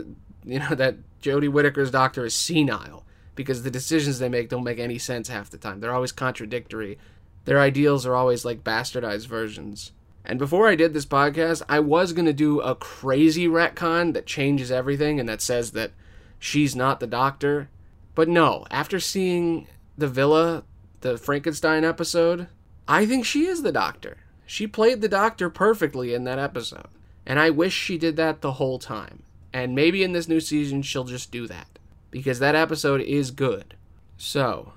you 0.44 0.59
know 0.61 0.74
that 0.74 0.96
Jodie 1.20 1.50
Whittaker's 1.50 1.90
doctor 1.90 2.24
is 2.24 2.35
senile 2.35 2.95
because 3.37 3.62
the 3.62 3.70
decisions 3.70 4.18
they 4.18 4.29
make 4.29 4.49
don't 4.49 4.64
make 4.64 4.81
any 4.81 4.99
sense 4.99 5.29
half 5.29 5.51
the 5.51 5.59
time. 5.59 5.79
They're 5.81 5.94
always 5.94 6.12
contradictory. 6.12 6.99
Their 7.44 7.61
ideals 7.61 8.05
are 8.05 8.16
always 8.16 8.44
like 8.44 8.64
bastardized 8.64 9.29
versions. 9.29 9.92
And 10.25 10.40
before 10.40 10.66
I 10.66 10.75
did 10.75 10.92
this 10.92 11.07
podcast, 11.07 11.62
I 11.68 11.79
was 11.79 12.12
going 12.12 12.27
to 12.27 12.33
do 12.33 12.61
a 12.61 12.75
crazy 12.75 13.46
retcon 13.46 14.14
that 14.14 14.27
changes 14.27 14.72
everything 14.72 15.20
and 15.20 15.29
that 15.29 15.40
says 15.40 15.70
that 15.70 15.92
she's 16.40 16.75
not 16.75 16.99
the 16.99 17.07
doctor 17.07 17.68
but 18.16 18.31
no, 18.31 18.64
after 18.70 18.99
seeing 18.99 19.68
the 19.96 20.09
Villa, 20.09 20.64
the 21.03 21.18
Frankenstein 21.18 21.85
episode, 21.85 22.49
I 22.88 23.05
think 23.05 23.27
she 23.27 23.44
is 23.44 23.62
the 23.62 23.70
doctor. 23.70 24.16
She 24.46 24.66
played 24.66 25.03
the 25.03 25.09
doctor 25.09 25.51
perfectly 25.51 26.14
in 26.14 26.25
that 26.25 26.38
episode. 26.38 26.88
And 27.27 27.38
I 27.38 27.51
wish 27.51 27.75
she 27.75 27.99
did 27.99 28.16
that 28.16 28.40
the 28.40 28.53
whole 28.53 28.79
time. 28.79 29.22
And 29.53 29.75
maybe 29.75 30.03
in 30.03 30.12
this 30.12 30.29
new 30.29 30.40
season 30.40 30.81
she'll 30.81 31.05
just 31.05 31.31
do 31.31 31.46
that. 31.49 31.76
Because 32.16 32.38
that 32.38 32.55
episode 32.55 33.02
is 33.02 33.31
good. 33.31 33.74
So, 34.16 34.72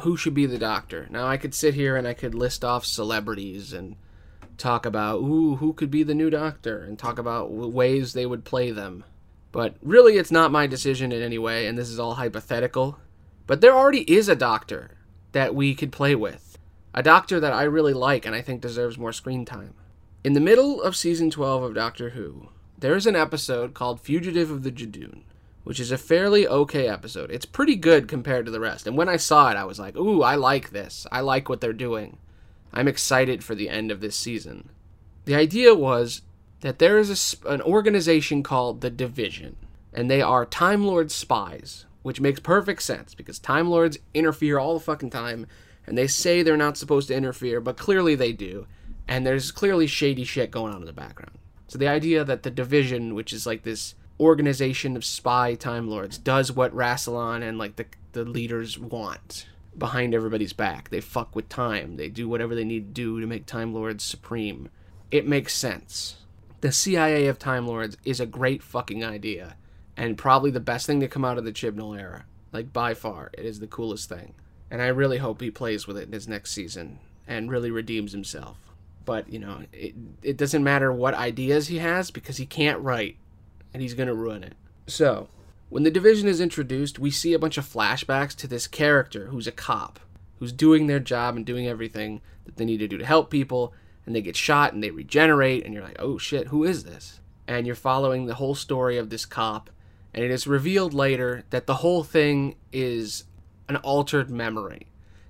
who 0.00 0.18
should 0.18 0.34
be 0.34 0.44
the 0.44 0.58
doctor? 0.58 1.08
Now 1.10 1.26
I 1.26 1.38
could 1.38 1.54
sit 1.54 1.72
here 1.72 1.96
and 1.96 2.06
I 2.06 2.12
could 2.12 2.34
list 2.34 2.62
off 2.62 2.84
celebrities 2.84 3.72
and 3.72 3.96
talk 4.58 4.84
about 4.84 5.22
ooh 5.22 5.56
who 5.56 5.72
could 5.72 5.90
be 5.90 6.02
the 6.02 6.14
new 6.14 6.28
doctor 6.28 6.84
and 6.84 6.98
talk 6.98 7.18
about 7.18 7.50
ways 7.50 8.12
they 8.12 8.26
would 8.26 8.44
play 8.44 8.70
them. 8.70 9.02
But 9.50 9.76
really, 9.80 10.18
it's 10.18 10.30
not 10.30 10.52
my 10.52 10.66
decision 10.66 11.10
in 11.10 11.22
any 11.22 11.38
way, 11.38 11.66
and 11.66 11.78
this 11.78 11.88
is 11.88 11.98
all 11.98 12.16
hypothetical. 12.16 12.98
But 13.46 13.62
there 13.62 13.74
already 13.74 14.02
is 14.02 14.28
a 14.28 14.36
doctor 14.36 14.90
that 15.32 15.54
we 15.54 15.74
could 15.74 15.90
play 15.90 16.14
with. 16.14 16.58
A 16.92 17.02
doctor 17.02 17.40
that 17.40 17.54
I 17.54 17.62
really 17.62 17.94
like 17.94 18.26
and 18.26 18.36
I 18.36 18.42
think 18.42 18.60
deserves 18.60 18.98
more 18.98 19.14
screen 19.14 19.46
time. 19.46 19.72
In 20.22 20.34
the 20.34 20.38
middle 20.38 20.82
of 20.82 20.96
season 20.96 21.30
12 21.30 21.62
of 21.62 21.74
Doctor 21.74 22.10
Who, 22.10 22.50
there 22.76 22.94
is 22.94 23.06
an 23.06 23.16
episode 23.16 23.72
called 23.72 24.02
Fugitive 24.02 24.50
of 24.50 24.64
the 24.64 24.70
Judoon, 24.70 25.22
which 25.64 25.80
is 25.80 25.90
a 25.90 25.98
fairly 25.98 26.46
okay 26.46 26.86
episode. 26.86 27.30
It's 27.30 27.46
pretty 27.46 27.74
good 27.74 28.06
compared 28.06 28.46
to 28.46 28.52
the 28.52 28.60
rest. 28.60 28.86
And 28.86 28.96
when 28.96 29.08
I 29.08 29.16
saw 29.16 29.50
it, 29.50 29.56
I 29.56 29.64
was 29.64 29.80
like, 29.80 29.96
ooh, 29.96 30.22
I 30.22 30.36
like 30.36 30.70
this. 30.70 31.06
I 31.10 31.20
like 31.20 31.48
what 31.48 31.60
they're 31.60 31.72
doing. 31.72 32.18
I'm 32.72 32.88
excited 32.88 33.42
for 33.42 33.54
the 33.54 33.68
end 33.68 33.90
of 33.90 34.00
this 34.00 34.16
season. 34.16 34.68
The 35.24 35.34
idea 35.34 35.74
was 35.74 36.22
that 36.60 36.78
there 36.78 36.98
is 36.98 37.36
a, 37.44 37.48
an 37.48 37.62
organization 37.62 38.42
called 38.42 38.80
the 38.80 38.90
Division, 38.90 39.56
and 39.92 40.10
they 40.10 40.20
are 40.20 40.44
Time 40.44 40.84
Lord 40.86 41.10
spies, 41.10 41.86
which 42.02 42.20
makes 42.20 42.40
perfect 42.40 42.82
sense 42.82 43.14
because 43.14 43.38
Time 43.38 43.70
Lords 43.70 43.98
interfere 44.12 44.58
all 44.58 44.74
the 44.74 44.84
fucking 44.84 45.10
time, 45.10 45.46
and 45.86 45.96
they 45.96 46.06
say 46.06 46.42
they're 46.42 46.56
not 46.56 46.76
supposed 46.76 47.08
to 47.08 47.14
interfere, 47.14 47.60
but 47.60 47.78
clearly 47.78 48.14
they 48.14 48.32
do, 48.32 48.66
and 49.08 49.26
there's 49.26 49.50
clearly 49.50 49.86
shady 49.86 50.24
shit 50.24 50.50
going 50.50 50.74
on 50.74 50.80
in 50.80 50.86
the 50.86 50.92
background. 50.92 51.38
So 51.68 51.78
the 51.78 51.88
idea 51.88 52.24
that 52.24 52.42
the 52.42 52.50
Division, 52.50 53.14
which 53.14 53.32
is 53.32 53.46
like 53.46 53.62
this 53.62 53.94
organization 54.20 54.96
of 54.96 55.04
spy 55.04 55.54
Time 55.54 55.88
Lords, 55.88 56.18
does 56.18 56.52
what 56.52 56.74
Rassilon 56.74 57.46
and 57.46 57.58
like 57.58 57.76
the 57.76 57.86
the 58.12 58.24
leaders 58.24 58.78
want 58.78 59.46
behind 59.76 60.14
everybody's 60.14 60.52
back. 60.52 60.90
They 60.90 61.00
fuck 61.00 61.34
with 61.34 61.48
time. 61.48 61.96
They 61.96 62.08
do 62.08 62.28
whatever 62.28 62.54
they 62.54 62.64
need 62.64 62.94
to 62.94 63.02
do 63.02 63.20
to 63.20 63.26
make 63.26 63.44
Time 63.44 63.74
Lords 63.74 64.04
supreme. 64.04 64.68
It 65.10 65.26
makes 65.26 65.54
sense 65.54 66.16
the 66.64 66.72
CIA 66.72 67.26
of 67.26 67.38
Time 67.38 67.66
Lords 67.66 67.98
is 68.06 68.20
a 68.20 68.24
great 68.24 68.62
fucking 68.62 69.04
idea, 69.04 69.56
and 69.98 70.16
probably 70.16 70.50
the 70.50 70.60
best 70.60 70.86
thing 70.86 70.98
to 71.00 71.08
come 71.08 71.22
out 71.22 71.36
of 71.36 71.44
the 71.44 71.52
Chibnall 71.52 72.00
era. 72.00 72.24
Like 72.52 72.72
by 72.72 72.94
far, 72.94 73.30
it 73.34 73.44
is 73.44 73.60
the 73.60 73.66
coolest 73.66 74.08
thing, 74.08 74.32
and 74.70 74.80
I 74.80 74.86
really 74.86 75.18
hope 75.18 75.42
he 75.42 75.50
plays 75.50 75.86
with 75.86 75.98
it 75.98 76.06
in 76.06 76.12
his 76.14 76.26
next 76.26 76.52
season 76.52 77.00
and 77.28 77.50
really 77.50 77.70
redeems 77.70 78.12
himself. 78.12 78.56
But 79.04 79.30
you 79.30 79.40
know, 79.40 79.64
it 79.74 79.94
it 80.22 80.38
doesn't 80.38 80.64
matter 80.64 80.90
what 80.90 81.12
ideas 81.12 81.68
he 81.68 81.80
has 81.80 82.10
because 82.10 82.38
he 82.38 82.46
can't 82.46 82.80
write, 82.80 83.18
and 83.74 83.82
he's 83.82 83.92
gonna 83.92 84.14
ruin 84.14 84.42
it. 84.42 84.54
So, 84.86 85.28
when 85.68 85.82
the 85.82 85.90
division 85.90 86.26
is 86.28 86.40
introduced, 86.40 86.98
we 86.98 87.10
see 87.10 87.34
a 87.34 87.38
bunch 87.38 87.58
of 87.58 87.66
flashbacks 87.66 88.34
to 88.36 88.46
this 88.46 88.66
character 88.66 89.26
who's 89.26 89.46
a 89.46 89.52
cop, 89.52 90.00
who's 90.38 90.52
doing 90.52 90.86
their 90.86 91.00
job 91.00 91.36
and 91.36 91.44
doing 91.44 91.68
everything 91.68 92.22
that 92.46 92.56
they 92.56 92.64
need 92.64 92.78
to 92.78 92.88
do 92.88 92.96
to 92.96 93.04
help 93.04 93.28
people, 93.28 93.74
and 94.06 94.14
they 94.14 94.22
get 94.22 94.36
shot 94.36 94.72
and 94.72 94.82
they 94.82 94.90
regenerate 94.90 95.64
and 95.64 95.74
you're 95.74 95.82
like, 95.82 95.96
"Oh 95.98 96.16
shit, 96.16 96.48
who 96.48 96.64
is 96.64 96.84
this?" 96.84 97.20
And 97.46 97.66
you're 97.66 97.76
following 97.76 98.24
the 98.24 98.36
whole 98.36 98.54
story 98.54 98.96
of 98.96 99.10
this 99.10 99.26
cop 99.26 99.68
and 100.14 100.24
it 100.24 100.30
is 100.30 100.46
revealed 100.46 100.94
later 100.94 101.44
that 101.50 101.66
the 101.66 101.76
whole 101.76 102.04
thing 102.04 102.54
is 102.72 103.24
an 103.68 103.76
altered 103.78 104.30
memory. 104.30 104.86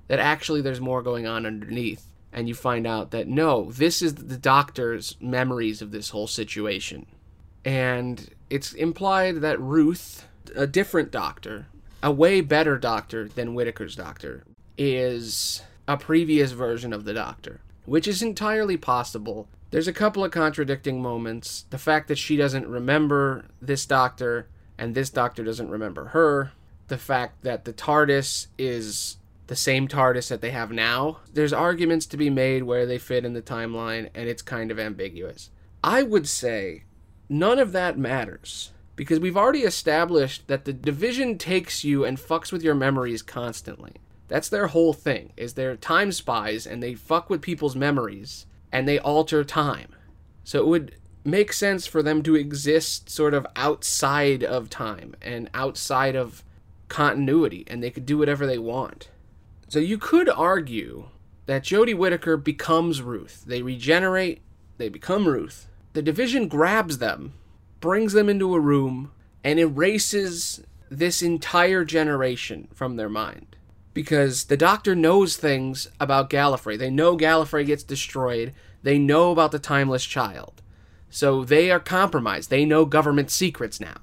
That 0.09 0.19
actually 0.19 0.61
there's 0.61 0.81
more 0.81 1.03
going 1.03 1.27
on 1.27 1.47
underneath 1.47 2.11
and 2.33 2.49
you 2.49 2.55
find 2.55 2.87
out 2.87 3.11
that 3.13 3.27
no, 3.27 3.71
this 3.73 4.03
is 4.03 4.17
the 4.17 4.37
doctor's 4.37 5.17
memories 5.21 5.81
of 5.81 5.91
this 5.91 6.11
whole 6.11 6.27
situation. 6.27 7.07
And 7.65 8.31
it's 8.51 8.73
implied 8.73 9.37
that 9.37 9.61
Ruth, 9.61 10.27
a 10.55 10.67
different 10.67 11.11
doctor, 11.11 11.67
a 12.03 12.13
way 12.13 12.41
better 12.41 12.79
doctor 12.79 13.29
than 13.29 13.55
Whittaker's 13.55 13.97
doctor, 13.97 14.45
is 14.77 15.63
a 15.89 15.97
previous 15.97 16.53
version 16.53 16.93
of 16.93 17.05
the 17.05 17.15
doctor 17.15 17.61
which 17.87 18.09
is 18.09 18.23
entirely 18.23 18.77
possible. 18.77 19.49
There's 19.71 19.89
a 19.89 19.93
couple 19.93 20.25
of 20.25 20.31
contradicting 20.31 21.03
moments. 21.03 21.67
The 21.71 21.79
fact 21.79 22.09
that 22.09 22.19
she 22.19 22.37
doesn't 22.37 22.67
remember 22.67 23.47
this 23.61 23.87
doctor 23.87 24.49
and 24.79 24.95
this 24.95 25.11
doctor 25.11 25.45
doesn't 25.45 25.71
remember 25.71 26.07
her. 26.07 26.53
The 26.89 26.99
fact 26.99 27.43
that 27.43 27.65
the 27.65 27.73
TARDIS 27.73 28.49
is 28.59 29.19
the 29.47 29.57
same 29.57 29.89
TARDIS 29.89 30.29
that 30.29 30.41
they 30.41 30.51
have 30.51 30.71
now. 30.71 31.19
There's 31.33 31.53
arguments 31.53 32.07
to 32.07 32.17
be 32.17 32.31
made 32.31 32.63
where 32.63 32.87
they 32.87 32.99
fit 32.99 33.25
in 33.25 33.35
the 33.35 33.43
timeline, 33.43 34.09
and 34.15 34.29
it's 34.29 34.43
kind 34.43 34.71
of 34.71 34.79
ambiguous. 34.79 35.51
I 35.83 36.03
would 36.03 36.27
say 36.29 36.85
none 37.39 37.59
of 37.59 37.73
that 37.73 37.99
matters 37.99 38.73
because 38.97 39.19
we've 39.19 39.37
already 39.37 39.63
established 39.63 40.47
that 40.49 40.65
the 40.65 40.73
division 40.73 41.37
takes 41.37 41.85
you 41.85 42.05
and 42.05 42.19
fucks 42.19 42.53
with 42.53 42.63
your 42.63 42.75
memories 42.75 43.23
constantly. 43.23 43.93
That's 44.29 44.49
their 44.49 44.69
whole 44.69 44.93
thing. 44.93 45.33
Is 45.37 45.55
they're 45.55 45.77
time 45.77 46.13
spies 46.13 46.67
and 46.67 46.83
they 46.83 46.95
fuck 46.95 47.29
with 47.29 47.43
people's 47.43 47.77
memories 47.77 48.47
and 48.73 48.89
they 48.89 48.99
alter 48.99 49.45
time. 49.45 49.95
So 50.45 50.61
it 50.61 50.67
would 50.67 50.95
make 51.25 51.53
sense 51.53 51.87
for 51.87 52.03
them 52.03 52.23
to 52.23 52.35
exist 52.35 53.09
sort 53.09 53.35
of 53.35 53.47
outside 53.57 54.45
of 54.45 54.71
time 54.71 55.15
and 55.23 55.51
outside 55.55 56.15
of 56.15 56.45
continuity 56.89 57.65
and 57.67 57.83
they 57.83 57.91
could 57.91 58.07
do 58.07 58.19
whatever 58.19 58.47
they 58.47 58.59
want. 58.59 59.09
So 59.69 59.79
you 59.79 59.99
could 59.99 60.29
argue 60.29 61.09
that 61.47 61.65
Jodie 61.65 61.97
Whittaker 61.97 62.37
becomes 62.37 63.03
Ruth. 63.03 63.45
They 63.47 63.63
regenerate, 63.63 64.43
they 64.79 64.89
become 64.89 65.27
Ruth. 65.27 65.69
The 65.95 66.03
division 66.03 66.49
grabs 66.49 66.99
them, 66.99 67.35
brings 67.81 68.13
them 68.13 68.29
into 68.29 68.55
a 68.55 68.61
room, 68.61 69.13
and 69.45 69.61
erases 69.61 70.63
this 70.91 71.23
entire 71.23 71.85
generation 71.85 72.67
from 72.75 72.97
their 72.97 73.09
mind. 73.09 73.57
Because 73.93 74.47
the 74.47 74.57
Doctor 74.57 74.97
knows 74.97 75.37
things 75.37 75.87
about 76.01 76.31
Gallifrey. 76.31 76.77
They 76.77 76.91
know 76.91 77.17
Gallifrey 77.17 77.65
gets 77.65 77.85
destroyed. 77.85 78.53
They 78.83 78.99
know 78.99 79.31
about 79.31 79.53
the 79.53 79.61
Timeless 79.61 80.05
Child. 80.05 80.63
So 81.11 81.45
they 81.45 81.71
are 81.71 81.79
compromised. 81.79 82.51
They 82.51 82.65
know 82.65 82.85
government 82.85 83.31
secrets 83.31 83.79
now. 83.81 83.99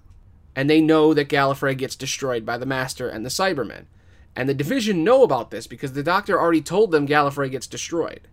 And 0.55 0.69
they 0.69 0.79
know 0.79 1.13
that 1.13 1.27
Gallifrey 1.27 1.77
gets 1.77 1.97
destroyed 1.97 2.45
by 2.45 2.57
the 2.57 2.65
Master 2.65 3.09
and 3.09 3.25
the 3.25 3.29
Cybermen. 3.29 3.87
And 4.33 4.47
the 4.47 4.53
Division 4.53 5.03
know 5.03 5.23
about 5.23 5.51
this 5.51 5.67
because 5.67 5.91
the 5.91 6.03
Doctor 6.03 6.39
already 6.39 6.61
told 6.61 6.91
them 6.91 7.05
Gallifrey 7.05 7.51
gets 7.51 7.67
destroyed. 7.67 8.29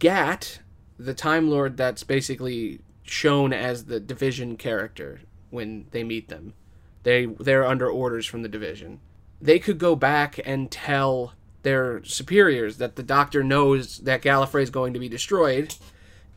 Gat, 0.00 0.58
the 0.98 1.14
Time 1.14 1.48
Lord 1.48 1.76
that's 1.76 2.02
basically 2.02 2.80
shown 3.06 3.52
as 3.52 3.84
the 3.84 4.00
Division 4.00 4.56
character 4.56 5.20
when 5.50 5.86
they 5.90 6.04
meet 6.04 6.28
them, 6.28 6.54
they 7.02 7.26
they're 7.26 7.66
under 7.66 7.88
orders 7.88 8.26
from 8.26 8.42
the 8.42 8.48
Division. 8.48 9.00
They 9.40 9.58
could 9.58 9.78
go 9.78 9.96
back 9.96 10.40
and 10.44 10.70
tell 10.70 11.34
their 11.62 12.02
superiors 12.04 12.78
that 12.78 12.96
the 12.96 13.02
Doctor 13.02 13.42
knows 13.42 13.98
that 13.98 14.22
Gallifrey 14.22 14.62
is 14.62 14.70
going 14.70 14.92
to 14.92 15.00
be 15.00 15.08
destroyed, 15.08 15.74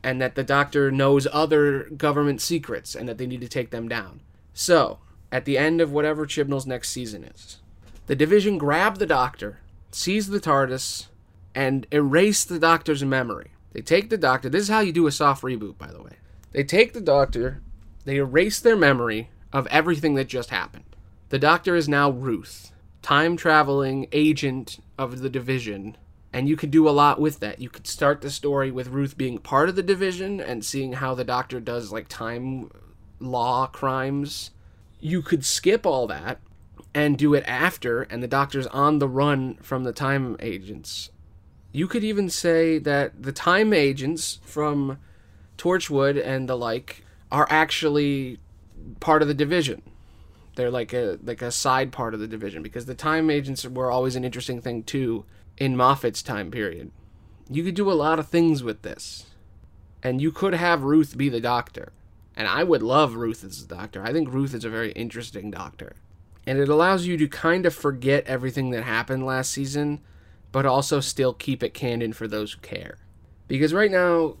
and 0.02 0.20
that 0.20 0.34
the 0.34 0.44
Doctor 0.44 0.90
knows 0.90 1.26
other 1.32 1.84
government 1.90 2.40
secrets, 2.40 2.94
and 2.94 3.08
that 3.08 3.18
they 3.18 3.26
need 3.26 3.40
to 3.40 3.48
take 3.48 3.70
them 3.70 3.88
down. 3.88 4.20
So, 4.54 4.98
at 5.32 5.44
the 5.44 5.56
end 5.56 5.80
of 5.80 5.92
whatever 5.92 6.26
Chibnall's 6.26 6.66
next 6.66 6.90
season 6.90 7.24
is, 7.24 7.58
the 8.06 8.16
Division 8.16 8.58
grab 8.58 8.98
the 8.98 9.06
Doctor, 9.06 9.58
seize 9.92 10.28
the 10.28 10.40
TARDIS, 10.40 11.06
and 11.54 11.86
erase 11.90 12.44
the 12.44 12.58
Doctor's 12.58 13.04
memory. 13.04 13.52
They 13.72 13.82
take 13.82 14.10
the 14.10 14.18
Doctor. 14.18 14.48
This 14.48 14.62
is 14.62 14.68
how 14.68 14.80
you 14.80 14.92
do 14.92 15.06
a 15.06 15.12
soft 15.12 15.42
reboot, 15.42 15.78
by 15.78 15.88
the 15.88 16.02
way. 16.02 16.16
They 16.52 16.64
take 16.64 16.92
the 16.92 17.00
Doctor, 17.00 17.62
they 18.04 18.16
erase 18.16 18.60
their 18.60 18.76
memory 18.76 19.30
of 19.52 19.66
everything 19.68 20.14
that 20.14 20.28
just 20.28 20.50
happened. 20.50 20.96
The 21.28 21.38
Doctor 21.38 21.76
is 21.76 21.88
now 21.88 22.10
Ruth, 22.10 22.72
time 23.02 23.36
traveling 23.36 24.08
agent 24.12 24.78
of 24.98 25.20
the 25.20 25.30
Division. 25.30 25.96
And 26.32 26.48
you 26.48 26.56
could 26.56 26.70
do 26.70 26.88
a 26.88 26.90
lot 26.90 27.20
with 27.20 27.40
that. 27.40 27.60
You 27.60 27.68
could 27.68 27.86
start 27.86 28.20
the 28.20 28.30
story 28.30 28.70
with 28.70 28.88
Ruth 28.88 29.16
being 29.16 29.38
part 29.38 29.68
of 29.68 29.76
the 29.76 29.82
division 29.82 30.40
and 30.40 30.64
seeing 30.64 30.94
how 30.94 31.14
the 31.14 31.24
doctor 31.24 31.58
does 31.58 31.90
like 31.90 32.06
time 32.06 32.70
law 33.18 33.66
crimes. 33.66 34.52
You 35.00 35.22
could 35.22 35.44
skip 35.44 35.84
all 35.84 36.06
that 36.06 36.40
and 36.94 37.18
do 37.18 37.34
it 37.34 37.44
after, 37.46 38.02
and 38.02 38.22
the 38.22 38.28
doctor's 38.28 38.66
on 38.68 38.98
the 38.98 39.08
run 39.08 39.56
from 39.56 39.84
the 39.84 39.92
time 39.92 40.36
agents. 40.40 41.10
You 41.72 41.86
could 41.88 42.04
even 42.04 42.28
say 42.30 42.78
that 42.78 43.22
the 43.22 43.32
time 43.32 43.72
agents 43.72 44.38
from 44.44 44.98
Torchwood 45.60 46.20
and 46.24 46.48
the 46.48 46.56
like 46.56 47.04
are 47.30 47.46
actually 47.50 48.38
part 48.98 49.20
of 49.20 49.28
the 49.28 49.34
division. 49.34 49.82
They're 50.56 50.70
like 50.70 50.92
a 50.94 51.18
like 51.22 51.42
a 51.42 51.52
side 51.52 51.92
part 51.92 52.14
of 52.14 52.20
the 52.20 52.26
division 52.26 52.62
because 52.62 52.86
the 52.86 52.94
time 52.94 53.30
agents 53.30 53.64
were 53.66 53.90
always 53.90 54.16
an 54.16 54.24
interesting 54.24 54.60
thing 54.60 54.82
too 54.82 55.26
in 55.58 55.76
Moffat's 55.76 56.22
time 56.22 56.50
period. 56.50 56.90
You 57.48 57.62
could 57.62 57.74
do 57.74 57.90
a 57.90 57.92
lot 57.92 58.18
of 58.18 58.28
things 58.28 58.62
with 58.62 58.82
this. 58.82 59.26
And 60.02 60.22
you 60.22 60.32
could 60.32 60.54
have 60.54 60.82
Ruth 60.82 61.18
be 61.18 61.28
the 61.28 61.40
doctor. 61.40 61.92
And 62.34 62.48
I 62.48 62.64
would 62.64 62.82
love 62.82 63.16
Ruth 63.16 63.44
as 63.44 63.66
the 63.66 63.74
doctor. 63.74 64.02
I 64.02 64.14
think 64.14 64.32
Ruth 64.32 64.54
is 64.54 64.64
a 64.64 64.70
very 64.70 64.92
interesting 64.92 65.50
doctor. 65.50 65.96
And 66.46 66.58
it 66.58 66.70
allows 66.70 67.06
you 67.06 67.18
to 67.18 67.28
kind 67.28 67.66
of 67.66 67.74
forget 67.74 68.26
everything 68.26 68.70
that 68.70 68.84
happened 68.84 69.26
last 69.26 69.50
season, 69.50 70.00
but 70.52 70.64
also 70.64 71.00
still 71.00 71.34
keep 71.34 71.62
it 71.62 71.74
canon 71.74 72.14
for 72.14 72.26
those 72.26 72.54
who 72.54 72.60
care. 72.60 72.96
Because 73.46 73.74
right 73.74 73.90
now, 73.90 74.36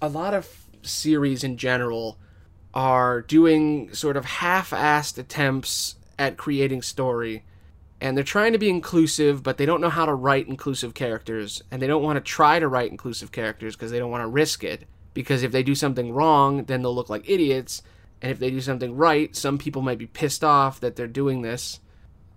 a 0.00 0.08
lot 0.08 0.34
of 0.34 0.66
series 0.82 1.42
in 1.44 1.56
general 1.56 2.18
are 2.74 3.22
doing 3.22 3.92
sort 3.94 4.16
of 4.16 4.24
half 4.24 4.70
assed 4.70 5.18
attempts 5.18 5.96
at 6.18 6.36
creating 6.36 6.82
story. 6.82 7.44
And 8.00 8.16
they're 8.16 8.24
trying 8.24 8.52
to 8.52 8.58
be 8.58 8.68
inclusive, 8.68 9.42
but 9.42 9.56
they 9.56 9.64
don't 9.64 9.80
know 9.80 9.88
how 9.88 10.04
to 10.04 10.14
write 10.14 10.48
inclusive 10.48 10.92
characters. 10.92 11.62
And 11.70 11.80
they 11.80 11.86
don't 11.86 12.02
want 12.02 12.16
to 12.16 12.20
try 12.20 12.58
to 12.58 12.68
write 12.68 12.90
inclusive 12.90 13.32
characters 13.32 13.74
because 13.74 13.90
they 13.90 13.98
don't 13.98 14.10
want 14.10 14.22
to 14.22 14.28
risk 14.28 14.62
it. 14.62 14.86
Because 15.14 15.42
if 15.42 15.52
they 15.52 15.62
do 15.62 15.74
something 15.74 16.12
wrong, 16.12 16.64
then 16.64 16.82
they'll 16.82 16.94
look 16.94 17.08
like 17.08 17.28
idiots. 17.28 17.82
And 18.20 18.30
if 18.30 18.38
they 18.38 18.50
do 18.50 18.60
something 18.60 18.94
right, 18.94 19.34
some 19.34 19.56
people 19.56 19.80
might 19.80 19.98
be 19.98 20.06
pissed 20.06 20.44
off 20.44 20.80
that 20.80 20.96
they're 20.96 21.06
doing 21.06 21.40
this. 21.40 21.80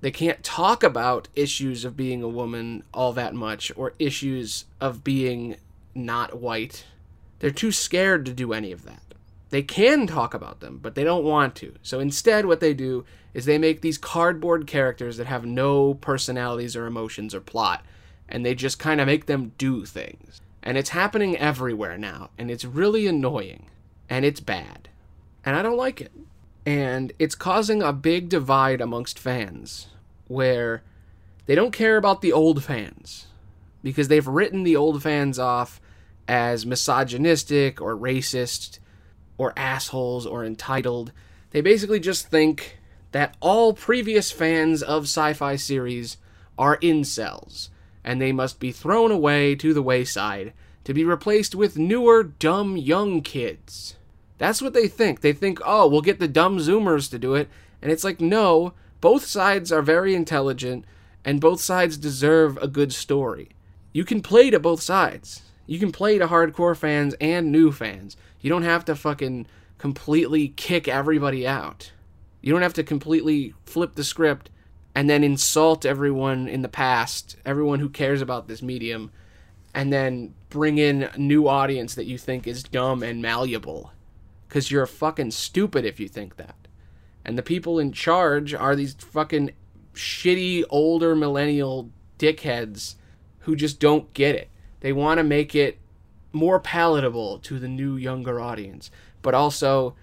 They 0.02 0.12
can't 0.12 0.42
talk 0.44 0.84
about 0.84 1.28
issues 1.36 1.84
of 1.84 1.98
being 1.98 2.24
a 2.24 2.30
woman 2.30 2.84
all 2.94 3.12
that 3.14 3.36
much 3.36 3.74
or 3.76 3.94
issues 4.00 4.64
of 4.80 5.04
being 5.04 5.58
not 5.94 6.40
white. 6.40 6.86
They're 7.40 7.52
too 7.52 7.72
scared 7.72 8.26
to 8.26 8.34
do 8.34 8.54
any 8.54 8.72
of 8.72 8.84
that. 8.84 9.02
They 9.50 9.64
can 9.64 10.06
talk 10.06 10.34
about 10.34 10.60
them, 10.60 10.80
but 10.82 10.96
they 10.96 11.04
don't 11.04 11.24
want 11.24 11.56
to. 11.56 11.74
So 11.82 12.00
instead, 12.00 12.46
what 12.46 12.60
they 12.60 12.74
do 12.74 13.06
is 13.34 13.46
they 13.46 13.58
make 13.58 13.82
these 13.82 13.98
cardboard 13.98 14.68
characters 14.68 15.18
that 15.18 15.28
have 15.28 15.46
no 15.46 15.96
personalities 15.96 16.76
or 16.76 16.86
emotions 16.86 17.34
or 17.34 17.42
plot, 17.42 17.84
and 18.28 18.46
they 18.46 18.54
just 18.54 18.78
kind 18.78 19.02
of 19.02 19.08
make 19.08 19.26
them 19.26 19.54
do 19.58 19.86
things. 19.86 20.42
And 20.62 20.78
it's 20.78 20.90
happening 20.90 21.38
everywhere 21.38 21.98
now, 21.98 22.30
and 22.38 22.52
it's 22.52 22.66
really 22.66 23.08
annoying, 23.08 23.66
and 24.10 24.24
it's 24.24 24.40
bad. 24.40 24.90
And 25.44 25.56
I 25.56 25.62
don't 25.62 25.78
like 25.78 26.02
it. 26.02 26.12
And 26.66 27.14
it's 27.18 27.36
causing 27.36 27.82
a 27.82 27.94
big 27.94 28.30
divide 28.30 28.82
amongst 28.82 29.18
fans 29.18 29.88
where 30.28 30.84
they 31.48 31.56
don't 31.56 31.72
care 31.72 31.98
about 31.98 32.22
the 32.22 32.34
old 32.34 32.64
fans 32.64 33.28
because 33.82 34.10
they've 34.10 34.28
written 34.28 34.64
the 34.64 34.76
old 34.76 35.02
fans 35.02 35.40
off 35.40 35.82
as 36.30 36.64
misogynistic 36.64 37.82
or 37.82 37.98
racist 37.98 38.78
or 39.40 39.52
assholes 39.58 40.28
or 40.28 40.46
entitled. 40.46 41.12
They 41.50 41.62
basically 41.62 42.00
just 42.00 42.28
think 42.28 42.78
that 43.12 43.36
all 43.40 43.74
previous 43.74 44.32
fans 44.32 44.84
of 44.84 45.04
sci 45.06 45.34
fi 45.34 45.56
series 45.56 46.18
are 46.58 46.78
incels, 46.78 47.70
and 48.04 48.22
they 48.22 48.32
must 48.32 48.60
be 48.60 48.72
thrown 48.72 49.12
away 49.12 49.56
to 49.56 49.74
the 49.74 49.82
wayside 49.82 50.54
to 50.84 50.94
be 50.94 51.04
replaced 51.04 51.56
with 51.56 51.80
newer, 51.80 52.22
dumb, 52.22 52.78
young 52.78 53.22
kids. 53.22 53.96
That's 54.38 54.62
what 54.62 54.74
they 54.74 54.88
think. 54.88 55.22
They 55.22 55.34
think, 55.34 55.60
oh, 55.66 55.88
we'll 55.88 56.02
get 56.02 56.20
the 56.20 56.28
dumb 56.28 56.60
Zoomers 56.60 57.10
to 57.10 57.20
do 57.20 57.34
it. 57.34 57.50
And 57.82 57.92
it's 57.92 58.04
like, 58.04 58.22
no, 58.22 58.74
both 59.02 59.26
sides 59.26 59.72
are 59.72 59.82
very 59.82 60.14
intelligent, 60.14 60.86
and 61.26 61.42
both 61.42 61.60
sides 61.60 61.98
deserve 61.98 62.58
a 62.58 62.68
good 62.68 62.94
story. 62.94 63.50
You 63.94 64.06
can 64.06 64.22
play 64.22 64.50
to 64.52 64.60
both 64.60 64.82
sides. 64.82 65.42
You 65.70 65.78
can 65.78 65.92
play 65.92 66.18
to 66.18 66.26
hardcore 66.26 66.76
fans 66.76 67.14
and 67.22 67.52
new 67.52 67.72
fans. 67.72 68.18
You 68.42 68.50
don't 68.50 68.64
have 68.64 68.86
to 68.86 68.96
fucking 68.96 69.46
completely 69.78 70.48
kick 70.48 70.88
everybody 70.88 71.46
out. 71.46 71.92
You 72.42 72.52
don't 72.52 72.64
have 72.64 72.74
to 72.74 72.84
completely 72.84 73.54
flip 73.68 73.94
the 73.94 74.04
script 74.04 74.50
and 74.96 75.08
then 75.08 75.24
insult 75.24 75.86
everyone 75.86 76.48
in 76.48 76.64
the 76.64 76.70
past, 76.70 77.36
everyone 77.46 77.82
who 77.82 77.88
cares 77.88 78.20
about 78.20 78.48
this 78.48 78.64
medium, 78.64 79.12
and 79.72 79.94
then 79.94 80.34
bring 80.50 80.80
in 80.80 81.04
a 81.04 81.18
new 81.20 81.48
audience 81.48 81.94
that 81.94 82.08
you 82.08 82.18
think 82.18 82.48
is 82.48 82.64
dumb 82.64 83.04
and 83.04 83.22
malleable. 83.22 83.92
Because 84.48 84.72
you're 84.72 84.88
fucking 84.88 85.30
stupid 85.30 85.86
if 85.86 86.00
you 86.00 86.08
think 86.08 86.38
that. 86.38 86.56
And 87.24 87.38
the 87.38 87.44
people 87.44 87.78
in 87.78 87.92
charge 87.92 88.56
are 88.56 88.76
these 88.76 88.96
fucking 88.96 89.52
shitty 89.94 90.64
older 90.72 91.16
millennial 91.16 91.92
dickheads 92.18 92.96
who 93.42 93.56
just 93.56 93.80
don't 93.80 94.12
get 94.16 94.34
it. 94.34 94.50
They 94.82 94.94
want 94.94 95.18
to 95.18 95.24
make 95.24 95.56
it 95.56 95.80
more 96.32 96.60
palatable 96.60 97.40
to 97.40 97.60
the 97.60 97.68
new 97.68 97.96
younger 97.96 98.40
audience, 98.40 98.92
but 99.22 99.34
also 99.34 99.96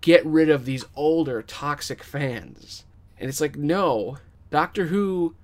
get 0.00 0.24
rid 0.26 0.50
of 0.50 0.64
these 0.64 0.84
older 0.94 1.42
toxic 1.42 2.02
fans. 2.02 2.84
And 3.18 3.28
it's 3.28 3.40
like, 3.40 3.56
no, 3.56 4.18
Doctor 4.50 4.86
Who 4.86 5.34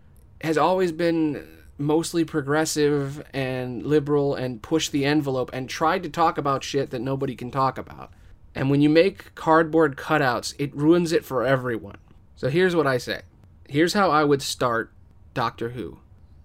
has 0.42 0.58
always 0.58 0.92
been 0.92 1.46
mostly 1.78 2.24
progressive 2.24 3.24
and 3.32 3.84
liberal 3.84 4.34
and 4.34 4.62
pushed 4.62 4.92
the 4.92 5.04
envelope 5.04 5.50
and 5.52 5.68
tried 5.68 6.02
to 6.02 6.08
talk 6.08 6.38
about 6.38 6.62
shit 6.62 6.90
that 6.90 7.00
nobody 7.00 7.34
can 7.34 7.50
talk 7.50 7.78
about. 7.78 8.12
And 8.54 8.70
when 8.70 8.80
you 8.80 8.88
make 8.88 9.34
cardboard 9.34 9.96
cutouts, 9.96 10.54
it 10.58 10.74
ruins 10.76 11.12
it 11.12 11.24
for 11.24 11.44
everyone. 11.44 11.96
So 12.36 12.48
here's 12.48 12.76
what 12.76 12.86
I 12.86 12.98
say. 12.98 13.22
Here's 13.68 13.94
how 13.94 14.10
I 14.10 14.24
would 14.24 14.42
start 14.42 14.92
Doctor 15.32 15.70
Who. 15.70 15.98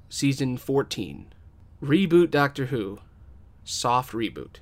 Season 0.09 0.57
14. 0.57 1.33
Reboot 1.81 2.29
Doctor 2.29 2.67
Who 2.67 2.99
soft 3.63 4.13
reboot, 4.13 4.57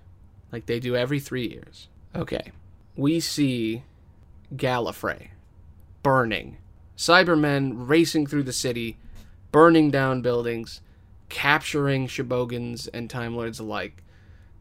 like 0.51 0.65
they 0.65 0.79
do 0.79 0.95
every 0.95 1.19
three 1.19 1.47
years. 1.47 1.87
Okay, 2.15 2.51
we 2.95 3.19
see 3.19 3.83
Gallifrey 4.55 5.29
burning, 6.03 6.57
Cybermen 6.97 7.87
racing 7.87 8.27
through 8.27 8.43
the 8.43 8.53
city, 8.53 8.97
burning 9.51 9.91
down 9.91 10.21
buildings, 10.21 10.81
capturing 11.29 12.07
Shobogans 12.07 12.87
and 12.93 13.09
Time 13.09 13.35
Lords 13.35 13.59
alike, 13.59 14.03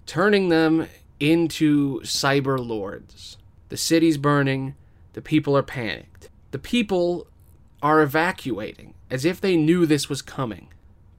turning 0.07 0.49
them 0.49 0.89
into 1.21 2.01
cyber 2.01 2.59
lords. 2.59 3.39
The 3.69 3.77
city's 3.77 4.19
burning, 4.19 4.75
the 5.13 5.23
people 5.23 5.57
are 5.57 5.63
panicked. 5.63 6.29
The 6.51 6.59
people 6.59 7.27
are 7.83 8.01
evacuating 8.01 8.95
as 9.11 9.25
if 9.25 9.41
they 9.41 9.57
knew 9.57 9.87
this 9.87 10.09
was 10.09 10.23
coming. 10.23 10.69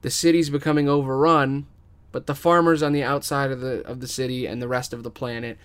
The 0.02 0.10
city's 0.10 0.50
becoming 0.50 0.88
overrun 0.88 1.66
but 2.12 2.26
the 2.26 2.34
farmers 2.34 2.82
on 2.82 2.92
the 2.92 3.02
outside 3.02 3.50
of 3.50 3.60
the 3.60 3.86
of 3.86 4.00
the 4.00 4.08
city 4.08 4.46
and 4.46 4.62
the 4.62 4.68
rest 4.68 4.92
of 4.92 5.02
the 5.02 5.10
planet 5.10 5.58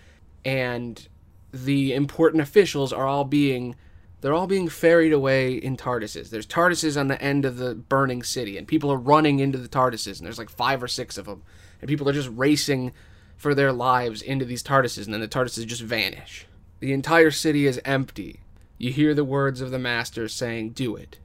and 0.43 1.07
the 1.51 1.93
important 1.93 2.41
officials 2.41 2.91
are 2.91 3.07
all 3.07 3.23
being 3.23 3.75
They're 4.21 4.34
all 4.34 4.47
being 4.47 4.69
ferried 4.69 5.13
away 5.13 5.53
in 5.53 5.75
TARDISes. 5.75 6.29
There's 6.29 6.47
TARDISes 6.47 6.97
on 6.97 7.07
the 7.07 7.21
end 7.21 7.43
of 7.43 7.57
the 7.57 7.75
burning 7.75 8.23
city, 8.23 8.57
and 8.57 8.65
people 8.65 8.89
are 8.89 8.97
running 8.97 9.39
into 9.39 9.57
the 9.57 9.67
TARDISes, 9.67 10.19
and 10.19 10.25
there's 10.25 10.38
like 10.38 10.49
five 10.49 10.81
or 10.81 10.88
six 10.88 11.17
of 11.17 11.25
them. 11.25 11.43
And 11.81 11.89
people 11.89 12.07
are 12.07 12.13
just 12.13 12.29
racing 12.34 12.93
for 13.36 13.53
their 13.53 13.73
lives 13.73 14.21
into 14.21 14.45
these 14.45 14.63
TARDISes, 14.63 15.05
and 15.05 15.13
then 15.13 15.19
the 15.19 15.27
TARDISes 15.27 15.67
just 15.67 15.81
vanish. 15.81 16.47
The 16.79 16.93
entire 16.93 17.31
city 17.31 17.67
is 17.67 17.81
empty. 17.84 18.39
You 18.77 18.93
hear 18.93 19.13
the 19.13 19.25
words 19.25 19.59
of 19.59 19.71
the 19.71 19.79
Master 19.79 20.29
saying, 20.29 20.71
Do 20.71 20.95
it. 20.95 21.19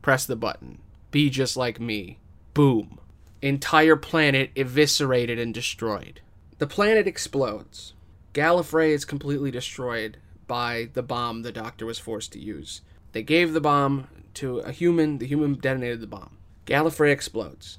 Press 0.00 0.24
the 0.24 0.36
button. 0.36 0.78
Be 1.10 1.30
just 1.30 1.56
like 1.56 1.80
me. 1.80 2.18
Boom. 2.54 3.00
Entire 3.42 3.96
planet 3.96 4.50
eviscerated 4.54 5.40
and 5.40 5.52
destroyed. 5.52 6.20
The 6.58 6.68
planet 6.68 7.08
explodes. 7.08 7.94
Gallifrey 8.32 8.90
is 8.90 9.04
completely 9.04 9.50
destroyed 9.50 10.18
by 10.46 10.88
the 10.94 11.02
bomb 11.02 11.42
the 11.42 11.52
doctor 11.52 11.84
was 11.84 11.98
forced 11.98 12.32
to 12.32 12.38
use. 12.38 12.80
They 13.10 13.24
gave 13.24 13.52
the 13.52 13.60
bomb 13.60 14.06
to 14.34 14.58
a 14.60 14.70
human, 14.70 15.18
the 15.18 15.26
human 15.26 15.54
detonated 15.54 16.00
the 16.00 16.06
bomb. 16.06 16.38
Gallifrey 16.64 17.10
explodes. 17.10 17.78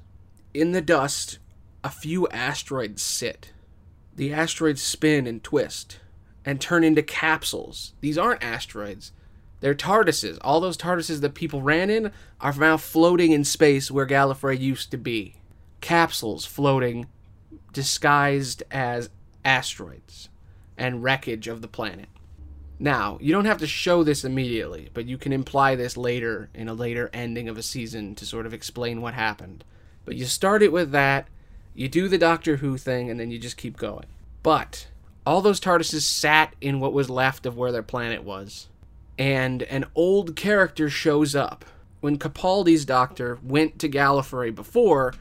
In 0.53 0.73
the 0.73 0.81
dust, 0.81 1.39
a 1.83 1.89
few 1.89 2.27
asteroids 2.27 3.01
sit. 3.01 3.53
The 4.15 4.33
asteroids 4.33 4.81
spin 4.81 5.25
and 5.25 5.41
twist 5.41 5.99
and 6.45 6.59
turn 6.59 6.83
into 6.83 7.01
capsules. 7.01 7.93
These 8.01 8.17
aren't 8.17 8.43
asteroids. 8.43 9.13
They're 9.65 9.73
TARDISes. 9.73 10.37
All 10.41 10.59
those 10.59 10.77
TARDISes 10.77 11.21
that 11.21 11.33
people 11.33 11.63
ran 11.63 11.89
in 11.89 12.11
are 12.39 12.53
now 12.53 12.77
floating 12.77 13.31
in 13.31 13.43
space 13.43 13.89
where 13.89 14.05
Gallifrey 14.05 14.59
used 14.59 14.91
to 14.91 14.97
be. 14.97 15.37
Capsules 15.81 16.45
floating 16.45 17.07
disguised 17.73 18.61
as 18.69 19.09
asteroids 19.43 20.29
and 20.77 21.01
wreckage 21.01 21.47
of 21.47 21.63
the 21.63 21.67
planet. 21.67 22.09
Now, 22.77 23.17
you 23.19 23.33
don't 23.33 23.45
have 23.45 23.57
to 23.57 23.65
show 23.65 24.03
this 24.03 24.23
immediately, 24.23 24.91
but 24.93 25.07
you 25.07 25.17
can 25.17 25.33
imply 25.33 25.73
this 25.73 25.97
later 25.97 26.51
in 26.53 26.69
a 26.69 26.75
later 26.75 27.09
ending 27.11 27.49
of 27.49 27.57
a 27.57 27.63
season 27.63 28.13
to 28.13 28.25
sort 28.27 28.45
of 28.45 28.53
explain 28.53 29.01
what 29.01 29.15
happened. 29.15 29.63
But 30.05 30.15
you 30.15 30.25
start 30.25 30.61
it 30.61 30.71
with 30.71 30.91
that, 30.91 31.27
you 31.73 31.89
do 31.89 32.07
the 32.07 32.19
Doctor 32.19 32.57
Who 32.57 32.77
thing, 32.77 33.09
and 33.09 33.19
then 33.19 33.31
you 33.31 33.39
just 33.39 33.57
keep 33.57 33.77
going. 33.77 34.05
But 34.43 34.89
all 35.25 35.41
those 35.41 35.59
TARDISes 35.59 36.03
sat 36.03 36.53
in 36.61 36.79
what 36.79 36.93
was 36.93 37.09
left 37.09 37.47
of 37.47 37.57
where 37.57 37.71
their 37.71 37.81
planet 37.81 38.23
was, 38.23 38.69
and 39.17 39.63
an 39.63 39.85
old 39.95 40.35
character 40.35 40.89
shows 40.89 41.35
up. 41.35 41.65
When 42.01 42.19
Capaldi's 42.19 42.85
Doctor 42.85 43.39
went 43.41 43.79
to 43.79 43.89
Gallifrey 43.89 44.53
before, 44.53 45.13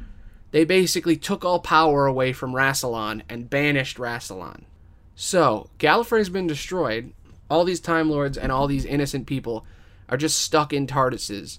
they 0.51 0.65
basically 0.65 1.17
took 1.17 1.45
all 1.45 1.61
power 1.61 2.07
away 2.07 2.33
from 2.33 2.53
Rassilon 2.53 3.23
and 3.29 3.51
banished 3.51 3.97
Rassilon. 3.97 4.65
So, 5.15 5.71
Gallifrey's 5.79 6.29
been 6.29 6.47
destroyed, 6.47 7.13
all 7.49 7.65
these 7.65 7.81
Time 7.81 8.11
Lords 8.11 8.37
and 8.37 8.51
all 8.51 8.67
these 8.67 8.85
innocent 8.85 9.27
people 9.27 9.67
are 10.09 10.17
just 10.17 10.41
stuck 10.41 10.73
in 10.73 10.87
TARDISes, 10.87 11.59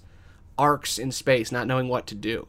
arks 0.58 0.98
in 0.98 1.10
space, 1.10 1.50
not 1.50 1.66
knowing 1.66 1.88
what 1.88 2.06
to 2.06 2.14
do, 2.14 2.46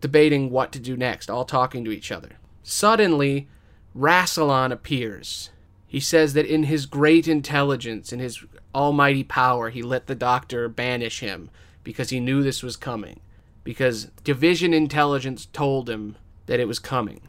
debating 0.00 0.50
what 0.50 0.72
to 0.72 0.80
do 0.80 0.96
next, 0.96 1.30
all 1.30 1.44
talking 1.44 1.84
to 1.84 1.90
each 1.90 2.12
other. 2.12 2.30
Suddenly, 2.62 3.48
Rassilon 3.96 4.72
appears. 4.72 5.50
He 5.86 6.00
says 6.00 6.34
that 6.34 6.46
in 6.46 6.64
his 6.64 6.86
great 6.86 7.26
intelligence, 7.26 8.12
in 8.12 8.20
his 8.20 8.44
almighty 8.74 9.24
power, 9.24 9.70
he 9.70 9.82
let 9.82 10.06
the 10.06 10.14
Doctor 10.14 10.68
banish 10.68 11.20
him 11.20 11.50
because 11.84 12.10
he 12.10 12.20
knew 12.20 12.42
this 12.42 12.62
was 12.62 12.76
coming. 12.76 13.20
Because 13.64 14.06
Division 14.24 14.72
intelligence 14.72 15.46
told 15.46 15.88
him 15.88 16.16
that 16.46 16.60
it 16.60 16.68
was 16.68 16.78
coming. 16.78 17.20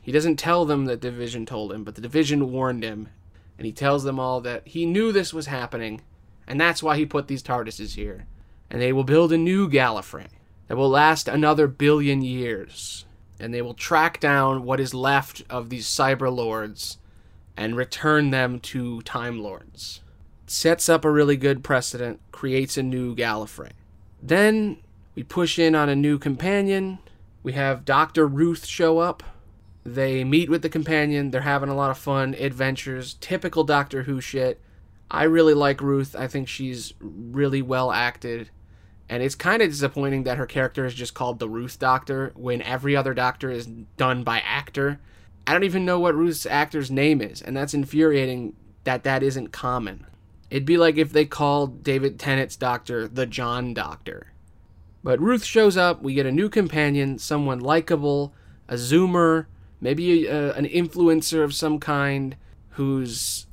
He 0.00 0.12
doesn't 0.12 0.36
tell 0.36 0.64
them 0.64 0.86
that 0.86 1.00
Division 1.00 1.46
told 1.46 1.72
him, 1.72 1.84
but 1.84 1.94
the 1.94 2.00
Division 2.00 2.50
warned 2.50 2.82
him, 2.82 3.08
and 3.56 3.66
he 3.66 3.72
tells 3.72 4.04
them 4.04 4.18
all 4.18 4.40
that 4.40 4.66
he 4.66 4.86
knew 4.86 5.12
this 5.12 5.32
was 5.32 5.46
happening, 5.46 6.02
and 6.46 6.60
that's 6.60 6.82
why 6.82 6.96
he 6.96 7.06
put 7.06 7.28
these 7.28 7.42
TARDISes 7.42 7.94
here. 7.94 8.26
And 8.70 8.80
they 8.80 8.92
will 8.92 9.04
build 9.04 9.32
a 9.32 9.38
new 9.38 9.68
Gallifrey 9.68 10.28
that 10.66 10.76
will 10.76 10.88
last 10.88 11.28
another 11.28 11.66
billion 11.66 12.22
years. 12.22 13.04
And 13.38 13.52
they 13.52 13.62
will 13.62 13.74
track 13.74 14.20
down 14.20 14.64
what 14.64 14.80
is 14.80 14.94
left 14.94 15.42
of 15.50 15.68
these 15.68 15.86
Cyber 15.86 16.34
Lords 16.34 16.98
and 17.56 17.76
return 17.76 18.30
them 18.30 18.60
to 18.60 19.02
Time 19.02 19.42
Lords. 19.42 20.00
Sets 20.52 20.88
up 20.88 21.04
a 21.04 21.10
really 21.10 21.36
good 21.36 21.64
precedent, 21.64 22.20
creates 22.30 22.76
a 22.76 22.82
new 22.82 23.16
Gallifrey. 23.16 23.70
Then 24.22 24.78
we 25.14 25.22
push 25.22 25.58
in 25.58 25.74
on 25.74 25.88
a 25.88 25.96
new 25.96 26.18
companion. 26.18 26.98
We 27.42 27.52
have 27.52 27.84
Dr. 27.84 28.26
Ruth 28.26 28.66
show 28.66 28.98
up 28.98 29.22
they 29.84 30.22
meet 30.22 30.48
with 30.48 30.62
the 30.62 30.68
companion. 30.68 31.30
They're 31.30 31.40
having 31.40 31.68
a 31.68 31.74
lot 31.74 31.90
of 31.90 31.98
fun 31.98 32.34
adventures. 32.34 33.14
Typical 33.14 33.64
Doctor 33.64 34.04
Who 34.04 34.20
shit. 34.20 34.60
I 35.10 35.24
really 35.24 35.54
like 35.54 35.80
Ruth. 35.80 36.14
I 36.16 36.28
think 36.28 36.48
she's 36.48 36.94
really 37.00 37.62
well 37.62 37.90
acted. 37.90 38.50
And 39.08 39.22
it's 39.22 39.34
kind 39.34 39.60
of 39.60 39.70
disappointing 39.70 40.22
that 40.22 40.38
her 40.38 40.46
character 40.46 40.86
is 40.86 40.94
just 40.94 41.14
called 41.14 41.38
the 41.38 41.48
Ruth 41.48 41.78
Doctor 41.78 42.32
when 42.34 42.62
every 42.62 42.96
other 42.96 43.12
Doctor 43.12 43.50
is 43.50 43.66
done 43.66 44.22
by 44.22 44.40
actor. 44.40 45.00
I 45.46 45.52
don't 45.52 45.64
even 45.64 45.84
know 45.84 45.98
what 45.98 46.14
Ruth's 46.14 46.46
actor's 46.46 46.90
name 46.90 47.20
is, 47.20 47.42
and 47.42 47.56
that's 47.56 47.74
infuriating 47.74 48.54
that 48.84 49.02
that 49.02 49.22
isn't 49.22 49.48
common. 49.48 50.06
It'd 50.52 50.66
be 50.66 50.76
like 50.76 50.98
if 50.98 51.14
they 51.14 51.24
called 51.24 51.82
David 51.82 52.18
Tennant's 52.18 52.56
Doctor 52.56 53.08
the 53.08 53.24
John 53.24 53.72
Doctor. 53.72 54.32
But 55.02 55.18
Ruth 55.18 55.44
shows 55.44 55.78
up, 55.78 56.02
we 56.02 56.12
get 56.12 56.26
a 56.26 56.30
new 56.30 56.50
companion, 56.50 57.18
someone 57.18 57.58
likable, 57.58 58.34
a 58.68 58.74
zoomer, 58.74 59.46
maybe 59.80 60.26
a, 60.26 60.52
an 60.52 60.66
influencer 60.66 61.42
of 61.42 61.54
some 61.54 61.80
kind 61.80 62.36
who's 62.72 63.46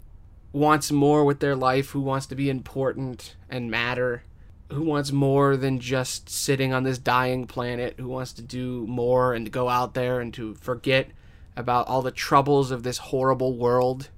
wants 0.52 0.92
more 0.92 1.24
with 1.24 1.40
their 1.40 1.56
life, 1.56 1.92
who 1.92 2.02
wants 2.02 2.26
to 2.26 2.36
be 2.36 2.50
important 2.50 3.38
and 3.50 3.72
matter, 3.72 4.24
who 4.70 4.84
wants 4.84 5.14
more 5.14 5.56
than 5.56 5.80
just 5.80 6.28
sitting 6.28 6.74
on 6.74 6.84
this 6.84 6.98
dying 6.98 7.48
planet, 7.48 7.94
who 7.98 8.10
wants 8.10 8.34
to 8.34 8.42
do 8.42 8.86
more 8.88 9.34
and 9.34 9.46
to 9.46 9.50
go 9.50 9.70
out 9.70 9.94
there 9.94 10.20
and 10.20 10.34
to 10.34 10.54
forget 10.56 11.08
about 11.56 11.88
all 11.88 12.02
the 12.02 12.12
troubles 12.12 12.72
of 12.72 12.84
this 12.84 12.98
horrible 12.98 13.56
world. 13.56 14.10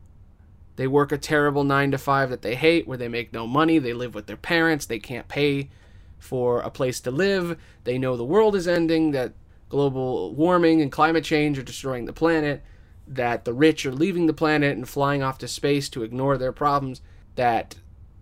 They 0.76 0.88
work 0.88 1.12
a 1.12 1.18
terrible 1.18 1.64
9 1.64 1.92
to 1.92 1.98
5 1.98 2.30
that 2.30 2.42
they 2.42 2.56
hate 2.56 2.88
where 2.88 2.98
they 2.98 3.08
make 3.08 3.34
no 3.34 3.46
money, 3.46 3.78
they 3.78 3.94
live 3.94 4.16
with 4.16 4.28
their 4.28 4.38
parents, 4.38 4.86
they 4.86 5.00
can't 5.00 5.28
pay 5.28 5.70
for 6.18 6.62
a 6.62 6.70
place 6.70 7.00
to 7.02 7.12
live, 7.12 7.58
they 7.84 7.98
know 7.98 8.16
the 8.16 8.24
world 8.24 8.56
is 8.56 8.68
ending, 8.68 9.12
that 9.12 9.34
global 9.70 10.34
warming 10.34 10.82
and 10.82 10.92
climate 10.92 11.24
change 11.24 11.58
are 11.58 11.64
destroying 11.64 12.06
the 12.06 12.14
planet, 12.14 12.62
that 13.08 13.46
the 13.46 13.54
rich 13.54 13.86
are 13.86 13.92
leaving 13.92 14.28
the 14.28 14.34
planet 14.34 14.78
and 14.78 14.88
flying 14.88 15.24
off 15.24 15.38
to 15.40 15.48
space 15.48 15.90
to 15.90 16.04
ignore 16.04 16.38
their 16.38 16.52
problems, 16.52 17.02
that 17.36 17.76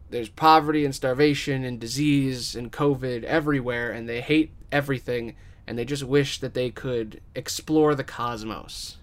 there's 0.10 0.30
poverty 0.30 0.86
and 0.86 0.96
starvation 0.96 1.64
and 1.64 1.80
disease 1.80 2.56
and 2.56 2.72
COVID 2.72 3.24
everywhere, 3.24 3.92
and 3.92 4.08
they 4.08 4.22
hate 4.22 4.52
everything, 4.72 5.36
and 5.68 5.78
they 5.78 5.86
just 5.86 6.04
wish 6.04 6.40
that 6.40 6.54
they 6.54 6.72
could 6.72 7.20
explore 7.36 7.96
the 7.96 8.04
cosmos. 8.04 8.99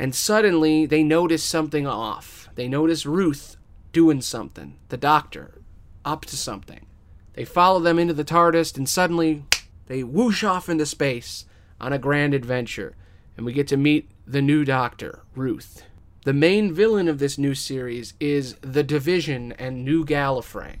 And 0.00 0.14
suddenly 0.14 0.86
they 0.86 1.02
notice 1.02 1.44
something 1.44 1.86
off. 1.86 2.48
They 2.54 2.68
notice 2.68 3.04
Ruth 3.04 3.58
doing 3.92 4.22
something, 4.22 4.78
the 4.88 4.96
doctor, 4.96 5.60
up 6.06 6.24
to 6.24 6.38
something. 6.38 6.86
They 7.34 7.44
follow 7.44 7.80
them 7.80 7.98
into 7.98 8.14
the 8.14 8.24
TARDIS, 8.24 8.78
and 8.78 8.88
suddenly 8.88 9.44
they 9.88 10.02
whoosh 10.02 10.42
off 10.42 10.70
into 10.70 10.86
space 10.86 11.44
on 11.78 11.92
a 11.92 11.98
grand 11.98 12.32
adventure, 12.32 12.96
and 13.36 13.44
we 13.44 13.52
get 13.52 13.68
to 13.68 13.76
meet 13.76 14.10
the 14.26 14.40
new 14.40 14.64
Doctor, 14.64 15.20
Ruth. 15.36 15.84
The 16.24 16.32
main 16.32 16.72
villain 16.72 17.06
of 17.06 17.18
this 17.18 17.36
new 17.36 17.54
series 17.54 18.14
is 18.18 18.54
the 18.62 18.82
Division 18.82 19.52
and 19.58 19.84
New 19.84 20.06
Gallifrey. 20.06 20.76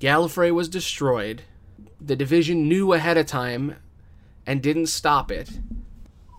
Gallifrey 0.00 0.52
was 0.52 0.68
destroyed. 0.68 1.42
The 2.00 2.16
Division 2.16 2.68
knew 2.68 2.92
ahead 2.92 3.16
of 3.16 3.26
time 3.26 3.76
and 4.44 4.60
didn't 4.60 4.86
stop 4.86 5.30
it. 5.30 5.60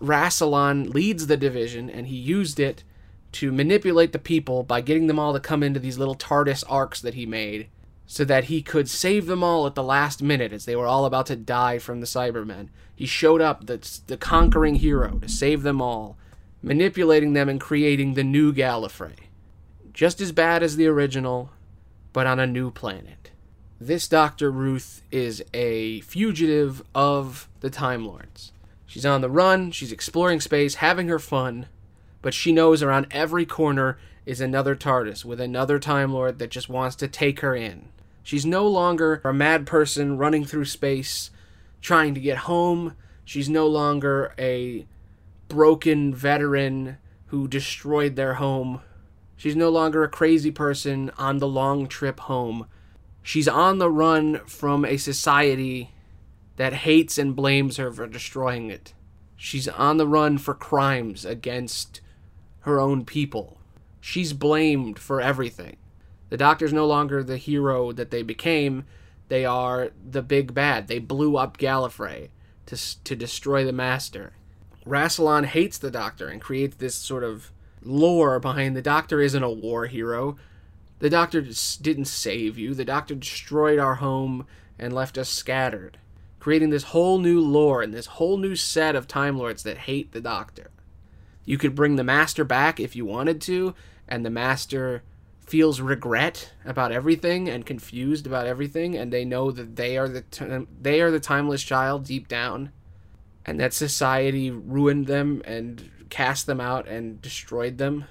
Rassilon 0.02 0.92
leads 0.92 1.26
the 1.26 1.36
Division, 1.36 1.88
and 1.88 2.08
he 2.08 2.16
used 2.16 2.58
it 2.58 2.82
to 3.32 3.52
manipulate 3.52 4.12
the 4.12 4.18
people 4.18 4.62
by 4.62 4.80
getting 4.80 5.06
them 5.06 5.18
all 5.18 5.32
to 5.32 5.40
come 5.40 5.62
into 5.62 5.80
these 5.80 5.98
little 5.98 6.14
TARDIS 6.14 6.64
arks 6.68 7.00
that 7.00 7.14
he 7.14 7.24
made 7.24 7.68
so 8.06 8.24
that 8.24 8.44
he 8.44 8.60
could 8.60 8.90
save 8.90 9.26
them 9.26 9.42
all 9.42 9.66
at 9.66 9.74
the 9.74 9.82
last 9.82 10.22
minute 10.22 10.52
as 10.52 10.66
they 10.66 10.76
were 10.76 10.86
all 10.86 11.06
about 11.06 11.26
to 11.26 11.36
die 11.36 11.78
from 11.78 12.00
the 12.00 12.06
Cybermen. 12.06 12.68
He 12.94 13.06
showed 13.06 13.40
up, 13.40 13.66
the, 13.66 14.00
the 14.06 14.18
conquering 14.18 14.74
hero, 14.74 15.18
to 15.20 15.28
save 15.28 15.62
them 15.62 15.80
all, 15.80 16.18
manipulating 16.62 17.32
them 17.32 17.48
and 17.48 17.60
creating 17.60 18.14
the 18.14 18.24
new 18.24 18.52
Gallifrey. 18.52 19.28
Just 19.94 20.20
as 20.20 20.32
bad 20.32 20.62
as 20.62 20.76
the 20.76 20.86
original, 20.86 21.50
but 22.12 22.26
on 22.26 22.38
a 22.38 22.46
new 22.46 22.70
planet. 22.70 23.30
This 23.80 24.06
Dr. 24.08 24.50
Ruth 24.50 25.02
is 25.10 25.42
a 25.54 26.00
fugitive 26.02 26.82
of 26.94 27.48
the 27.60 27.70
Time 27.70 28.06
Lords. 28.06 28.52
She's 28.92 29.06
on 29.06 29.22
the 29.22 29.30
run, 29.30 29.70
she's 29.70 29.90
exploring 29.90 30.42
space, 30.42 30.74
having 30.74 31.08
her 31.08 31.18
fun, 31.18 31.64
but 32.20 32.34
she 32.34 32.52
knows 32.52 32.82
around 32.82 33.06
every 33.10 33.46
corner 33.46 33.96
is 34.26 34.38
another 34.38 34.76
TARDIS 34.76 35.24
with 35.24 35.40
another 35.40 35.78
Time 35.78 36.12
Lord 36.12 36.38
that 36.38 36.50
just 36.50 36.68
wants 36.68 36.94
to 36.96 37.08
take 37.08 37.40
her 37.40 37.56
in. 37.56 37.88
She's 38.22 38.44
no 38.44 38.68
longer 38.68 39.22
a 39.24 39.32
mad 39.32 39.66
person 39.66 40.18
running 40.18 40.44
through 40.44 40.66
space 40.66 41.30
trying 41.80 42.12
to 42.12 42.20
get 42.20 42.36
home. 42.36 42.94
She's 43.24 43.48
no 43.48 43.66
longer 43.66 44.34
a 44.38 44.84
broken 45.48 46.14
veteran 46.14 46.98
who 47.28 47.48
destroyed 47.48 48.14
their 48.14 48.34
home. 48.34 48.82
She's 49.38 49.56
no 49.56 49.70
longer 49.70 50.04
a 50.04 50.08
crazy 50.08 50.50
person 50.50 51.10
on 51.16 51.38
the 51.38 51.48
long 51.48 51.86
trip 51.86 52.20
home. 52.20 52.66
She's 53.22 53.48
on 53.48 53.78
the 53.78 53.90
run 53.90 54.42
from 54.44 54.84
a 54.84 54.98
society 54.98 55.91
that 56.62 56.74
hates 56.74 57.18
and 57.18 57.34
blames 57.34 57.76
her 57.76 57.90
for 57.90 58.06
destroying 58.06 58.70
it. 58.70 58.94
She's 59.34 59.66
on 59.66 59.96
the 59.96 60.06
run 60.06 60.38
for 60.38 60.54
crimes 60.54 61.24
against 61.24 62.00
her 62.60 62.80
own 62.80 63.04
people. 63.04 63.58
She's 64.00 64.32
blamed 64.32 64.96
for 64.96 65.20
everything. 65.20 65.76
The 66.28 66.36
Doctor's 66.36 66.72
no 66.72 66.86
longer 66.86 67.24
the 67.24 67.36
hero 67.36 67.90
that 67.90 68.12
they 68.12 68.22
became. 68.22 68.84
They 69.26 69.44
are 69.44 69.90
the 70.08 70.22
big 70.22 70.54
bad. 70.54 70.86
They 70.86 71.00
blew 71.00 71.36
up 71.36 71.58
Gallifrey 71.58 72.28
to, 72.66 73.02
to 73.02 73.16
destroy 73.16 73.64
the 73.64 73.72
Master. 73.72 74.34
Rassilon 74.86 75.46
hates 75.46 75.78
the 75.78 75.90
Doctor 75.90 76.28
and 76.28 76.40
creates 76.40 76.76
this 76.76 76.94
sort 76.94 77.24
of 77.24 77.50
lore 77.82 78.38
behind 78.38 78.76
the 78.76 78.82
Doctor 78.82 79.20
isn't 79.20 79.42
a 79.42 79.50
war 79.50 79.86
hero. 79.86 80.36
The 81.00 81.10
Doctor 81.10 81.42
didn't 81.42 82.04
save 82.04 82.56
you. 82.56 82.72
The 82.72 82.84
Doctor 82.84 83.16
destroyed 83.16 83.80
our 83.80 83.96
home 83.96 84.46
and 84.78 84.92
left 84.92 85.18
us 85.18 85.28
scattered, 85.28 85.98
creating 86.42 86.70
this 86.70 86.82
whole 86.82 87.20
new 87.20 87.40
lore 87.40 87.82
and 87.82 87.94
this 87.94 88.06
whole 88.06 88.36
new 88.36 88.56
set 88.56 88.96
of 88.96 89.06
Time 89.06 89.38
Lords 89.38 89.62
that 89.62 89.78
hate 89.78 90.10
the 90.10 90.20
Doctor. 90.20 90.72
You 91.44 91.56
could 91.56 91.76
bring 91.76 91.94
the 91.94 92.02
Master 92.02 92.42
back 92.42 92.80
if 92.80 92.96
you 92.96 93.04
wanted 93.04 93.40
to, 93.42 93.76
and 94.08 94.26
the 94.26 94.30
Master 94.30 95.04
feels 95.46 95.80
regret 95.80 96.52
about 96.64 96.90
everything 96.90 97.48
and 97.48 97.64
confused 97.64 98.26
about 98.26 98.48
everything, 98.48 98.96
and 98.96 99.12
they 99.12 99.24
know 99.24 99.52
that 99.52 99.76
they 99.76 99.96
are 99.96 100.08
the 100.08 100.22
t- 100.22 100.66
they 100.80 101.00
are 101.00 101.12
the 101.12 101.20
timeless 101.20 101.62
child 101.62 102.06
deep 102.06 102.26
down, 102.26 102.72
and 103.46 103.60
that 103.60 103.72
society 103.72 104.50
ruined 104.50 105.06
them 105.06 105.42
and 105.44 105.92
cast 106.10 106.46
them 106.46 106.60
out 106.60 106.88
and 106.88 107.22
destroyed 107.22 107.78
them. 107.78 108.06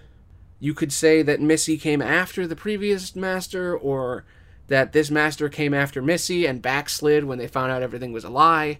You 0.57 0.73
could 0.73 0.93
say 0.93 1.21
that 1.21 1.41
Missy 1.41 1.77
came 1.77 2.01
after 2.01 2.47
the 2.47 2.55
previous 2.55 3.13
master, 3.13 3.77
or 3.77 4.23
that 4.67 4.93
this 4.93 5.11
master 5.11 5.49
came 5.49 5.73
after 5.73 6.01
Missy 6.01 6.45
and 6.45 6.61
backslid 6.61 7.25
when 7.25 7.37
they 7.37 7.47
found 7.47 7.71
out 7.71 7.81
everything 7.81 8.11
was 8.13 8.23
a 8.23 8.29
lie. 8.29 8.79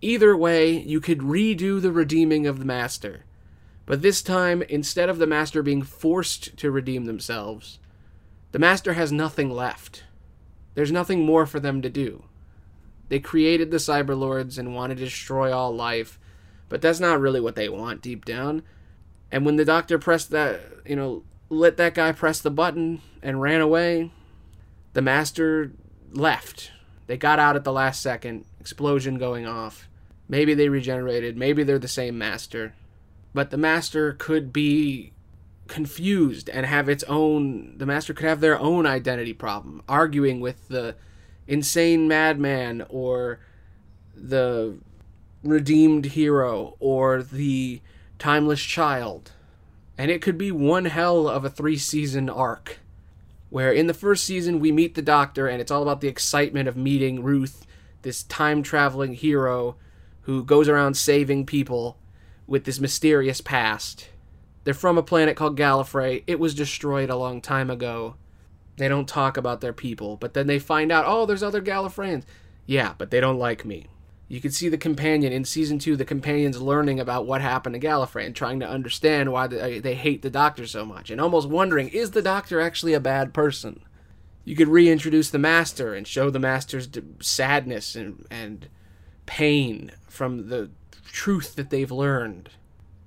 Either 0.00 0.36
way, 0.36 0.72
you 0.72 1.00
could 1.00 1.20
redo 1.20 1.80
the 1.80 1.92
redeeming 1.92 2.46
of 2.46 2.58
the 2.58 2.64
master. 2.64 3.24
But 3.86 4.02
this 4.02 4.20
time, 4.20 4.62
instead 4.62 5.08
of 5.08 5.18
the 5.18 5.26
master 5.26 5.62
being 5.62 5.82
forced 5.82 6.56
to 6.58 6.70
redeem 6.70 7.04
themselves, 7.04 7.78
the 8.52 8.58
master 8.58 8.94
has 8.94 9.12
nothing 9.12 9.50
left. 9.50 10.04
There's 10.74 10.92
nothing 10.92 11.24
more 11.24 11.46
for 11.46 11.60
them 11.60 11.80
to 11.82 11.88
do. 11.88 12.24
They 13.08 13.20
created 13.20 13.70
the 13.70 13.78
Cyberlords 13.78 14.58
and 14.58 14.74
wanted 14.74 14.98
to 14.98 15.04
destroy 15.04 15.52
all 15.52 15.74
life, 15.74 16.18
but 16.68 16.82
that's 16.82 17.00
not 17.00 17.20
really 17.20 17.40
what 17.40 17.54
they 17.54 17.68
want 17.68 18.02
deep 18.02 18.24
down. 18.24 18.62
And 19.30 19.46
when 19.46 19.56
the 19.56 19.64
doctor 19.64 19.98
pressed 19.98 20.30
that, 20.30 20.60
you 20.84 20.96
know, 20.96 21.22
let 21.48 21.76
that 21.76 21.94
guy 21.94 22.12
press 22.12 22.40
the 22.40 22.50
button 22.50 23.00
and 23.22 23.40
ran 23.40 23.60
away, 23.60 24.10
the 24.96 25.02
master 25.02 25.72
left. 26.12 26.70
They 27.06 27.18
got 27.18 27.38
out 27.38 27.54
at 27.54 27.64
the 27.64 27.72
last 27.72 28.00
second, 28.00 28.46
explosion 28.58 29.18
going 29.18 29.46
off. 29.46 29.90
Maybe 30.26 30.54
they 30.54 30.70
regenerated, 30.70 31.36
maybe 31.36 31.62
they're 31.62 31.78
the 31.78 31.86
same 31.86 32.16
master. 32.16 32.74
But 33.34 33.50
the 33.50 33.58
master 33.58 34.14
could 34.14 34.54
be 34.54 35.12
confused 35.68 36.48
and 36.48 36.64
have 36.64 36.88
its 36.88 37.04
own 37.08 37.76
the 37.76 37.84
master 37.84 38.14
could 38.14 38.24
have 38.24 38.40
their 38.40 38.58
own 38.58 38.86
identity 38.86 39.34
problem, 39.34 39.82
arguing 39.86 40.40
with 40.40 40.68
the 40.68 40.96
insane 41.46 42.08
madman 42.08 42.86
or 42.88 43.40
the 44.14 44.78
redeemed 45.44 46.06
hero 46.06 46.74
or 46.80 47.22
the 47.22 47.82
timeless 48.18 48.62
child. 48.62 49.32
And 49.98 50.10
it 50.10 50.22
could 50.22 50.38
be 50.38 50.50
one 50.50 50.86
hell 50.86 51.28
of 51.28 51.44
a 51.44 51.50
three 51.50 51.76
season 51.76 52.30
arc. 52.30 52.78
Where 53.48 53.72
in 53.72 53.86
the 53.86 53.94
first 53.94 54.24
season 54.24 54.60
we 54.60 54.72
meet 54.72 54.94
the 54.94 55.02
Doctor, 55.02 55.46
and 55.46 55.60
it's 55.60 55.70
all 55.70 55.82
about 55.82 56.00
the 56.00 56.08
excitement 56.08 56.68
of 56.68 56.76
meeting 56.76 57.22
Ruth, 57.22 57.66
this 58.02 58.22
time 58.24 58.62
traveling 58.62 59.14
hero 59.14 59.76
who 60.22 60.44
goes 60.44 60.68
around 60.68 60.96
saving 60.96 61.46
people 61.46 61.98
with 62.46 62.64
this 62.64 62.80
mysterious 62.80 63.40
past. 63.40 64.08
They're 64.64 64.74
from 64.74 64.98
a 64.98 65.02
planet 65.02 65.36
called 65.36 65.58
Gallifrey. 65.58 66.24
It 66.26 66.40
was 66.40 66.54
destroyed 66.54 67.10
a 67.10 67.16
long 67.16 67.40
time 67.40 67.70
ago. 67.70 68.16
They 68.76 68.88
don't 68.88 69.08
talk 69.08 69.36
about 69.36 69.60
their 69.60 69.72
people, 69.72 70.16
but 70.16 70.34
then 70.34 70.48
they 70.48 70.58
find 70.58 70.90
out, 70.90 71.04
oh, 71.06 71.24
there's 71.24 71.42
other 71.42 71.62
Gallifreyans. 71.62 72.24
Yeah, 72.66 72.94
but 72.98 73.10
they 73.10 73.20
don't 73.20 73.38
like 73.38 73.64
me. 73.64 73.86
You 74.28 74.40
can 74.40 74.50
see 74.50 74.68
the 74.68 74.78
companion 74.78 75.32
in 75.32 75.44
season 75.44 75.78
two, 75.78 75.94
the 75.94 76.04
companion's 76.04 76.60
learning 76.60 76.98
about 76.98 77.26
what 77.26 77.40
happened 77.40 77.80
to 77.80 77.86
Gallifrey 77.86 78.26
and 78.26 78.34
trying 78.34 78.58
to 78.60 78.68
understand 78.68 79.32
why 79.32 79.46
they, 79.46 79.78
they 79.78 79.94
hate 79.94 80.22
the 80.22 80.30
Doctor 80.30 80.66
so 80.66 80.84
much, 80.84 81.10
and 81.10 81.20
almost 81.20 81.48
wondering, 81.48 81.88
is 81.88 82.10
the 82.10 82.22
Doctor 82.22 82.60
actually 82.60 82.92
a 82.92 83.00
bad 83.00 83.32
person? 83.32 83.82
You 84.44 84.56
could 84.56 84.68
reintroduce 84.68 85.30
the 85.30 85.38
Master 85.38 85.94
and 85.94 86.06
show 86.06 86.30
the 86.30 86.40
Master's 86.40 86.88
sadness 87.20 87.94
and, 87.94 88.26
and 88.28 88.68
pain 89.26 89.92
from 90.08 90.48
the 90.48 90.70
truth 91.04 91.54
that 91.54 91.70
they've 91.70 91.92
learned, 91.92 92.50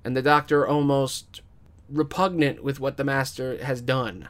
and 0.04 0.16
the 0.16 0.22
Doctor 0.22 0.66
almost 0.66 1.42
repugnant 1.90 2.64
with 2.64 2.80
what 2.80 2.96
the 2.96 3.04
Master 3.04 3.62
has 3.62 3.82
done. 3.82 4.28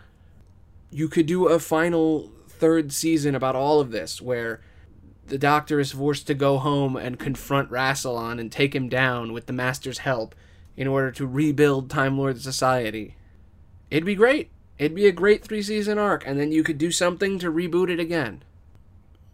You 0.90 1.08
could 1.08 1.26
do 1.26 1.46
a 1.46 1.60
final 1.60 2.32
third 2.48 2.92
season 2.92 3.36
about 3.36 3.54
all 3.54 3.78
of 3.78 3.92
this, 3.92 4.20
where 4.20 4.60
the 5.30 5.38
doctor 5.38 5.80
is 5.80 5.92
forced 5.92 6.26
to 6.26 6.34
go 6.34 6.58
home 6.58 6.96
and 6.96 7.18
confront 7.18 7.70
Rassilon 7.70 8.38
and 8.38 8.50
take 8.50 8.74
him 8.74 8.88
down 8.88 9.32
with 9.32 9.46
the 9.46 9.52
Master's 9.52 9.98
help 9.98 10.34
in 10.76 10.86
order 10.86 11.10
to 11.12 11.26
rebuild 11.26 11.88
Time 11.88 12.18
Lord 12.18 12.40
society. 12.40 13.16
It'd 13.90 14.04
be 14.04 14.14
great. 14.14 14.50
It'd 14.78 14.94
be 14.94 15.06
a 15.06 15.12
great 15.12 15.44
three 15.44 15.62
season 15.62 15.98
arc, 15.98 16.26
and 16.26 16.38
then 16.38 16.52
you 16.52 16.62
could 16.62 16.78
do 16.78 16.90
something 16.90 17.38
to 17.38 17.52
reboot 17.52 17.90
it 17.90 18.00
again. 18.00 18.42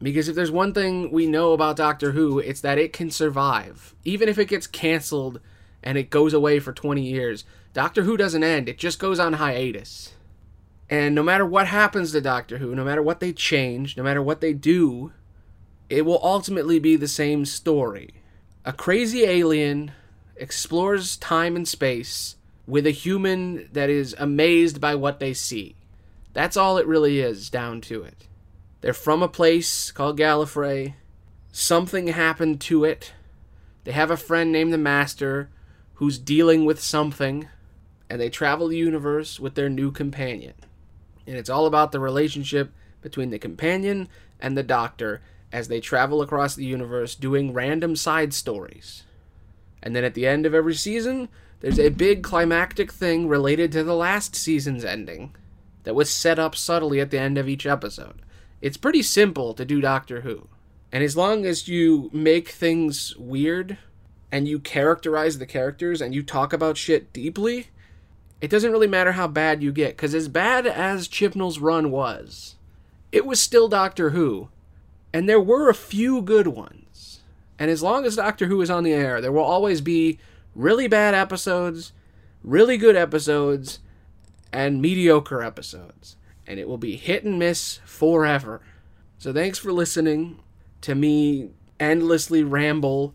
Because 0.00 0.28
if 0.28 0.36
there's 0.36 0.50
one 0.50 0.74
thing 0.74 1.10
we 1.10 1.26
know 1.26 1.52
about 1.52 1.76
Doctor 1.76 2.12
Who, 2.12 2.38
it's 2.38 2.60
that 2.60 2.78
it 2.78 2.92
can 2.92 3.10
survive. 3.10 3.94
Even 4.04 4.28
if 4.28 4.38
it 4.38 4.48
gets 4.48 4.66
canceled 4.66 5.40
and 5.82 5.96
it 5.96 6.10
goes 6.10 6.34
away 6.34 6.58
for 6.58 6.72
20 6.72 7.00
years, 7.00 7.44
Doctor 7.72 8.02
Who 8.02 8.16
doesn't 8.16 8.44
end, 8.44 8.68
it 8.68 8.78
just 8.78 8.98
goes 8.98 9.18
on 9.18 9.34
hiatus. 9.34 10.12
And 10.90 11.14
no 11.14 11.22
matter 11.22 11.46
what 11.46 11.68
happens 11.68 12.12
to 12.12 12.20
Doctor 12.20 12.58
Who, 12.58 12.74
no 12.74 12.84
matter 12.84 13.02
what 13.02 13.20
they 13.20 13.32
change, 13.32 13.96
no 13.96 14.02
matter 14.02 14.22
what 14.22 14.40
they 14.40 14.52
do, 14.52 15.12
it 15.88 16.02
will 16.02 16.20
ultimately 16.22 16.78
be 16.78 16.96
the 16.96 17.08
same 17.08 17.44
story. 17.44 18.22
A 18.64 18.72
crazy 18.72 19.24
alien 19.24 19.92
explores 20.36 21.16
time 21.16 21.56
and 21.56 21.66
space 21.66 22.36
with 22.66 22.86
a 22.86 22.90
human 22.90 23.68
that 23.72 23.88
is 23.88 24.14
amazed 24.18 24.80
by 24.80 24.94
what 24.94 25.20
they 25.20 25.32
see. 25.32 25.76
That's 26.32 26.56
all 26.56 26.76
it 26.76 26.86
really 26.86 27.20
is, 27.20 27.48
down 27.48 27.80
to 27.82 28.02
it. 28.02 28.26
They're 28.80 28.92
from 28.92 29.22
a 29.22 29.28
place 29.28 29.90
called 29.90 30.18
Gallifrey. 30.18 30.94
Something 31.52 32.08
happened 32.08 32.60
to 32.62 32.84
it. 32.84 33.12
They 33.84 33.92
have 33.92 34.10
a 34.10 34.16
friend 34.16 34.52
named 34.52 34.72
the 34.72 34.78
Master 34.78 35.48
who's 35.94 36.18
dealing 36.18 36.64
with 36.64 36.82
something, 36.82 37.48
and 38.10 38.20
they 38.20 38.28
travel 38.28 38.68
the 38.68 38.76
universe 38.76 39.40
with 39.40 39.54
their 39.54 39.70
new 39.70 39.90
companion. 39.90 40.54
And 41.26 41.36
it's 41.36 41.48
all 41.48 41.66
about 41.66 41.92
the 41.92 42.00
relationship 42.00 42.72
between 43.00 43.30
the 43.30 43.38
companion 43.38 44.08
and 44.40 44.56
the 44.56 44.62
Doctor 44.62 45.22
as 45.56 45.68
they 45.68 45.80
travel 45.80 46.20
across 46.20 46.54
the 46.54 46.66
universe 46.66 47.14
doing 47.14 47.54
random 47.54 47.96
side 47.96 48.34
stories. 48.34 49.04
And 49.82 49.96
then 49.96 50.04
at 50.04 50.12
the 50.12 50.26
end 50.26 50.44
of 50.44 50.52
every 50.52 50.74
season, 50.74 51.30
there's 51.60 51.78
a 51.80 51.88
big 51.88 52.22
climactic 52.22 52.92
thing 52.92 53.26
related 53.26 53.72
to 53.72 53.82
the 53.82 53.94
last 53.94 54.36
season's 54.36 54.84
ending 54.84 55.34
that 55.84 55.94
was 55.94 56.10
set 56.10 56.38
up 56.38 56.54
subtly 56.54 57.00
at 57.00 57.10
the 57.10 57.18
end 57.18 57.38
of 57.38 57.48
each 57.48 57.64
episode. 57.64 58.20
It's 58.60 58.76
pretty 58.76 59.00
simple 59.00 59.54
to 59.54 59.64
do 59.64 59.80
Doctor 59.80 60.20
Who. 60.20 60.48
And 60.92 61.02
as 61.02 61.16
long 61.16 61.46
as 61.46 61.68
you 61.68 62.10
make 62.12 62.50
things 62.50 63.16
weird 63.16 63.78
and 64.30 64.46
you 64.46 64.58
characterize 64.58 65.38
the 65.38 65.46
characters 65.46 66.02
and 66.02 66.14
you 66.14 66.22
talk 66.22 66.52
about 66.52 66.76
shit 66.76 67.14
deeply, 67.14 67.68
it 68.42 68.50
doesn't 68.50 68.72
really 68.72 68.86
matter 68.86 69.12
how 69.12 69.26
bad 69.26 69.62
you 69.62 69.72
get. 69.72 69.96
Because 69.96 70.14
as 70.14 70.28
bad 70.28 70.66
as 70.66 71.08
Chibnall's 71.08 71.58
run 71.58 71.90
was, 71.90 72.56
it 73.10 73.24
was 73.24 73.40
still 73.40 73.68
Doctor 73.68 74.10
Who 74.10 74.50
and 75.16 75.26
there 75.26 75.40
were 75.40 75.70
a 75.70 75.74
few 75.74 76.20
good 76.20 76.46
ones. 76.46 77.22
And 77.58 77.70
as 77.70 77.82
long 77.82 78.04
as 78.04 78.16
Doctor 78.16 78.48
Who 78.48 78.60
is 78.60 78.68
on 78.68 78.84
the 78.84 78.92
air, 78.92 79.22
there 79.22 79.32
will 79.32 79.40
always 79.40 79.80
be 79.80 80.18
really 80.54 80.88
bad 80.88 81.14
episodes, 81.14 81.94
really 82.44 82.76
good 82.76 82.96
episodes, 82.96 83.78
and 84.52 84.82
mediocre 84.82 85.42
episodes. 85.42 86.16
And 86.46 86.60
it 86.60 86.68
will 86.68 86.76
be 86.76 86.96
hit 86.96 87.24
and 87.24 87.38
miss 87.38 87.80
forever. 87.86 88.60
So 89.16 89.32
thanks 89.32 89.58
for 89.58 89.72
listening 89.72 90.40
to 90.82 90.94
me 90.94 91.48
endlessly 91.80 92.44
ramble 92.44 93.14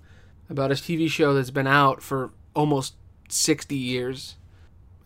about 0.49 0.72
a 0.72 0.74
TV 0.74 1.08
show 1.08 1.36
that's 1.36 1.52
been 1.52 1.68
out 1.68 2.02
for 2.02 2.32
almost 2.56 2.95
60 3.30 3.76
years. 3.76 4.38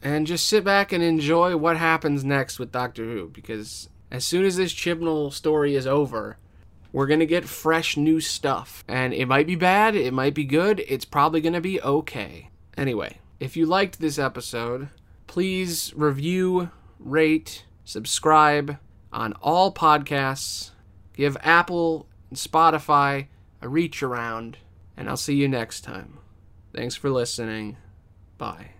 And 0.02 0.26
just 0.26 0.48
sit 0.48 0.64
back 0.64 0.94
and 0.94 1.04
enjoy 1.04 1.58
what 1.58 1.76
happens 1.76 2.24
next 2.24 2.58
with 2.58 2.72
Doctor 2.72 3.04
Who 3.04 3.28
because 3.28 3.90
as 4.10 4.24
soon 4.24 4.46
as 4.46 4.56
this 4.56 4.74
Chibnall 4.74 5.34
story 5.34 5.76
is 5.76 5.86
over, 5.86 6.38
we're 6.96 7.08
going 7.08 7.20
to 7.20 7.26
get 7.26 7.44
fresh 7.44 7.98
new 7.98 8.22
stuff. 8.22 8.86
And 8.88 9.14
it 9.14 9.26
might 9.26 9.46
be 9.46 9.56
bad, 9.56 9.96
it 9.96 10.14
might 10.14 10.34
be 10.34 10.46
good, 10.46 10.82
it's 10.88 11.04
probably 11.04 11.42
going 11.42 11.52
to 11.52 11.60
be 11.60 11.82
okay. 11.82 12.50
Anyway, 12.78 13.20
if 13.38 13.58
you 13.58 13.66
liked 13.66 14.00
this 14.00 14.18
episode, 14.18 14.88
please 15.28 15.92
review, 15.94 16.70
rate, 16.98 17.66
subscribe 17.84 18.78
on 19.12 19.34
all 19.42 19.74
podcasts. 19.74 20.72
Give 21.12 21.36
Apple 21.42 22.08
and 22.30 22.40
Spotify 22.40 23.28
a 23.62 23.68
reach 23.68 24.02
around, 24.02 24.58
and 24.96 25.10
I'll 25.10 25.18
see 25.18 25.36
you 25.36 25.50
next 25.50 25.82
time. 25.82 26.20
Thanks 26.74 26.96
for 26.96 27.10
listening. 27.10 27.76
Bye. 28.38 28.75